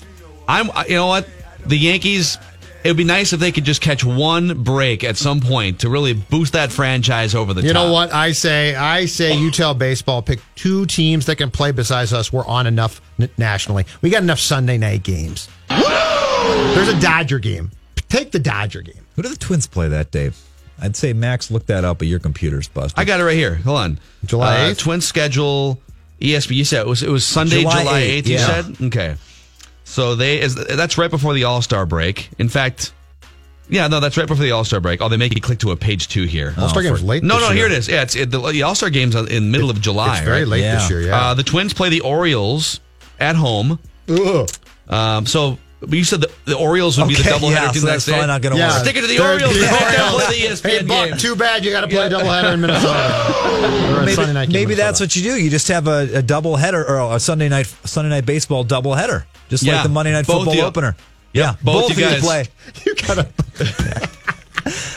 I'm. 0.48 0.70
You 0.88 0.96
know 0.96 1.08
what? 1.08 1.28
The 1.66 1.78
Yankees. 1.78 2.38
It 2.84 2.88
would 2.90 2.98
be 2.98 3.04
nice 3.04 3.34
if 3.34 3.40
they 3.42 3.52
could 3.52 3.66
just 3.66 3.82
catch 3.82 4.06
one 4.06 4.64
break 4.64 5.04
at 5.04 5.18
some 5.18 5.42
point 5.42 5.80
to 5.82 5.90
really 5.90 6.14
boost 6.14 6.54
that 6.54 6.72
franchise 6.72 7.36
over 7.36 7.54
the 7.54 7.62
You 7.62 7.74
top. 7.74 7.88
know 7.88 7.92
what 7.92 8.14
I 8.14 8.32
say? 8.32 8.74
I 8.74 9.06
say 9.06 9.36
you 9.38 9.52
tell 9.52 9.74
baseball 9.74 10.22
pick 10.22 10.40
two 10.56 10.86
teams 10.86 11.26
that 11.26 11.36
can 11.36 11.52
play 11.52 11.72
besides 11.72 12.14
us. 12.14 12.32
We're 12.32 12.46
on 12.48 12.68
enough 12.68 13.02
n- 13.20 13.30
nationally. 13.38 13.86
We 14.02 14.10
got 14.10 14.24
enough 14.24 14.40
Sunday 14.40 14.78
night 14.78 15.04
games. 15.04 15.50
There's 15.70 16.88
a 16.88 17.00
Dodger 17.02 17.40
game. 17.40 17.72
Take 18.08 18.32
the 18.32 18.40
Dodger 18.40 18.82
game. 18.82 19.06
Who 19.16 19.24
do 19.24 19.30
the 19.30 19.36
Twins 19.36 19.68
play 19.68 19.90
that 19.90 20.12
day? 20.12 20.32
I'd 20.82 20.96
say 20.96 21.12
Max, 21.12 21.52
look 21.52 21.66
that 21.66 21.84
up, 21.84 21.98
but 22.00 22.08
your 22.08 22.20
computer's 22.20 22.70
busted. 22.70 22.98
I 22.98 23.04
got 23.04 23.20
it 23.20 23.24
right 23.26 23.36
here. 23.36 23.56
Hold 23.56 23.78
on. 23.78 24.00
July 24.26 24.56
Uh, 24.56 24.70
8th? 24.72 24.78
Twin 24.80 25.02
schedule. 25.02 25.82
ESPN. 26.22 26.56
You 26.56 26.64
said 26.66 26.82
it 26.82 26.88
was 26.88 27.04
it 27.04 27.10
was 27.10 27.26
Sunday, 27.26 27.62
July 27.62 27.82
July 27.84 28.02
8th, 28.02 28.06
eighth. 28.10 28.28
You 28.28 28.36
yeah. 28.36 28.62
said 28.62 28.82
okay. 28.84 29.16
So 29.90 30.16
they 30.16 30.40
is 30.40 30.54
that's 30.56 30.98
right 31.00 31.10
before 31.10 31.34
the 31.34 31.46
All 31.46 31.62
Star 31.64 31.86
break. 31.88 32.30
In 32.38 32.48
fact, 32.48 32.94
yeah, 33.70 33.88
no, 33.88 34.00
that's 34.00 34.18
right 34.18 34.28
before 34.28 34.44
the 34.44 34.52
All 34.52 34.64
Star 34.64 34.80
break. 34.80 35.02
Oh, 35.02 35.10
they 35.10 35.18
make 35.18 35.34
you 35.34 35.42
click 35.42 35.60
to 35.60 35.72
a 35.72 35.76
page 35.76 36.08
two 36.08 36.24
here. 36.26 36.54
All-Star 36.58 36.84
game's 36.84 37.04
late 37.04 37.24
No, 37.24 37.36
this 37.40 37.50
no, 37.50 37.54
year. 37.56 37.68
here 37.68 37.76
it 37.76 37.78
is. 37.80 37.88
Yeah, 37.88 38.04
it's 38.04 38.16
it, 38.16 38.30
the, 38.32 38.40
the 38.52 38.62
All 38.64 38.76
Star 38.76 38.90
game's 38.92 39.16
in 39.16 39.50
middle 39.52 39.70
of 39.72 39.82
July. 39.82 40.18
It's 40.18 40.26
very 40.26 40.42
right? 40.42 40.48
late 40.48 40.62
Yeah. 40.62 40.76
this 40.76 40.90
year, 40.92 41.02
yeah. 41.02 41.20
Uh, 41.20 41.34
the 41.34 41.44
Twins 41.44 41.74
play 41.74 41.90
the 41.90 42.02
Orioles 42.02 42.80
at 43.20 43.36
home. 43.36 43.80
Ugh. 44.08 44.48
Um, 44.88 45.26
so 45.26 45.58
but 45.80 45.92
you 45.94 46.04
said 46.04 46.22
the, 46.22 46.32
the 46.46 46.58
Orioles 46.58 46.98
would 46.98 47.08
be 47.08 47.16
the 47.16 47.22
Okay, 47.22 47.30
doubleheader 47.32 47.52
yeah, 47.52 47.72
too 47.72 47.80
so 47.80 47.86
the 47.86 47.92
that's 47.92 48.06
next 48.08 48.10
probably 48.10 48.22
day? 48.24 48.28
not 48.28 48.42
going 48.42 48.54
to 48.56 48.60
Yeah. 48.60 48.68
work. 48.70 48.84
Stick 48.84 48.96
it 48.98 49.02
to 49.02 49.08
the 49.08 49.18
They're- 49.18 49.26
Orioles. 49.32 49.54
the 49.54 49.60
They 49.60 49.72
make 49.72 49.80
them 49.80 50.02
Orioles. 50.02 50.24
play 50.26 50.40
the 50.40 50.48
ESPN 50.48 50.70
Hey, 50.70 50.84
Buck, 50.84 51.10
game. 51.10 51.18
too 51.18 51.36
bad 51.36 51.66
you 51.66 51.72
got 51.72 51.82
to 51.82 51.88
play 51.88 52.06
a 52.06 52.10
doubleheader 52.10 52.54
in 52.54 52.62
Minnesota. 52.62 53.36
Or 53.90 54.02
a 54.04 54.06
Maybe, 54.06 54.16
night 54.34 54.34
game 54.34 54.44
in 54.44 54.52
maybe 54.54 54.74
that's 54.76 55.00
what 55.00 55.16
you 55.16 55.24
do. 55.24 55.36
You 55.42 55.50
just 55.50 55.68
have 55.70 55.88
a, 55.88 56.18
a 56.18 56.22
double 56.22 56.56
header 56.56 56.86
or 56.88 57.16
a 57.16 57.20
Sunday 57.20 57.50
night 57.50 57.66
Sunday 57.86 58.10
night 58.10 58.26
baseball 58.26 58.64
double 58.64 58.94
header, 58.94 59.26
just 59.50 59.64
Yeah, 59.64 59.76
like 59.76 59.84
the 59.84 59.90
Monday 59.90 60.12
night 60.12 60.26
both 60.28 60.40
football 60.46 60.56
you. 60.56 60.62
opener. 60.64 60.96
Yep, 61.34 61.46
yeah, 61.46 61.56
both 61.64 61.98
you 61.98 62.06
of 62.06 62.12
guys. 62.12 62.22
play. 62.22 62.46
You 62.86 62.96
gotta. 62.96 63.28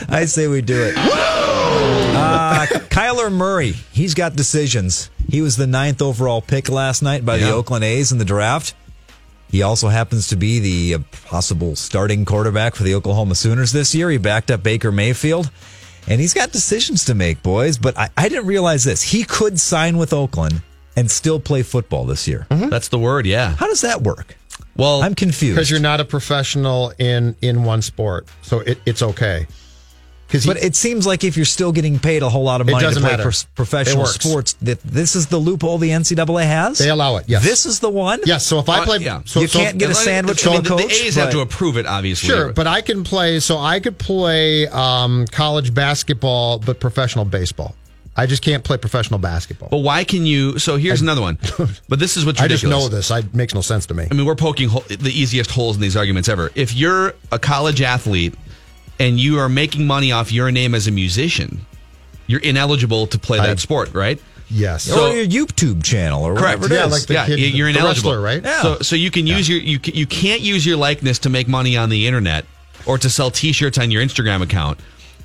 I 0.09 0.25
say 0.25 0.47
we 0.47 0.61
do 0.61 0.81
it. 0.83 0.95
Uh, 0.97 2.65
Kyler 2.89 3.31
Murray, 3.31 3.71
he's 3.91 4.13
got 4.13 4.35
decisions. 4.35 5.09
He 5.29 5.41
was 5.41 5.57
the 5.57 5.67
ninth 5.67 6.01
overall 6.01 6.41
pick 6.41 6.69
last 6.69 7.01
night 7.01 7.25
by 7.25 7.37
the 7.37 7.49
Oakland 7.51 7.83
A's 7.83 8.11
in 8.11 8.17
the 8.19 8.25
draft. 8.25 8.75
He 9.53 9.61
also 9.61 9.87
happens 9.87 10.29
to 10.29 10.35
be 10.35 10.57
the 10.57 10.95
uh, 10.95 10.99
possible 11.27 11.75
starting 11.75 12.25
quarterback 12.25 12.73
for 12.73 12.81
the 12.81 12.95
Oklahoma 12.95 13.35
Sooners 13.35 13.71
this 13.71 13.93
year. 13.93 14.09
He 14.09 14.17
backed 14.17 14.49
up 14.49 14.63
Baker 14.63 14.91
Mayfield, 14.91 15.51
and 16.07 16.19
he's 16.19 16.33
got 16.33 16.51
decisions 16.51 17.05
to 17.05 17.13
make, 17.13 17.43
boys. 17.43 17.77
But 17.77 17.95
I, 17.95 18.09
I 18.17 18.29
didn't 18.29 18.47
realize 18.47 18.83
this. 18.83 19.03
He 19.03 19.23
could 19.23 19.59
sign 19.59 19.97
with 19.97 20.11
Oakland 20.11 20.63
and 20.95 21.11
still 21.11 21.39
play 21.39 21.61
football 21.61 22.05
this 22.05 22.27
year. 22.27 22.47
That's 22.49 22.87
the 22.87 22.97
word. 22.97 23.27
Yeah. 23.27 23.55
How 23.55 23.67
does 23.67 23.81
that 23.81 24.01
work? 24.01 24.35
Well, 24.75 25.03
I'm 25.03 25.13
confused. 25.13 25.55
Because 25.55 25.69
you're 25.69 25.79
not 25.79 25.99
a 25.99 26.05
professional 26.05 26.91
in 26.97 27.35
in 27.43 27.63
one 27.63 27.83
sport, 27.83 28.27
so 28.41 28.61
it, 28.61 28.79
it's 28.87 29.03
okay. 29.03 29.45
Because 30.33 30.47
But 30.47 30.57
it 30.63 30.75
seems 30.75 31.05
like 31.05 31.23
if 31.23 31.37
you're 31.37 31.45
still 31.45 31.71
getting 31.71 31.99
paid 31.99 32.23
a 32.23 32.29
whole 32.29 32.43
lot 32.43 32.59
of 32.59 32.65
money 32.67 32.91
to 32.91 32.99
play 32.99 33.17
pros- 33.17 33.43
professional 33.53 34.07
sports, 34.07 34.53
that 34.63 34.81
this 34.81 35.15
is 35.15 35.27
the 35.27 35.37
loophole 35.37 35.77
the 35.77 35.91
NCAA 35.91 36.43
has. 36.47 36.79
they 36.79 36.89
allow 36.89 37.17
it. 37.17 37.25
Yes. 37.27 37.43
This 37.43 37.67
is 37.67 37.79
the 37.79 37.89
one. 37.91 38.19
yes. 38.25 38.43
So 38.43 38.57
if 38.57 38.67
I 38.67 38.79
Uh, 38.79 38.85
play, 38.85 38.97
yeah. 38.97 39.21
so, 39.25 39.41
You 39.41 39.47
so- 39.47 39.59
can't 39.59 39.77
get 39.77 39.91
a 39.91 39.93
sandwich 39.95 40.43
I 40.47 40.49
mean, 40.49 40.63
from 40.63 40.77
the- 40.77 40.83
coach. 40.83 40.97
The 40.99 41.05
A's 41.05 41.15
have 41.17 41.29
to 41.33 41.41
approve 41.41 41.77
it, 41.77 41.85
obviously. 41.85 42.29
Sure, 42.29 42.51
but 42.51 42.65
I 42.65 42.81
can 42.81 43.03
play. 43.03 43.39
So 43.41 43.59
I 43.59 43.79
could 43.79 43.99
play 43.99 44.67
um, 44.69 45.27
college 45.27 45.71
basketball, 45.75 46.57
but 46.57 46.79
professional 46.79 47.25
baseball. 47.25 47.75
I 48.15 48.25
just 48.27 48.41
can't 48.43 48.63
play 48.63 48.77
professional 48.77 49.19
basketball. 49.19 49.69
But 49.69 49.79
why 49.79 50.03
can 50.03 50.25
you? 50.25 50.59
So 50.59 50.77
here's 50.77 51.01
another 51.01 51.21
one. 51.21 51.37
But 51.89 51.97
this 51.99 52.15
is 52.17 52.25
what's 52.25 52.39
I 52.41 52.47
just 52.47 52.63
know 52.63 52.87
this. 52.87 53.09
I, 53.11 53.19
it 53.19 53.33
makes 53.33 53.53
no 53.55 53.61
sense 53.61 53.85
to 53.87 53.93
me. 53.95 54.07
I 54.09 54.13
mean, 54.13 54.25
we're 54.25 54.35
poking 54.35 54.69
hole, 54.69 54.83
the 54.87 55.09
easiest 55.11 55.49
holes 55.51 55.75
in 55.77 55.81
these 55.81 55.97
arguments 55.97 56.29
ever. 56.29 56.51
If 56.55 56.75
you're 56.75 57.13
a 57.31 57.37
college 57.39 57.81
athlete 57.81 58.33
and 59.03 59.19
you 59.19 59.39
are 59.39 59.49
making 59.49 59.85
money 59.87 60.11
off 60.11 60.31
your 60.31 60.51
name 60.51 60.73
as 60.75 60.87
a 60.87 60.91
musician, 60.91 61.65
you're 62.27 62.41
ineligible 62.41 63.07
to 63.07 63.19
play 63.19 63.37
that 63.37 63.49
I- 63.49 63.55
sport, 63.55 63.93
right? 63.93 64.19
Yes. 64.49 64.91
or 64.91 65.09
your 65.15 65.25
YouTube 65.47 65.83
channel 65.83 66.23
or 66.23 66.35
Correct. 66.35 66.59
whatever 66.61 66.65
it 66.65 66.77
is. 66.77 66.77
Yeah, 66.77 66.85
like 66.97 67.05
the 67.07 67.13
yeah, 67.13 67.25
kid- 67.25 67.53
you're 67.55 67.71
the 67.71 67.79
ineligible, 67.79 68.11
wrestler, 68.11 68.21
right? 68.21 68.43
Yeah. 68.43 68.61
So, 68.61 68.79
so 68.81 68.95
you 68.95 69.09
can 69.09 69.25
use 69.25 69.49
your 69.49 69.57
you 69.59 69.79
ca- 69.79 69.93
you 69.95 70.05
can't 70.05 70.41
use 70.41 70.63
your 70.65 70.77
likeness 70.77 71.17
to 71.19 71.29
make 71.29 71.47
money 71.47 71.75
on 71.75 71.89
the 71.89 72.05
internet 72.07 72.45
or 72.85 72.97
to 72.99 73.09
sell 73.09 73.31
T-shirts 73.31 73.77
on 73.79 73.89
your 73.89 74.03
Instagram 74.03 74.41
account, 74.43 74.79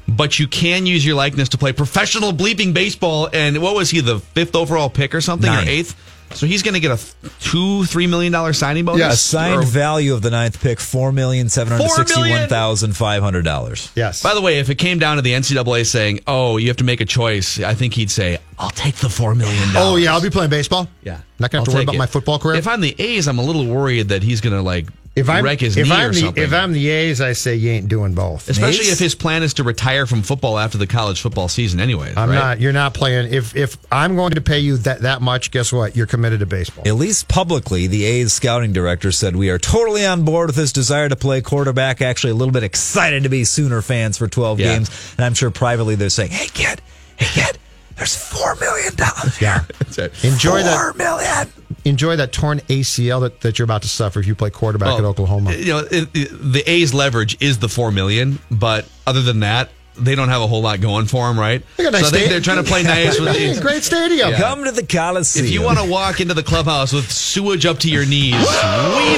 but 0.07 0.39
you 0.39 0.47
can 0.49 0.87
use 0.87 1.05
your 1.05 1.15
likeness 1.17 1.49
to 1.51 1.59
play 1.59 1.73
professional 1.73 2.33
bleeping 2.33 2.73
baseball. 2.73 3.29
And 3.33 3.61
what 3.61 3.75
was 3.75 3.91
he, 3.91 4.01
the 4.01 4.21
fifth 4.21 4.55
overall 4.57 4.89
pick 4.89 5.15
or 5.15 5.21
something, 5.21 5.51
Ninth. 5.51 5.67
or 5.69 5.71
eighth? 5.71 5.95
So 6.35 6.47
he's 6.47 6.63
going 6.63 6.75
to 6.75 6.81
get 6.81 6.91
a 6.93 7.31
two, 7.41 7.85
three 7.85 8.07
million 8.07 8.33
dollar 8.33 8.53
signing 8.53 8.85
bonus. 8.85 9.15
Assigned 9.15 9.63
Or- 9.63 9.67
value 9.67 10.15
of 10.15 10.23
the 10.23 10.31
ninth 10.31 10.61
pick 10.63 10.79
four 10.81 11.13
million 11.13 11.49
seven 11.49 11.73
hundred 11.77 11.91
sixty-one 11.91 12.49
thousand 12.49 12.97
five 12.97 13.23
hundred 13.23 13.45
dollars. 13.45 13.91
Yes. 13.95 14.23
By 14.23 14.35
the 14.35 14.41
way, 14.41 14.59
if 14.59 14.71
it 14.71 14.77
came 14.77 14.99
down 14.99 15.17
to 15.17 15.23
the 15.23 15.33
NCAA 15.33 15.87
saying, 15.87 16.21
"Oh, 16.27 16.57
you 16.57 16.69
have 16.69 16.77
to 16.79 16.85
make 16.85 17.01
a 17.01 17.07
choice," 17.07 17.61
I 17.61 17.75
think 17.75 17.95
he'd 17.95 18.11
say, 18.11 18.39
"I'll 18.59 18.71
take 18.71 18.97
the 18.97 19.09
four 19.09 19.35
million 19.35 19.63
Oh 19.75 19.97
yeah, 19.97 20.13
I'll 20.13 20.21
be 20.23 20.31
playing 20.31 20.51
baseball. 20.51 20.89
Yeah. 21.03 21.21
Not 21.39 21.51
gonna 21.51 21.61
have 21.61 21.65
to 21.67 21.71
I'll 21.71 21.75
worry 21.77 21.83
about 21.85 21.95
it. 21.95 21.99
my 21.99 22.07
football 22.07 22.39
career. 22.39 22.57
If 22.57 22.67
I'm 22.67 22.81
the 22.81 22.95
A's, 22.99 23.29
I'm 23.29 23.39
a 23.39 23.43
little 23.43 23.65
worried 23.67 24.09
that 24.09 24.23
he's 24.23 24.41
going 24.41 24.55
to 24.57 24.63
like 24.63 24.87
If 25.19 25.29
I'm 25.29 25.45
wreck 25.45 25.61
his 25.61 25.77
if 25.77 25.87
knee 25.89 25.93
I'm 25.95 26.11
or 26.11 26.13
the, 26.13 26.21
something. 26.21 26.43
if 26.43 26.53
I'm 26.53 26.73
the 26.73 26.89
A's, 26.89 27.21
I 27.21 27.33
say 27.33 27.55
you 27.57 27.71
ain't 27.71 27.89
doing 27.89 28.15
both. 28.15 28.49
Especially 28.49 28.87
if 28.87 28.99
his 28.99 29.15
plan 29.15 29.43
is 29.43 29.55
to 29.55 29.65
retire 29.65 30.07
from 30.07 30.23
football 30.23 30.59
after 30.59 30.79
the 30.79 30.87
college 30.87 31.21
football 31.21 31.49
season, 31.49 31.81
anyways. 31.81 32.17
I'm 32.17 32.29
right? 32.31 32.35
not. 32.35 32.61
You're 32.61 32.73
not 32.73 32.95
playing. 32.95 33.33
If 33.33 33.55
if 33.57 33.77
I'm 33.93 34.17
going 34.17 34.33
to 34.33 34.41
pay 34.41 34.59
you 34.61 34.77
that 34.79 35.01
that 35.03 35.21
much, 35.23 35.51
guess 35.51 35.73
what? 35.73 35.97
You're 35.97 36.07
committed 36.07 36.41
to 36.41 36.47
baseball. 36.47 36.87
At 36.87 36.95
least 36.95 37.29
publicly, 37.29 37.87
the 37.87 38.05
A's 38.05 38.33
scouting 38.33 38.73
director 38.73 39.13
said, 39.13 39.37
We 39.37 39.51
are 39.51 39.59
totally 39.59 40.05
on 40.07 40.25
board 40.25 40.49
with 40.49 40.57
his 40.57 40.73
desire 40.73 41.09
to 41.09 41.17
play 41.17 41.41
quarterback. 41.41 42.01
Actually, 42.01 42.31
a 42.33 42.37
little 42.37 42.53
bit 42.53 42.63
excited 42.63 43.23
to 43.25 43.29
be 43.29 43.45
Sooner 43.45 43.83
fans 43.83 44.17
for 44.19 44.29
12 44.29 44.61
Yeah. 44.61 44.75
games. 44.75 45.15
And 45.17 45.25
I'm 45.25 45.35
sure 45.35 45.51
privately 45.51 45.95
they're 45.95 46.11
saying, 46.11 46.31
Hey, 46.31 46.47
kid, 46.49 46.81
hey, 47.17 47.27
kid, 47.43 47.59
there's 47.97 48.15
$4 48.17 48.61
million. 48.61 48.95
Yeah. 49.41 49.65
That's 49.79 49.99
it. 49.99 50.25
Enjoy 50.25 50.61
$4 50.63 50.65
that. 50.65 50.97
million. 50.97 51.53
Enjoy 51.89 52.17
that 52.17 52.33
torn 52.33 52.61
ACL 52.69 53.21
that, 53.23 53.41
that 53.41 53.59
you're 53.59 53.65
about 53.65 53.83
to 53.83 53.89
suffer 53.89 54.21
if 54.21 54.27
you 54.27 54.35
play 54.35 54.51
quarterback 54.51 54.89
Well, 54.89 54.99
at 54.99 55.05
Oklahoma. 55.05 55.53
You 55.55 55.67
know, 55.67 55.79
it, 55.91 56.09
it- 56.15 56.29
the 56.53 56.63
A's 56.71 56.93
leverage 56.95 57.37
is 57.41 57.59
the 57.59 57.69
four 57.69 57.91
million, 57.91 58.39
but 58.51 58.89
other 59.07 59.23
than 59.23 59.41
that, 59.41 59.71
they 60.01 60.15
don't 60.15 60.29
have 60.29 60.43
a 60.43 60.47
whole 60.47 60.63
lot 60.63 60.81
going 60.81 61.07
for 61.07 61.27
them, 61.27 61.37
right? 61.39 61.61
They 61.77 61.91
nice 61.91 62.03
so 62.03 62.07
I 62.07 62.11
think 62.11 62.31
they're 62.31 62.41
trying 62.41 62.63
to 62.63 62.69
play 62.71 62.83
nice 62.85 63.19
with 63.19 63.37
Hey, 63.37 63.53
the 63.53 63.61
Great 63.61 63.83
stadium. 63.83 64.33
Come 64.35 64.63
to 64.65 64.71
the 64.71 64.87
Coliseum. 64.87 65.45
If 65.47 65.51
you 65.53 65.61
want 65.63 65.79
to 65.79 65.85
walk 65.85 66.21
into 66.21 66.35
the 66.35 66.43
clubhouse 66.45 66.93
with 66.93 67.11
sewage 67.11 67.67
up 67.67 67.81
to 67.81 67.91
your 67.91 68.07
knees, 68.07 68.35
we've 68.35 68.47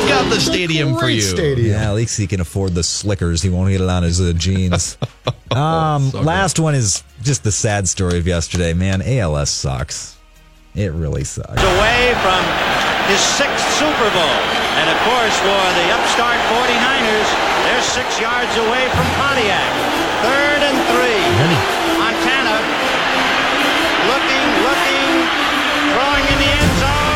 got 0.08 0.30
the 0.30 0.38
stadium 0.40 0.96
for 0.96 1.08
you. 1.10 1.20
stadium. 1.20 1.68
Yeah, 1.68 1.90
at 1.90 1.94
least 1.94 2.16
he 2.18 2.26
can 2.26 2.40
afford 2.40 2.74
the 2.74 2.82
slickers. 2.82 3.42
He 3.42 3.50
won't 3.50 3.70
get 3.70 3.80
it 3.82 3.88
on 3.90 4.02
his 4.04 4.20
uh, 4.22 4.32
jeans. 4.34 4.96
um, 5.50 6.10
last 6.12 6.58
one 6.58 6.74
is 6.74 7.04
just 7.22 7.44
the 7.44 7.52
sad 7.52 7.86
story 7.88 8.18
of 8.18 8.26
yesterday. 8.26 8.72
Man, 8.72 9.02
ALS 9.02 9.50
sucks. 9.50 10.16
It 10.74 10.92
really 10.94 11.24
sucks. 11.24 11.58
away 11.58 12.14
from 12.22 12.42
his 13.10 13.18
sixth 13.18 13.66
Super 13.74 14.10
Bowl. 14.14 14.38
And 14.78 14.86
of 14.86 14.98
course, 15.02 15.34
for 15.42 15.64
the 15.74 15.86
upstart 15.98 16.38
49ers, 16.46 17.28
they're 17.66 17.82
six 17.82 18.20
yards 18.22 18.54
away 18.54 18.86
from 18.94 19.06
Pontiac. 19.18 19.70
Third 20.22 20.60
and 20.62 20.78
three. 20.94 21.22
Montana 21.98 22.54
looking, 24.06 24.46
looking, 24.62 25.10
throwing 25.90 26.24
in 26.30 26.38
the 26.38 26.50
end 26.54 26.72
zone. 26.78 27.10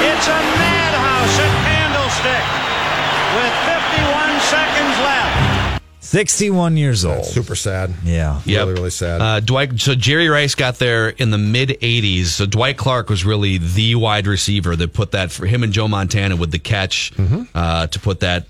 It's 0.00 0.26
a 0.32 0.40
madhouse 0.56 1.36
at 1.44 1.52
Candlestick 1.60 2.46
with 3.36 3.52
51 3.68 3.68
seconds 3.68 3.72
left. 3.72 3.81
61 6.12 6.76
years 6.76 7.06
old. 7.06 7.24
Super 7.24 7.54
sad. 7.54 7.90
Yeah. 8.04 8.42
Yep. 8.44 8.58
Really, 8.60 8.72
really 8.74 8.90
sad. 8.90 9.20
Uh, 9.22 9.40
Dwight. 9.40 9.80
So 9.80 9.94
Jerry 9.94 10.28
Rice 10.28 10.54
got 10.54 10.78
there 10.78 11.08
in 11.08 11.30
the 11.30 11.38
mid 11.38 11.70
'80s. 11.70 12.26
So 12.26 12.44
Dwight 12.44 12.76
Clark 12.76 13.08
was 13.08 13.24
really 13.24 13.56
the 13.56 13.94
wide 13.94 14.26
receiver 14.26 14.76
that 14.76 14.92
put 14.92 15.12
that 15.12 15.32
for 15.32 15.46
him 15.46 15.62
and 15.62 15.72
Joe 15.72 15.88
Montana 15.88 16.36
with 16.36 16.50
the 16.50 16.58
catch 16.58 17.12
Mm-hmm. 17.16 17.44
uh, 17.54 17.86
to 17.86 17.98
put 17.98 18.20
that 18.20 18.44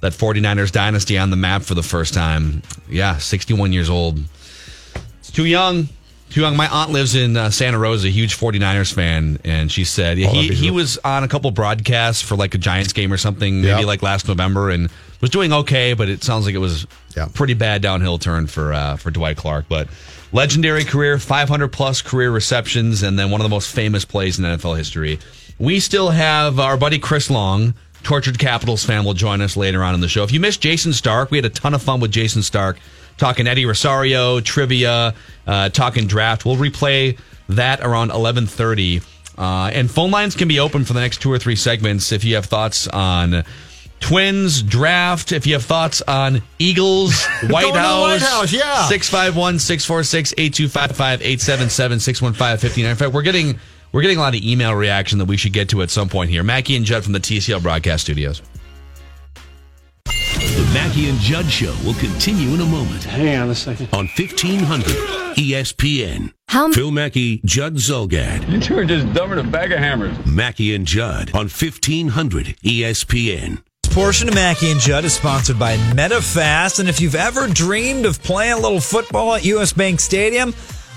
that 0.00 0.12
49ers 0.12 0.70
dynasty 0.70 1.18
on 1.18 1.30
the 1.30 1.36
map 1.36 1.62
for 1.62 1.74
the 1.74 1.82
first 1.82 2.14
time. 2.14 2.62
Yeah, 2.88 3.18
61 3.18 3.72
years 3.72 3.90
old. 3.90 4.20
It's 5.18 5.32
too 5.32 5.44
young. 5.46 5.88
Too 6.30 6.42
young. 6.42 6.56
My 6.56 6.68
aunt 6.68 6.92
lives 6.92 7.16
in 7.16 7.36
uh, 7.36 7.50
Santa 7.50 7.76
Rosa, 7.78 8.08
huge 8.08 8.36
49ers 8.38 8.94
fan, 8.94 9.40
and 9.44 9.70
she 9.70 9.82
said 9.84 10.16
yeah, 10.16 10.28
Oh, 10.28 10.32
he 10.32 10.48
he 10.54 10.70
was 10.70 10.96
on 10.98 11.24
a 11.24 11.28
couple 11.28 11.50
broadcasts 11.50 12.22
for 12.22 12.36
like 12.36 12.54
a 12.54 12.58
Giants 12.58 12.92
game 12.92 13.12
or 13.12 13.16
something, 13.16 13.56
maybe 13.62 13.80
Yep. 13.80 13.86
like 13.86 14.02
last 14.04 14.28
November, 14.28 14.70
and 14.70 14.90
was 15.20 15.30
doing 15.30 15.52
okay, 15.52 15.92
but 15.94 16.08
it 16.08 16.22
sounds 16.22 16.46
like 16.46 16.54
it 16.54 16.58
was 16.58 16.86
Yeah. 17.16 17.26
pretty 17.32 17.54
bad 17.54 17.82
downhill 17.82 18.18
turn 18.18 18.46
for 18.46 18.72
uh, 18.72 18.96
for 18.96 19.10
Dwight 19.10 19.36
Clark. 19.36 19.66
But 19.68 19.88
legendary 20.32 20.84
career, 20.84 21.18
500 21.18 21.68
plus 21.68 22.02
career 22.02 22.30
receptions, 22.30 23.02
and 23.02 23.18
then 23.18 23.30
one 23.30 23.40
of 23.40 23.44
the 23.44 23.48
most 23.50 23.70
famous 23.70 24.04
plays 24.04 24.38
in 24.38 24.44
NFL 24.44 24.76
history. 24.76 25.18
We 25.58 25.80
still 25.80 26.10
have 26.10 26.58
our 26.58 26.76
buddy 26.76 26.98
Chris 26.98 27.28
Long, 27.30 27.74
Tortured 28.02 28.38
Capitals 28.38 28.84
fan, 28.84 29.04
will 29.04 29.12
join 29.14 29.40
us 29.42 29.56
later 29.56 29.82
on 29.84 29.94
in 29.94 30.00
the 30.00 30.08
show. 30.08 30.22
If 30.22 30.32
you 30.32 30.40
missed 30.40 30.62
Jayson 30.62 30.92
Stark, 30.94 31.30
we 31.30 31.38
had 31.38 31.44
a 31.44 31.50
ton 31.50 31.74
of 31.74 31.82
fun 31.82 32.00
with 32.00 32.10
Jayson 32.12 32.42
Stark 32.42 32.78
talking 33.18 33.46
Eddie 33.46 33.66
Rosario, 33.66 34.40
trivia, 34.40 35.12
uh, 35.46 35.68
talking 35.68 36.06
draft. 36.06 36.46
We'll 36.46 36.56
replay 36.56 37.18
that 37.50 37.80
around 37.80 38.08
1130. 38.08 39.02
Uh, 39.36 39.70
and 39.74 39.90
phone 39.90 40.10
lines 40.10 40.34
can 40.34 40.48
be 40.48 40.60
open 40.60 40.84
for 40.84 40.92
the 40.94 41.00
next 41.00 41.20
two 41.20 41.30
or 41.30 41.38
three 41.38 41.56
segments 41.56 42.12
if 42.12 42.24
you 42.24 42.36
have 42.36 42.46
thoughts 42.46 42.88
on 42.88 43.44
Twins 44.00 44.62
draft. 44.62 45.30
If 45.32 45.46
you 45.46 45.52
have 45.54 45.64
thoughts 45.64 46.02
on 46.02 46.42
Eagles, 46.58 47.24
White 47.48 47.62
Going 47.62 47.66
to 47.66 47.72
the 47.72 47.80
House, 47.80 48.00
White 48.00 48.20
House, 48.22 48.52
yeah. 48.52 48.88
651 48.88 49.58
646 49.58 50.34
8255 50.36 51.20
877 51.22 52.00
615 52.00 52.58
59. 52.58 52.90
In 52.90 52.96
fact, 52.96 53.12
we're 53.12 53.22
getting. 53.22 53.58
We're 53.92 54.02
getting 54.02 54.18
a 54.18 54.20
lot 54.20 54.36
of 54.36 54.42
email 54.44 54.72
reaction 54.72 55.18
that 55.18 55.24
we 55.24 55.36
should 55.36 55.52
get 55.52 55.70
to 55.70 55.82
at 55.82 55.90
some 55.90 56.08
point 56.08 56.30
here. 56.30 56.44
Mackey 56.44 56.76
and 56.76 56.84
Judd 56.86 57.02
from 57.02 57.12
the 57.12 57.18
TCL 57.18 57.60
broadcast 57.60 58.04
studios. 58.04 58.40
The 60.04 60.70
Mackey 60.72 61.08
and 61.08 61.18
Judd 61.18 61.46
Show 61.50 61.74
will 61.84 61.94
continue 61.94 62.54
in 62.54 62.60
a 62.60 62.66
moment. 62.66 63.02
Hang 63.02 63.36
on 63.42 63.50
a 63.50 63.54
second. 63.56 63.88
On 63.92 64.04
E 64.06 64.10
1500 64.16 64.86
ESPN. 65.36 66.32
How- 66.46 66.70
Phil 66.72 66.92
Mackey, 66.92 67.40
Judd 67.44 67.74
Zulgad. 67.78 68.48
You 68.48 68.60
two 68.60 68.78
are 68.78 68.84
just 68.84 69.12
dumber 69.12 69.34
than 69.34 69.48
a 69.48 69.50
bag 69.50 69.72
of 69.72 69.80
hammers. 69.80 70.16
Mackey 70.24 70.72
and 70.72 70.86
Judd 70.86 71.30
on 71.34 71.46
E 71.46 71.50
1500 71.50 72.56
ESPN. 72.62 73.62
Portion 73.90 74.28
of 74.28 74.34
Mackey 74.36 74.70
and 74.70 74.78
Judd 74.80 75.04
is 75.04 75.14
sponsored 75.14 75.58
by 75.58 75.76
MetaFast. 75.76 76.78
And 76.78 76.88
if 76.88 77.00
you've 77.00 77.16
ever 77.16 77.48
dreamed 77.48 78.06
of 78.06 78.22
playing 78.22 78.52
a 78.52 78.58
little 78.58 78.80
football 78.80 79.34
at 79.34 79.44
US 79.44 79.72
Bank 79.72 79.98
Stadium, 79.98 80.54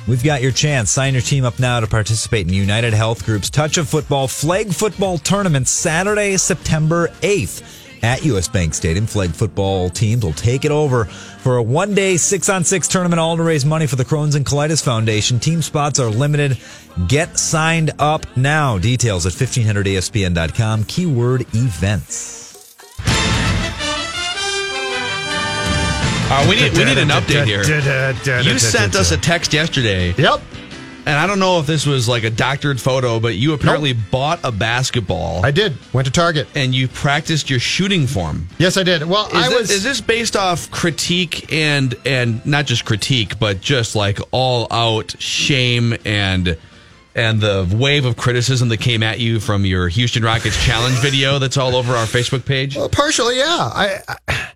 we've 0.08 0.24
got 0.24 0.44
your 0.44 0.52
chance. 0.52 0.92
Sign 0.92 1.14
your 1.14 1.24
team 1.24 1.44
up 1.44 1.60
now 1.60 1.80
to 1.80 1.88
participate 1.88 2.48
in 2.48 2.54
United 2.54 2.94
Health 2.94 3.26
Group's 3.26 3.50
Touch 3.50 3.78
of 3.78 3.90
Football 3.90 4.28
Flag 4.28 4.72
Football 4.72 5.18
Tournament 5.18 5.68
Saturday, 5.68 6.38
September 6.38 7.08
8th. 7.22 7.80
At 8.04 8.26
US 8.26 8.48
Bank 8.48 8.74
Stadium, 8.76 9.08
flag 9.08 9.32
football 9.32 9.90
teams 9.90 10.24
will 10.24 10.34
take 10.34 10.66
it 10.66 10.72
over 10.72 11.06
for 11.06 11.56
a 11.58 11.64
one 11.64 11.96
day 11.96 12.18
six 12.18 12.50
on 12.50 12.64
six 12.66 12.88
tournament, 12.88 13.20
all 13.20 13.38
to 13.38 13.44
raise 13.44 13.66
money 13.66 13.88
for 13.88 13.96
the 13.96 14.06
Crohn's 14.06 14.36
and 14.36 14.46
Colitis 14.46 14.84
Foundation. 14.84 15.40
Team 15.40 15.62
spots 15.62 16.00
are 16.00 16.10
limited. 16.10 16.60
Get 17.08 17.40
signed 17.40 17.92
up 18.00 18.26
now. 18.36 18.78
Details 18.78 19.26
at 19.26 19.32
1500ESPN.com. 19.32 20.84
Keyword 20.84 21.42
events. 21.56 22.43
Uh, 26.30 26.46
we 26.50 26.56
need 26.56 26.74
we 26.78 26.86
need 26.86 26.98
an 26.98 27.10
update 27.10 27.46
here. 27.46 27.64
You 28.42 28.58
sent 28.60 28.96
us 28.96 29.12
a 29.12 29.18
text 29.18 29.54
yesterday. 29.54 30.14
Yep. 30.18 30.42
And 31.06 31.18
I 31.18 31.28
don't 31.28 31.40
know 31.40 31.60
if 31.60 31.68
this 31.68 31.86
was 31.86 32.08
like 32.08 32.24
a 32.24 32.30
doctored 32.30 32.80
photo, 32.80 33.20
but 33.20 33.36
you 33.36 33.54
apparently 33.54 33.92
bought 33.92 34.40
a 34.44 34.54
basketball. 34.54 35.46
I 35.46 35.52
did. 35.52 35.76
Went 35.92 36.06
to 36.08 36.14
Target. 36.14 36.48
And 36.56 36.74
you 36.74 36.88
practiced 36.88 37.50
your 37.50 37.60
shooting 37.60 38.08
form. 38.08 38.48
Yes, 38.58 38.78
I 38.78 38.84
did. 38.84 39.04
Well, 39.04 39.28
Is, 39.28 39.34
I 39.34 39.50
this, 39.50 39.60
was. 39.60 39.72
is 39.72 39.84
this 39.84 40.00
based 40.00 40.38
off 40.38 40.72
critique 40.72 41.52
and 41.52 41.94
and 42.06 42.46
not 42.46 42.68
just 42.68 42.86
critique, 42.86 43.38
but 43.38 43.60
just 43.60 43.96
like 43.98 44.20
all 44.32 44.68
out 44.72 45.14
shame 45.22 45.94
and 46.06 46.58
and 47.16 47.42
the 47.42 47.68
wave 47.78 48.06
of 48.06 48.16
criticism 48.16 48.70
that 48.70 48.78
came 48.80 49.04
at 49.04 49.20
you 49.20 49.40
from 49.42 49.66
your 49.66 49.90
Houston 49.90 50.24
Rockets 50.24 50.64
challenge 50.66 50.96
video 51.00 51.38
that's 51.38 51.58
all 51.58 51.76
over 51.76 51.94
our 51.94 52.06
Facebook 52.06 52.46
page? 52.46 52.76
Well, 52.78 52.90
partially, 52.90 53.38
yeah. 53.38 53.46
I, 53.46 54.00
I, 54.28 54.52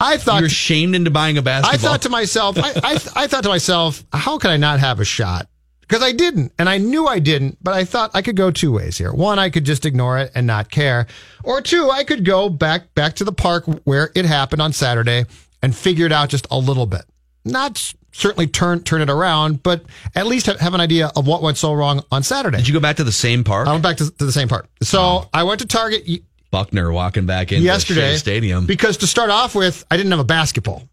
I 0.00 0.16
thought 0.16 0.40
You're 0.40 0.48
shamed 0.48 0.94
into 0.94 1.10
buying 1.10 1.36
a 1.36 1.42
basketball. 1.42 1.74
I 1.74 1.76
thought 1.76 2.02
to 2.02 2.08
myself, 2.08 2.58
I, 2.58 2.72
I, 2.82 2.92
I 3.24 3.26
thought 3.26 3.42
to 3.42 3.50
myself, 3.50 4.02
how 4.12 4.38
can 4.38 4.50
I 4.50 4.56
not 4.56 4.80
have 4.80 4.98
a 4.98 5.04
shot? 5.04 5.46
Because 5.82 6.02
I 6.02 6.12
didn't, 6.12 6.52
and 6.56 6.68
I 6.68 6.78
knew 6.78 7.06
I 7.06 7.18
didn't, 7.18 7.58
but 7.60 7.74
I 7.74 7.84
thought 7.84 8.12
I 8.14 8.22
could 8.22 8.36
go 8.36 8.52
two 8.52 8.70
ways 8.70 8.96
here. 8.96 9.12
One, 9.12 9.40
I 9.40 9.50
could 9.50 9.64
just 9.64 9.84
ignore 9.84 10.18
it 10.18 10.30
and 10.36 10.46
not 10.46 10.70
care, 10.70 11.08
or 11.42 11.60
two, 11.60 11.90
I 11.90 12.04
could 12.04 12.24
go 12.24 12.48
back 12.48 12.94
back 12.94 13.16
to 13.16 13.24
the 13.24 13.32
park 13.32 13.64
where 13.84 14.10
it 14.14 14.24
happened 14.24 14.62
on 14.62 14.72
Saturday 14.72 15.24
and 15.62 15.74
figure 15.74 16.06
it 16.06 16.12
out 16.12 16.28
just 16.28 16.46
a 16.50 16.58
little 16.58 16.86
bit. 16.86 17.02
Not 17.44 17.92
certainly 18.12 18.46
turn 18.46 18.84
turn 18.84 19.02
it 19.02 19.10
around, 19.10 19.64
but 19.64 19.84
at 20.14 20.26
least 20.26 20.46
have, 20.46 20.60
have 20.60 20.74
an 20.74 20.80
idea 20.80 21.10
of 21.16 21.26
what 21.26 21.42
went 21.42 21.58
so 21.58 21.72
wrong 21.72 22.04
on 22.12 22.22
Saturday. 22.22 22.58
Did 22.58 22.68
you 22.68 22.74
go 22.74 22.80
back 22.80 22.96
to 22.96 23.04
the 23.04 23.12
same 23.12 23.42
park? 23.42 23.66
I 23.66 23.72
went 23.72 23.82
back 23.82 23.96
to, 23.96 24.10
to 24.10 24.24
the 24.24 24.32
same 24.32 24.48
park. 24.48 24.68
So 24.82 25.28
I 25.34 25.42
went 25.42 25.60
to 25.60 25.66
Target 25.66 26.22
Buckner 26.50 26.90
walking 26.92 27.26
back 27.26 27.52
in 27.52 27.62
yesterday 27.62 28.16
Stadium. 28.16 28.66
because 28.66 28.96
to 28.98 29.06
start 29.06 29.30
off 29.30 29.54
with, 29.54 29.84
I 29.90 29.96
didn't 29.96 30.10
have 30.12 30.20
a 30.20 30.24
basketball 30.24 30.88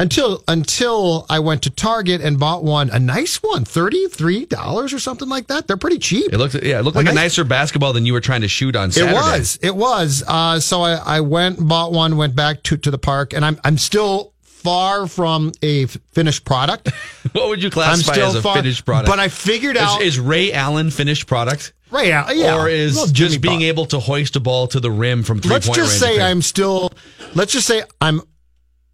until 0.00 0.42
until 0.48 1.26
I 1.30 1.38
went 1.40 1.62
to 1.62 1.70
Target 1.70 2.20
and 2.20 2.38
bought 2.38 2.64
one, 2.64 2.90
a 2.90 2.98
nice 2.98 3.36
one, 3.36 3.64
thirty 3.64 4.06
three 4.08 4.44
dollars 4.46 4.92
or 4.92 4.98
something 4.98 5.28
like 5.28 5.46
that. 5.48 5.66
They're 5.66 5.76
pretty 5.76 5.98
cheap. 5.98 6.32
It 6.32 6.38
looked 6.38 6.54
yeah, 6.62 6.78
it 6.80 6.82
looked 6.82 6.96
A 6.96 7.00
like 7.00 7.08
a 7.10 7.14
nicer 7.14 7.44
basketball 7.44 7.92
than 7.92 8.06
you 8.06 8.12
were 8.12 8.20
trying 8.20 8.40
to 8.42 8.48
shoot 8.48 8.74
on 8.76 8.90
Saturday. 8.90 9.12
It 9.12 9.14
was. 9.14 9.58
It 9.62 9.76
was. 9.76 10.24
Uh, 10.26 10.60
so 10.60 10.82
I, 10.82 10.94
I 11.16 11.20
went, 11.20 11.66
bought 11.66 11.92
one, 11.92 12.16
went 12.16 12.34
back 12.34 12.62
to, 12.64 12.76
to 12.78 12.90
the 12.90 12.98
park, 12.98 13.32
and 13.32 13.44
I'm 13.44 13.60
I'm 13.64 13.78
still 13.78 14.32
far 14.42 15.06
from 15.08 15.52
a 15.62 15.86
finished 15.86 16.44
product. 16.44 16.90
What 17.32 17.48
would 17.48 17.62
you 17.62 17.70
classify 17.70 18.16
as 18.16 18.34
a 18.34 18.42
far- 18.42 18.56
finished 18.56 18.84
product? 18.84 19.08
but 19.08 19.18
I 19.18 19.28
figured 19.28 19.76
Is- 19.76 19.82
out- 19.82 20.02
is, 20.02 20.18
Ray 20.20 20.52
Allen 20.52 20.90
finished 20.90 21.26
product, 21.26 21.72
Right? 21.92 22.06
Yeah, 22.06 22.30
yeah. 22.32 22.56
or 22.56 22.68
is 22.68 22.94
just 22.94 23.14
Jimmy 23.14 23.38
being 23.38 23.54
Butler. 23.58 23.68
able 23.68 23.86
to 23.86 24.00
hoist 24.00 24.34
a 24.36 24.40
ball 24.40 24.66
to 24.68 24.80
the 24.80 24.90
rim 24.90 25.22
from 25.22 25.40
three 25.40 25.50
let's 25.50 25.66
point 25.66 25.76
just 25.76 26.00
say 26.00 26.20
I'm 26.20 26.40
still 26.42 26.90
let's 27.34 27.52
just 27.52 27.66
say 27.66 27.82
I'm 28.00 28.22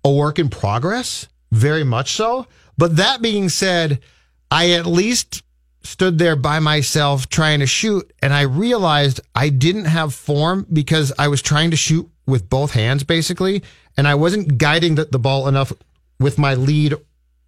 a 0.05 0.13
work 0.13 0.39
in 0.39 0.49
progress, 0.49 1.29
very 1.53 1.85
much 1.85 2.13
so. 2.13 2.47
But 2.77 2.97
that 2.97 3.23
being 3.23 3.49
said, 3.49 4.01
I 4.51 4.73
at 4.73 4.87
least 4.87 5.43
stood 5.83 6.19
there 6.19 6.37
by 6.37 6.59
myself 6.59 7.29
trying 7.29 7.61
to 7.61 7.67
shoot 7.67 8.13
and 8.21 8.33
I 8.35 8.43
realized 8.43 9.21
I 9.35 9.49
didn't 9.49 9.87
have 9.87 10.13
form 10.13 10.67
because 10.73 11.13
I 11.19 11.29
was 11.29 11.41
trying 11.41 11.71
to 11.71 11.77
shoot 11.77 12.11
with 12.27 12.51
both 12.51 12.73
hands 12.73 13.05
basically 13.05 13.63
and 13.97 14.07
I 14.07 14.15
wasn't 14.15 14.59
guiding 14.59 14.97
the, 14.97 15.07
the 15.07 15.19
ball 15.19 15.49
enough 15.49 15.73
with 16.21 16.37
my 16.37 16.55
lead 16.55 16.95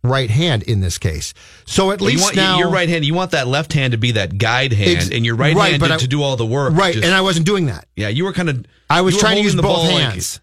right 0.03 0.31
hand 0.31 0.63
in 0.63 0.81
this 0.81 0.97
case. 0.99 1.35
So 1.67 1.91
at 1.93 2.01
Well, 2.01 2.11
you 2.11 2.17
least 2.17 2.25
want 2.25 2.37
now 2.37 2.59
your 2.59 2.71
right 2.71 2.89
hand. 2.89 3.05
You 3.05 3.15
want 3.15 3.33
that 3.33 3.47
left 3.47 3.73
hand 3.73 3.93
to 3.93 3.99
be 3.99 4.13
that 4.13 4.39
guide 4.39 4.73
hand, 4.73 4.91
Ex- 4.99 5.11
and 5.11 5.25
your 5.27 5.37
right, 5.37 5.55
right, 5.55 5.73
hand 5.73 5.83
to, 5.83 5.93
I- 5.95 5.97
to 5.99 6.09
do 6.09 6.23
all 6.23 6.37
the 6.37 6.47
work. 6.47 6.73
right 6.75 6.95
Just- 6.95 7.05
and 7.05 7.15
I 7.15 7.21
wasn't 7.21 7.47
doing 7.47 7.67
that. 7.67 7.87
yeah, 7.97 8.09
you 8.09 8.25
were 8.25 8.33
kind 8.33 8.49
of. 8.49 8.65
I 8.89 9.03
was 9.03 9.17
trying 9.19 9.37
to 9.37 9.43
use 9.43 9.55
the 9.55 9.63
both 9.63 9.77
ball 9.77 9.93
like- 9.93 10.03
hands. 10.13 10.41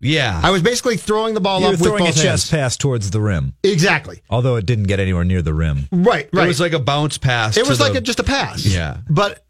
yeah, 0.00 0.40
I 0.42 0.50
was 0.50 0.62
basically 0.62 0.96
throwing 0.96 1.34
the 1.34 1.40
ball 1.40 1.60
You 1.60 1.66
up 1.66 1.72
were 1.72 1.76
with 1.76 1.82
throwing 1.82 2.02
a 2.04 2.06
both 2.06 2.22
chest 2.22 2.50
pass 2.50 2.76
towards 2.76 3.10
the 3.10 3.20
rim, 3.20 3.54
Exactly. 3.62 4.22
although 4.30 4.56
it 4.56 4.66
didn't 4.66 4.84
get 4.84 5.00
anywhere 5.00 5.24
near 5.24 5.42
the 5.42 5.54
rim. 5.54 5.88
Right, 5.90 6.28
right. 6.32 6.44
It 6.44 6.48
was 6.48 6.60
like 6.60 6.72
a 6.72 6.78
bounce 6.78 7.18
pass. 7.18 7.56
It 7.56 7.64
to 7.64 7.68
was 7.68 7.78
the- 7.78 7.84
like 7.84 7.94
a, 7.96 8.00
just 8.00 8.20
a 8.20 8.24
pass. 8.24 8.64
Yeah. 8.64 8.98
But 9.10 9.44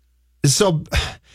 so 0.46 0.84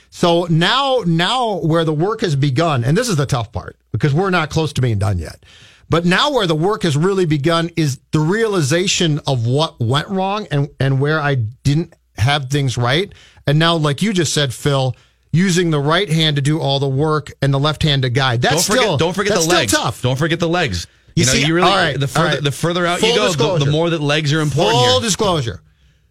so 0.09 0.45
now 0.49 1.03
now 1.05 1.57
where 1.59 1.85
the 1.85 1.93
work 1.93 2.21
has 2.21 2.35
begun, 2.35 2.83
and 2.83 2.97
this 2.97 3.07
is 3.09 3.15
the 3.17 3.25
tough 3.25 3.51
part 3.51 3.77
because 3.91 4.13
we're 4.13 4.29
not 4.29 4.49
close 4.49 4.73
to 4.73 4.81
being 4.81 4.97
done 4.99 5.19
yet. 5.19 5.45
But 5.89 6.05
now 6.05 6.31
where 6.31 6.45
the 6.45 6.55
work 6.55 6.83
has 6.83 6.95
really 6.95 7.25
begun 7.25 7.69
is 7.75 7.99
the 8.11 8.19
realization 8.19 9.19
of 9.25 9.47
what 9.47 9.79
went 9.79 10.07
wrong 10.07 10.47
and 10.51 10.69
and 10.79 10.99
where 10.99 11.19
I 11.19 11.35
didn't 11.35 11.93
have 12.17 12.49
things 12.49 12.77
right. 12.77 13.11
And 13.47 13.57
now, 13.57 13.75
like 13.75 14.01
you 14.01 14.13
just 14.13 14.33
said, 14.33 14.53
Phil, 14.53 14.95
using 15.31 15.71
the 15.71 15.79
right 15.79 16.09
hand 16.09 16.35
to 16.35 16.41
do 16.41 16.59
all 16.59 16.79
the 16.79 16.87
work 16.87 17.31
and 17.41 17.51
the 17.53 17.59
left 17.59 17.81
hand 17.81 18.03
to 18.03 18.09
guide. 18.09 18.41
That's 18.41 18.67
don't 18.67 18.75
forget, 18.75 18.83
still 18.83 18.97
don't 18.97 19.15
forget 19.15 19.33
the 19.33 19.47
legs. 19.47 19.71
Tough. 19.71 20.01
Don't 20.01 20.17
forget 20.17 20.39
the 20.39 20.49
legs. 20.49 20.85
You 21.15 21.21
You, 21.21 21.25
know, 21.25 21.31
see, 21.33 21.45
you 21.47 21.55
really 21.55 21.69
all 21.69 21.75
right, 21.75 21.99
the 21.99 22.07
further 22.07 22.27
right. 22.35 22.43
the 22.43 22.51
further 22.51 22.85
out 22.85 22.99
Full 22.99 23.09
you 23.09 23.15
go, 23.35 23.57
the, 23.57 23.65
the 23.65 23.71
more 23.71 23.89
that 23.89 23.99
legs 24.01 24.31
are 24.31 24.41
important. 24.41 24.77
Full 24.77 24.91
here. 24.91 25.01
disclosure. 25.01 25.61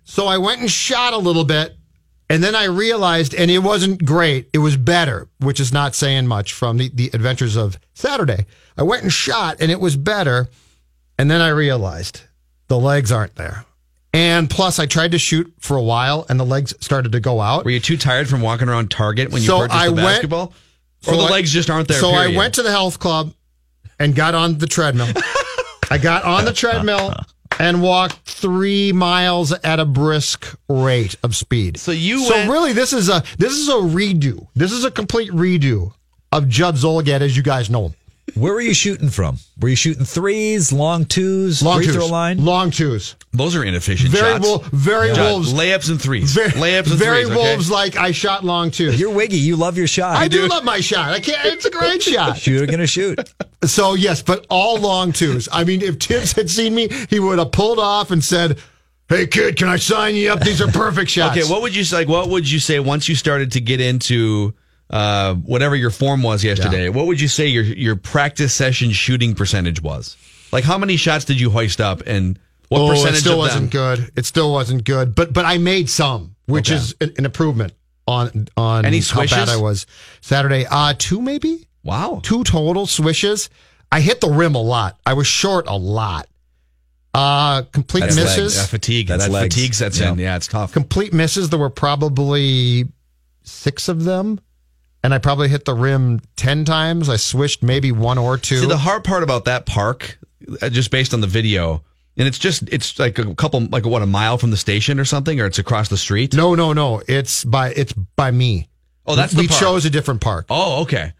So 0.04 0.26
I 0.26 0.38
went 0.38 0.60
and 0.60 0.70
shot 0.70 1.12
a 1.12 1.18
little 1.18 1.44
bit, 1.44 1.76
and 2.30 2.42
then 2.42 2.54
I 2.54 2.64
realized, 2.64 3.34
and 3.34 3.50
it 3.50 3.60
wasn't 3.60 4.04
great. 4.04 4.48
It 4.52 4.58
was 4.58 4.76
better, 4.76 5.28
which 5.40 5.60
is 5.60 5.72
not 5.72 5.94
saying 5.94 6.26
much 6.26 6.52
from 6.52 6.76
the, 6.78 6.90
the 6.92 7.10
adventures 7.14 7.56
of 7.56 7.78
Saturday. 7.94 8.46
I 8.76 8.82
went 8.82 9.02
and 9.02 9.12
shot, 9.12 9.56
and 9.60 9.70
it 9.70 9.80
was 9.80 9.96
better. 9.96 10.48
And 11.18 11.30
then 11.30 11.40
I 11.40 11.48
realized 11.48 12.20
the 12.68 12.78
legs 12.78 13.10
aren't 13.10 13.34
there. 13.36 13.64
And 14.14 14.48
plus, 14.48 14.78
I 14.78 14.86
tried 14.86 15.12
to 15.12 15.18
shoot 15.18 15.52
for 15.58 15.76
a 15.76 15.82
while, 15.82 16.26
and 16.28 16.38
the 16.40 16.44
legs 16.44 16.74
started 16.80 17.12
to 17.12 17.20
go 17.20 17.40
out. 17.40 17.64
Were 17.64 17.70
you 17.70 17.80
too 17.80 17.96
tired 17.96 18.28
from 18.28 18.40
walking 18.40 18.68
around 18.68 18.90
Target 18.90 19.30
when 19.30 19.42
you 19.42 19.46
So 19.48 19.58
purchased 19.60 19.76
I 19.78 19.86
the 19.88 19.92
went- 19.94 20.06
basketball, 20.06 20.52
So 21.02 21.12
or 21.12 21.16
the 21.16 21.22
I- 21.24 21.30
legs 21.30 21.52
just 21.52 21.70
aren't 21.70 21.88
there? 21.88 22.00
So 22.00 22.10
I 22.10 22.34
went 22.36 22.54
to 22.54 22.62
the 22.62 22.70
health 22.70 22.98
club 22.98 23.32
and 23.98 24.14
got 24.14 24.34
on 24.34 24.58
the 24.58 24.66
treadmill. 24.66 25.08
I 25.90 25.98
got 25.98 26.24
on 26.24 26.44
the 26.44 26.52
treadmill 26.52 27.14
and 27.58 27.82
walked 27.82 28.16
three 28.28 28.92
miles 28.92 29.52
at 29.52 29.80
a 29.80 29.84
brisk 29.84 30.56
rate 30.68 31.16
of 31.22 31.34
speed. 31.36 31.78
So 31.78 31.92
you 31.92 32.24
So 32.24 32.34
went- 32.34 32.50
really, 32.50 32.72
this 32.72 32.92
is 32.92 33.08
a 33.08 33.22
this 33.38 33.52
is 33.52 33.68
a 33.68 33.72
redo. 33.72 34.46
This 34.54 34.72
is 34.72 34.84
a 34.84 34.90
complete 34.90 35.30
redo 35.32 35.92
of 36.32 36.48
Judd 36.48 36.76
Zulgad, 36.76 37.20
as 37.20 37.36
you 37.36 37.42
guys 37.42 37.70
know 37.70 37.86
him. 37.88 37.94
Where 38.38 38.52
were 38.54 38.60
you 38.60 38.74
shooting 38.74 39.08
from? 39.10 39.38
Were 39.60 39.68
you 39.68 39.76
shooting 39.76 40.04
threes, 40.04 40.72
long 40.72 41.04
twos, 41.04 41.62
Long 41.62 41.78
free 41.78 41.86
twos, 41.86 41.94
throw 41.96 42.06
line? 42.06 42.44
long 42.44 42.70
twos. 42.70 43.16
Those 43.32 43.56
are 43.56 43.64
inefficient 43.64 44.10
Very 44.10 44.34
shots. 44.34 44.46
wol- 44.46 44.58
very 44.72 45.08
Judd, 45.08 45.18
wolves. 45.32 45.52
layups 45.52 45.90
and 45.90 46.00
threes. 46.00 46.32
Very, 46.32 46.50
layups 46.50 46.90
and 46.90 46.98
very 46.98 47.24
threes. 47.24 47.36
okay? 47.36 47.50
wolves 47.50 47.70
like 47.70 47.96
I 47.96 48.12
shot 48.12 48.44
long 48.44 48.70
twos. 48.70 48.98
You're 48.98 49.10
wiggy. 49.12 49.36
You 49.38 49.56
love 49.56 49.76
your 49.76 49.86
shot. 49.86 50.16
I 50.16 50.28
do 50.28 50.46
love 50.46 50.64
my 50.64 50.80
shot. 50.80 51.10
I 51.12 51.20
can't. 51.20 51.44
It's 51.46 51.64
a 51.64 51.70
great 51.70 52.02
shot. 52.12 52.38
Shooter 52.38 52.66
gonna 52.66 52.86
shoot. 52.86 53.18
So 53.64 53.94
yes, 53.94 54.22
but 54.22 54.46
all 54.48 54.78
long 54.78 55.12
twos. 55.12 55.48
I 55.52 55.64
mean, 55.64 55.82
if 55.82 55.98
Thibs 55.98 56.32
had 56.32 56.48
seen 56.48 56.74
me, 56.74 56.88
he 57.10 57.18
would 57.20 57.38
have 57.38 57.52
pulled 57.52 57.78
off 57.78 58.10
and 58.12 58.22
said, 58.24 58.58
"Hey 59.08 59.26
kid, 59.26 59.56
can 59.56 59.68
I 59.68 59.76
sign 59.76 60.14
you 60.14 60.30
up? 60.32 60.40
These 60.40 60.60
are 60.62 60.68
perfect 60.68 61.10
shots." 61.16 61.36
Okay, 61.36 61.50
what 61.50 61.62
would 61.62 61.74
you 61.74 61.84
say? 61.84 61.96
Like, 61.98 62.08
what 62.08 62.28
would 62.28 62.48
you 62.50 62.60
say 62.60 62.78
once 62.80 63.08
you 63.08 63.14
started 63.14 63.52
to 63.52 63.60
get 63.60 63.80
into 63.80 64.54
uh, 64.90 65.34
whatever 65.34 65.76
your 65.76 65.90
form 65.90 66.22
was 66.22 66.42
yesterday? 66.44 66.88
What 66.88 67.06
would 67.06 67.20
you 67.20 67.28
say 67.28 67.46
your 67.46 67.64
your 67.64 67.96
practice 67.96 68.54
session 68.54 68.90
shooting 68.92 69.34
percentage 69.34 69.82
was? 69.82 70.16
Like, 70.52 70.64
how 70.64 70.78
many 70.78 70.96
shots 70.96 71.24
did 71.26 71.38
you 71.40 71.50
hoist 71.50 71.80
up, 71.80 72.02
and 72.06 72.38
what 72.68 72.80
oh, 72.80 72.88
percentage 72.90 73.16
it 73.18 73.20
still 73.20 73.32
of 73.34 73.38
wasn't 73.38 73.70
them? 73.72 73.96
good. 73.96 74.10
It 74.16 74.24
still 74.26 74.52
wasn't 74.52 74.84
good. 74.84 75.14
But 75.14 75.32
but 75.32 75.44
I 75.44 75.58
made 75.58 75.90
some, 75.90 76.34
which 76.46 76.70
Okay. 76.70 76.76
is 76.76 76.94
an, 77.00 77.12
an 77.18 77.24
improvement 77.26 77.74
on 78.06 78.48
on 78.56 78.84
Any 78.86 79.00
how 79.00 79.26
bad? 79.26 79.48
I 79.50 79.56
was 79.56 79.86
Saturday. 80.22 80.66
Uh 80.70 80.94
two 80.98 81.20
maybe. 81.20 81.66
Wow, 81.84 82.20
two 82.22 82.44
total 82.44 82.86
swishes. 82.86 83.50
I 83.92 84.00
hit 84.00 84.20
the 84.20 84.28
rim 84.30 84.54
a 84.54 84.62
lot. 84.62 84.98
I 85.06 85.12
was 85.14 85.26
short 85.26 85.66
a 85.68 85.76
lot. 85.76 86.28
Uh 87.14 87.62
complete 87.72 88.00
That's 88.00 88.16
misses. 88.16 88.38
legs. 88.38 88.56
That 88.56 88.68
fatigue. 88.68 89.08
That's 89.08 89.24
that 89.26 89.30
legs. 89.30 89.54
fatigue 89.54 89.74
sets 89.74 90.00
in. 90.00 90.18
Yeah, 90.18 90.36
it's 90.36 90.46
tough. 90.46 90.72
complete 90.72 91.12
misses. 91.12 91.48
There 91.50 91.58
were 91.58 91.70
probably 91.70 92.86
six 93.44 93.88
of 93.88 94.04
them, 94.04 94.40
and 95.02 95.14
I 95.14 95.18
probably 95.18 95.48
hit 95.48 95.64
the 95.64 95.74
rim 95.74 96.20
ten 96.36 96.64
times. 96.64 97.08
I 97.08 97.16
swished 97.16 97.62
maybe 97.62 97.92
one 97.92 98.18
or 98.18 98.36
two. 98.38 98.58
See, 98.58 98.66
the 98.66 98.76
hard 98.76 99.04
part 99.04 99.22
about 99.22 99.44
that 99.46 99.66
park, 99.66 100.18
uh, 100.60 100.68
just 100.68 100.90
based 100.90 101.14
on 101.14 101.20
the 101.20 101.26
video, 101.26 101.82
and 102.16 102.26
it's 102.26 102.38
just 102.38 102.68
it's 102.70 102.98
like 102.98 103.18
a 103.18 103.34
couple, 103.34 103.60
like 103.60 103.86
what, 103.86 104.02
a 104.02 104.06
mile 104.06 104.38
from 104.38 104.50
the 104.50 104.56
station 104.56 104.98
or 104.98 105.04
something, 105.04 105.40
or 105.40 105.46
it's 105.46 105.58
across 105.58 105.88
the 105.88 105.96
street. 105.96 106.34
no, 106.34 106.54
no, 106.54 106.72
no. 106.72 107.02
It's 107.06 107.44
by 107.44 107.70
it's 107.70 107.92
by 107.92 108.30
me. 108.30 108.68
Oh, 109.06 109.16
that's 109.16 109.34
we 109.34 109.46
chose 109.46 109.86
a 109.86 109.90
different 109.90 110.20
park. 110.20 110.46
Oh, 110.50 110.82
okay. 110.82 111.12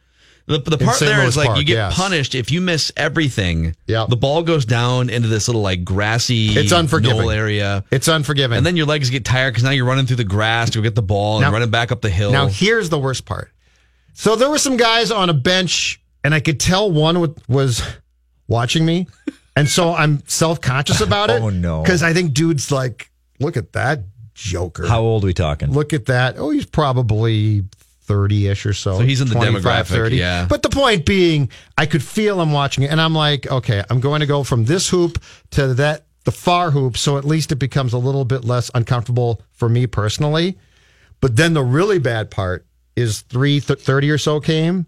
The, 0.49 0.59
the 0.61 0.79
part 0.79 0.99
there 0.99 1.18
Louis 1.18 1.29
is 1.29 1.37
like 1.37 1.49
Park, 1.49 1.59
you 1.59 1.64
get 1.64 1.74
yes. 1.74 1.95
punished 1.95 2.35
if 2.35 2.51
you 2.51 2.62
miss 2.62 2.91
everything. 2.97 3.76
Yeah. 3.87 4.07
The 4.09 4.16
ball 4.16 4.43
goes 4.43 4.64
down 4.64 5.11
into 5.11 5.29
this 5.29 5.47
little 5.47 5.61
like 5.61 5.85
grassy 5.85 6.49
It's 6.49 6.72
unforgiving. 6.72 7.31
area. 7.31 7.85
It's 7.91 8.09
unforgiving. 8.09 8.57
And 8.57 8.64
then 8.64 8.74
your 8.74 8.87
legs 8.87 9.11
get 9.11 9.26
tired 9.26 9.51
because 9.51 9.64
now 9.64 9.72
you're 9.72 9.85
running 9.85 10.07
through 10.07 10.16
the 10.16 10.24
grass 10.24 10.70
to 10.70 10.81
get 10.81 10.95
the 10.95 11.03
ball 11.03 11.41
Now- 11.41 11.49
and 11.49 11.53
running 11.53 11.70
back 11.70 11.93
up 11.93 12.01
the 12.01 12.09
hill. 12.09 12.33
Now 12.33 12.47
here's 12.47 12.89
the 12.89 12.99
worst 12.99 13.26
part. 13.26 13.53
So 14.18 14.34
there 14.34 14.50
were 14.50 14.58
some 14.58 14.76
guys 14.76 15.12
on 15.12 15.30
a 15.30 15.32
bench, 15.32 16.02
and 16.24 16.34
I 16.34 16.40
could 16.40 16.58
tell 16.58 16.90
one 16.90 17.36
was 17.46 17.80
watching 18.48 18.84
me, 18.84 19.06
and 19.54 19.68
so 19.68 19.94
I'm 19.94 20.26
self 20.26 20.60
conscious 20.60 21.00
about 21.00 21.30
it. 21.30 21.40
Oh, 21.42 21.50
no. 21.50 21.82
Because 21.82 22.02
I 22.02 22.12
think 22.12 22.34
dude's 22.34 22.72
like, 22.72 23.12
look 23.38 23.56
at 23.56 23.74
that 23.74 24.00
joker. 24.34 24.88
How 24.88 25.02
old 25.02 25.22
are 25.22 25.28
we 25.28 25.34
talking? 25.34 25.70
Look 25.70 25.92
at 25.92 26.06
that. 26.06 26.36
Oh, 26.36 26.50
he's 26.50 26.66
probably 26.66 27.62
30 28.06 28.48
ish 28.48 28.66
or 28.66 28.72
so. 28.72 28.98
So 28.98 29.04
he's 29.04 29.20
in 29.20 29.28
the 29.28 29.34
25, 29.34 29.62
demographic, 29.62 30.16
yeah. 30.18 30.46
But 30.48 30.64
the 30.64 30.70
point 30.70 31.06
being, 31.06 31.48
I 31.76 31.86
could 31.86 32.02
feel 32.02 32.42
him 32.42 32.50
watching 32.50 32.82
it, 32.82 32.90
and 32.90 33.00
I'm 33.00 33.14
like, 33.14 33.48
okay, 33.48 33.84
I'm 33.88 34.00
going 34.00 34.18
to 34.18 34.26
go 34.26 34.42
from 34.42 34.64
this 34.64 34.88
hoop 34.88 35.22
to 35.52 35.74
that, 35.74 36.06
the 36.24 36.32
far 36.32 36.72
hoop, 36.72 36.96
so 36.96 37.18
at 37.18 37.24
least 37.24 37.52
it 37.52 37.60
becomes 37.60 37.92
a 37.92 37.98
little 37.98 38.24
bit 38.24 38.44
less 38.44 38.68
uncomfortable 38.74 39.42
for 39.52 39.68
me 39.68 39.86
personally. 39.86 40.58
But 41.20 41.36
then 41.36 41.54
the 41.54 41.62
really 41.62 42.00
bad 42.00 42.32
part 42.32 42.66
is 42.99 43.20
330 43.22 44.11
or 44.11 44.18
so 44.18 44.40
came, 44.40 44.86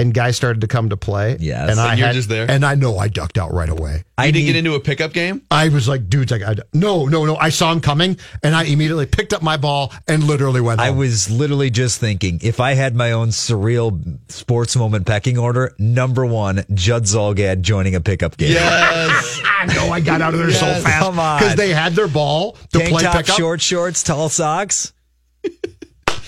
and 0.00 0.14
guys 0.14 0.36
started 0.36 0.60
to 0.60 0.68
come 0.68 0.90
to 0.90 0.96
play. 0.96 1.36
Yes. 1.40 1.70
And, 1.70 1.80
I 1.80 1.90
And 1.90 1.98
you're 1.98 2.06
had, 2.06 2.14
just 2.14 2.28
there? 2.28 2.48
And 2.48 2.64
I 2.64 2.76
know 2.76 2.98
I 2.98 3.08
ducked 3.08 3.36
out 3.36 3.52
right 3.52 3.68
away. 3.68 3.94
you 3.96 4.02
I 4.16 4.26
didn't 4.26 4.36
need- 4.36 4.46
get 4.46 4.56
into 4.56 4.74
a 4.74 4.80
pickup 4.80 5.12
game? 5.12 5.42
I 5.50 5.70
was 5.70 5.88
like, 5.88 6.08
dudes, 6.08 6.30
like, 6.30 6.42
I, 6.42 6.54
no, 6.72 7.06
no, 7.06 7.24
no. 7.24 7.34
I 7.36 7.48
saw 7.48 7.72
him 7.72 7.80
coming, 7.80 8.16
and 8.44 8.54
I 8.54 8.62
immediately 8.62 9.06
picked 9.06 9.32
up 9.32 9.42
my 9.42 9.56
ball 9.56 9.92
and 10.06 10.22
literally 10.22 10.60
went. 10.60 10.78
I 10.80 10.86
home. 10.90 10.98
was 10.98 11.28
literally 11.28 11.70
just 11.70 11.98
thinking 11.98 12.38
if 12.42 12.60
I 12.60 12.74
had 12.74 12.94
my 12.94 13.10
own 13.10 13.30
surreal 13.30 14.18
sports 14.30 14.76
moment 14.76 15.04
pecking 15.04 15.36
order, 15.36 15.74
number 15.80 16.24
one, 16.24 16.64
Judd 16.74 17.02
Zulgad 17.02 17.62
joining 17.62 17.96
a 17.96 18.00
pickup 18.00 18.36
game. 18.36 18.52
Yes. 18.52 19.40
I 19.44 19.66
know 19.74 19.90
I 19.90 19.98
got 19.98 20.22
out 20.22 20.32
of 20.32 20.38
there 20.38 20.52
so 20.52 20.66
fast 20.80 21.02
come 21.06 21.18
on. 21.18 21.40
because 21.40 21.56
they 21.56 21.70
had 21.70 21.94
their 21.94 22.06
ball 22.06 22.52
to 22.72 22.78
Tank 22.78 22.90
play 22.90 23.02
top, 23.02 23.16
pickup. 23.16 23.36
short 23.36 23.60
shorts, 23.60 24.04
tall 24.04 24.28
socks. 24.28 24.92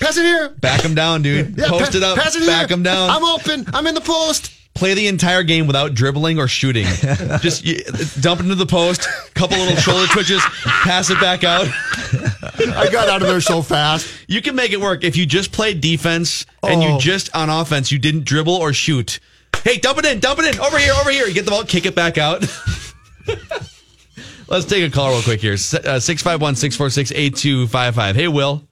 Pass 0.01 0.17
it 0.17 0.23
here. 0.25 0.49
Back 0.49 0.81
him 0.81 0.95
down, 0.95 1.21
dude. 1.21 1.57
Yeah, 1.57 1.67
Post 1.69 1.91
pa- 1.91 1.97
it 1.97 2.03
up. 2.03 2.17
Pass 2.17 2.35
it 2.35 2.45
back 2.45 2.67
here. 2.67 2.77
him 2.77 2.83
down. 2.83 3.09
I'm 3.09 3.23
open. 3.23 3.65
I'm 3.73 3.87
in 3.87 3.95
the 3.95 4.01
post. 4.01 4.51
Play 4.73 4.93
the 4.93 5.07
entire 5.07 5.43
game 5.43 5.67
without 5.67 5.93
dribbling 5.93 6.39
or 6.39 6.47
shooting. 6.47 6.85
Just 7.41 7.65
you, 7.65 7.83
dump 8.21 8.39
it 8.39 8.43
into 8.43 8.55
the 8.55 8.65
post, 8.65 9.01
couple 9.35 9.57
little 9.57 9.75
shoulder 9.75 10.07
twitches, 10.07 10.41
pass 10.63 11.09
it 11.09 11.19
back 11.19 11.43
out. 11.43 11.67
I 11.67 12.87
got 12.89 13.09
out 13.09 13.21
of 13.21 13.27
there 13.27 13.41
so 13.41 13.61
fast. 13.61 14.07
You 14.29 14.41
can 14.41 14.55
make 14.55 14.71
it 14.71 14.79
work 14.79 15.03
if 15.03 15.17
you 15.17 15.25
just 15.25 15.51
play 15.51 15.73
defense 15.73 16.45
and 16.63 16.81
you 16.81 16.89
Oh. 16.91 16.99
just 16.99 17.35
on 17.35 17.49
offense 17.49 17.91
you 17.91 17.99
didn't 17.99 18.23
dribble 18.23 18.55
or 18.55 18.71
shoot. 18.71 19.19
Hey, 19.63 19.77
dump 19.77 19.99
it 19.99 20.05
in, 20.05 20.19
dump 20.21 20.39
it 20.39 20.55
in, 20.55 20.59
over 20.61 20.77
here, 20.77 20.93
over 20.99 21.11
here. 21.11 21.27
You 21.27 21.33
get 21.33 21.43
the 21.45 21.51
ball, 21.51 21.65
kick 21.65 21.85
it 21.85 21.93
back 21.93 22.17
out. 22.17 22.41
Let's 24.47 24.65
take 24.65 24.85
a 24.85 24.89
call 24.89 25.11
real 25.11 25.21
quick 25.21 25.41
here. 25.41 25.53
uh, 25.53 25.57
651 25.99 26.55
646 26.55 27.11
8255. 27.11 28.15
Hey, 28.15 28.27
Will. 28.29 28.63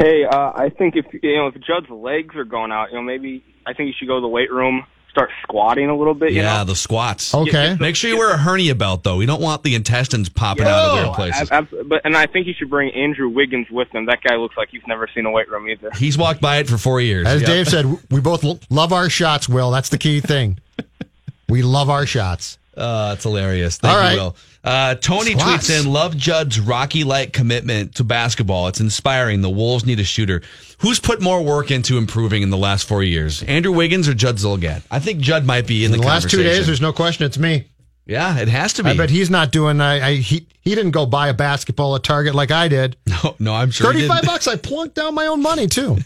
Hey, 0.00 0.24
uh, 0.24 0.52
I 0.54 0.70
think 0.70 0.96
if 0.96 1.04
you 1.22 1.36
know 1.36 1.48
if 1.48 1.54
Judd's 1.54 1.90
legs 1.90 2.34
are 2.34 2.44
going 2.44 2.72
out, 2.72 2.88
you 2.90 2.96
know 2.96 3.02
maybe 3.02 3.44
I 3.66 3.74
think 3.74 3.88
you 3.88 3.92
should 3.98 4.08
go 4.08 4.14
to 4.16 4.20
the 4.22 4.28
weight 4.28 4.50
room 4.50 4.84
start 5.10 5.28
squatting 5.42 5.90
a 5.90 5.96
little 5.96 6.14
bit. 6.14 6.30
You 6.30 6.40
Yeah, 6.42 6.58
know? 6.58 6.64
the 6.66 6.76
squats. 6.76 7.34
Okay. 7.34 7.76
Make 7.80 7.96
sure 7.96 8.08
you 8.10 8.16
wear 8.16 8.30
a 8.32 8.36
hernia 8.38 8.76
belt 8.76 9.02
though. 9.02 9.16
We 9.16 9.26
don't 9.26 9.42
want 9.42 9.64
the 9.64 9.74
intestines 9.74 10.28
popping 10.28 10.66
out 10.66 10.70
of 10.90 11.02
weird 11.04 11.14
places. 11.16 11.50
Ab- 11.50 11.68
ab- 11.74 11.88
but 11.88 12.00
and 12.04 12.16
I 12.16 12.26
think 12.26 12.46
you 12.46 12.54
should 12.56 12.70
bring 12.70 12.92
Andrew 12.94 13.28
Wiggins 13.28 13.66
with 13.70 13.88
him. 13.94 14.06
That 14.06 14.20
guy 14.22 14.36
looks 14.36 14.56
like 14.56 14.68
he's 14.70 14.86
never 14.86 15.08
seen 15.12 15.26
a 15.26 15.30
weight 15.32 15.50
room 15.50 15.68
either. 15.68 15.90
He's 15.96 16.16
walked 16.16 16.40
by 16.40 16.58
it 16.58 16.68
for 16.68 16.78
four 16.78 17.00
years. 17.00 17.26
As 17.26 17.40
Yep. 17.42 17.48
Dave 17.50 17.68
said, 17.68 17.86
we 18.10 18.20
both 18.20 18.44
l- 18.44 18.60
love 18.70 18.92
our 18.92 19.10
shots, 19.10 19.48
Will. 19.48 19.72
That's 19.72 19.88
the 19.88 19.98
key 19.98 20.20
thing. 20.20 20.60
we 21.48 21.62
love 21.62 21.90
our 21.90 22.06
shots. 22.06 22.56
Uh, 22.76 23.12
it's 23.14 23.24
hilarious. 23.24 23.78
Thank 23.78 23.96
All 23.96 24.10
you. 24.10 24.16
Will. 24.16 24.36
Uh, 24.62 24.94
Tony 24.94 25.34
tweets 25.34 25.70
in, 25.70 25.90
love 25.90 26.16
Judd's 26.16 26.60
Rocky-like 26.60 27.32
commitment 27.32 27.96
to 27.96 28.04
basketball. 28.04 28.68
It's 28.68 28.80
inspiring. 28.80 29.40
The 29.40 29.50
Wolves 29.50 29.86
need 29.86 30.00
a 30.00 30.04
shooter. 30.04 30.42
Who's 30.78 31.00
put 31.00 31.20
more 31.20 31.42
work 31.42 31.70
into 31.70 31.98
improving 31.98 32.42
in 32.42 32.50
the 32.50 32.58
last 32.58 32.86
four 32.86 33.02
years? 33.02 33.42
Andrew 33.42 33.72
Wiggins 33.72 34.08
or 34.08 34.14
Judd 34.14 34.36
Zulgad? 34.36 34.82
I 34.90 34.98
think 34.98 35.20
Judd 35.20 35.44
might 35.44 35.66
be 35.66 35.84
in, 35.84 35.92
In 35.92 35.98
the, 35.98 36.02
the 36.02 36.08
last 36.08 36.30
two 36.30 36.42
days, 36.42 36.66
there's 36.66 36.80
no 36.80 36.92
question 36.92 37.26
it's 37.26 37.38
me. 37.38 37.66
Yeah, 38.06 38.38
it 38.38 38.48
has 38.48 38.72
to 38.74 38.82
be. 38.82 38.90
I 38.90 38.96
bet 38.96 39.08
he's 39.08 39.30
not 39.30 39.52
doing. 39.52 39.80
I, 39.80 40.08
I 40.08 40.14
he 40.16 40.46
he 40.62 40.74
didn't 40.74 40.90
go 40.90 41.06
buy 41.06 41.28
a 41.28 41.34
basketball 41.34 41.94
at 41.94 42.02
Target 42.02 42.34
like 42.34 42.50
I 42.50 42.66
did. 42.66 42.96
No, 43.22 43.36
no, 43.38 43.54
I'm 43.54 43.70
sure. 43.70 43.86
Thirty-five 43.86 44.24
bucks. 44.24 44.48
I 44.48 44.56
plunked 44.56 44.94
down 44.94 45.14
my 45.14 45.26
own 45.26 45.42
money 45.42 45.66
too. 45.66 45.98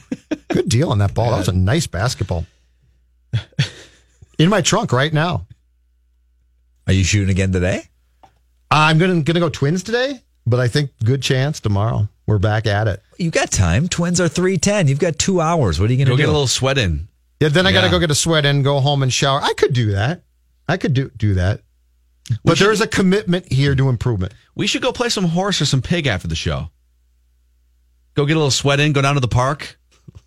Good 0.49 0.69
deal 0.69 0.91
on 0.91 0.99
that 0.99 1.15
ball. 1.15 1.31
That 1.31 1.39
was 1.39 1.49
a 1.49 1.53
nice 1.53 1.87
basketball. 1.87 2.45
In 4.39 4.51
my 4.51 4.61
trunk 4.61 4.93
right 4.93 5.13
now. 5.13 5.47
Are 6.87 6.93
you 6.93 7.05
shooting 7.05 7.31
again 7.31 7.53
today? 7.53 7.83
I'm 8.71 8.99
gonna 8.99 9.23
gonna 9.23 9.41
go 9.41 9.49
Twins 9.49 9.83
today, 9.83 10.21
but 10.47 10.61
I 10.61 10.69
think 10.69 10.91
good 11.05 11.23
chance 11.23 11.61
tomorrow. 11.61 12.09
We're 12.27 12.39
back 12.39 12.67
at 12.67 12.89
it. 12.89 13.03
You 13.19 13.31
got 13.31 13.51
time. 13.51 13.89
Twins 13.89 14.21
are 14.21 14.29
three 14.29 14.57
ten. 14.59 14.89
You've 14.89 14.99
got 14.99 15.19
two 15.19 15.41
hours. 15.41 15.79
What 15.81 15.91
are 15.91 15.93
you 15.93 15.99
going 15.99 16.07
to 16.07 16.13
do? 16.13 16.15
Go 16.15 16.17
do? 16.17 16.23
get 16.23 16.29
a 16.29 16.33
little 16.33 16.47
sweat 16.47 16.79
in. 16.79 17.09
Yeah, 17.41 17.49
then 17.49 17.67
I 17.67 17.73
got 17.73 17.83
to 17.85 17.91
go 17.91 17.99
get 17.99 18.11
a 18.11 18.15
sweat 18.15 18.47
in, 18.47 18.63
go 18.63 18.81
home 18.81 19.03
and 19.03 19.13
shower. 19.13 19.41
I 19.43 19.53
could 19.55 19.73
do 19.75 19.93
that. 19.93 20.23
I 20.69 20.77
could 20.79 20.95
do 20.95 21.11
do 21.17 21.35
that. 21.35 21.61
But 22.45 22.57
should- 22.57 22.67
there's 22.67 22.81
a 22.81 22.87
commitment 22.87 23.53
here 23.53 23.75
to 23.75 23.89
improvement. 23.89 24.33
We 24.55 24.67
should 24.67 24.83
go 24.83 24.93
play 24.93 25.09
some 25.11 25.25
horse 25.25 25.61
or 25.61 25.67
some 25.67 25.83
pig 25.83 26.07
after 26.07 26.27
the 26.29 26.35
show. 26.35 26.71
Go 28.15 28.25
get 28.25 28.35
a 28.35 28.41
little 28.41 28.51
sweat 28.51 28.81
in. 28.81 28.93
Go 28.93 29.03
down 29.03 29.15
to 29.15 29.21
the 29.21 29.29
park. 29.29 29.79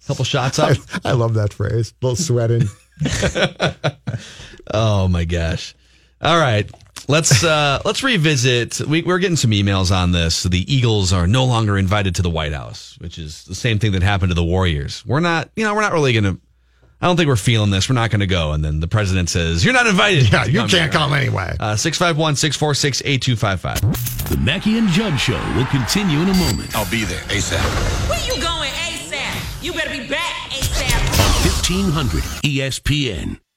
Couple 0.06 0.24
shots 0.26 0.60
up. 0.60 0.78
I, 1.04 1.10
I 1.10 1.12
love 1.14 1.34
that 1.34 1.54
phrase. 1.54 1.94
A 2.02 2.06
little 2.06 2.16
sweat 2.16 2.52
in. 2.52 2.68
Oh 4.74 5.08
my 5.08 5.24
gosh! 5.24 5.76
All 6.22 6.38
right, 6.40 6.70
let's 7.08 7.44
uh 7.44 7.80
let's 7.86 8.04
revisit. 8.04 8.80
We, 8.82 9.04
we're 9.04 9.20
getting 9.20 9.36
some 9.38 9.52
emails 9.52 9.96
on 9.96 10.12
this. 10.12 10.44
The 10.44 10.72
Eagles 10.74 11.14
are 11.14 11.28
no 11.28 11.46
longer 11.46 11.78
invited 11.78 12.16
to 12.16 12.22
the 12.22 12.30
White 12.30 12.54
House, 12.54 12.96
which 13.00 13.18
is 13.20 13.44
the 13.46 13.56
same 13.56 13.80
thing 13.80 13.92
that 13.94 14.04
happened 14.04 14.32
to 14.32 14.36
the 14.36 14.44
Warriors. 14.44 15.06
We're 15.06 15.20
not, 15.20 15.50
you 15.56 15.64
know, 15.64 15.76
we're 15.76 15.82
not 15.82 15.94
really 15.94 16.14
gonna. 16.14 16.38
I 17.00 17.06
don't 17.06 17.16
think 17.16 17.28
we're 17.28 17.36
feeling 17.36 17.70
this. 17.70 17.88
We're 17.88 17.94
not 17.94 18.10
going 18.10 18.22
to 18.22 18.26
go. 18.26 18.54
And 18.54 18.66
then 18.66 18.80
the 18.80 18.88
president 18.88 19.30
says, 19.30 19.64
"You're 19.64 19.76
not 19.76 19.86
invited." 19.86 20.34
Yeah, 20.34 20.46
you 20.46 20.60
Come 20.62 20.68
can't 20.70 20.92
here. 20.92 20.92
come 20.92 21.14
anyway. 21.14 21.56
Uh, 21.60 21.76
651 21.76 22.36
646 22.38 23.04
8255. 23.06 24.30
The 24.32 24.38
Mackey 24.38 24.80
and 24.80 24.88
Judd 24.90 25.20
Show 25.20 25.40
will 25.56 25.68
continue 25.68 26.20
in 26.22 26.30
a 26.30 26.34
moment 26.34 26.76
I'll 26.76 26.90
be 26.90 27.04
there 27.04 27.20
ASAP. 27.30 28.10
Where 28.10 28.20
you 28.26 28.42
going 28.42 28.72
ASAP? 28.72 29.64
You 29.64 29.74
better 29.74 29.92
be 29.92 30.08
back 30.10 30.50
ASAP. 30.50 30.96
on 30.98 31.46
1500 31.46 32.24
ESPN. 32.44 33.40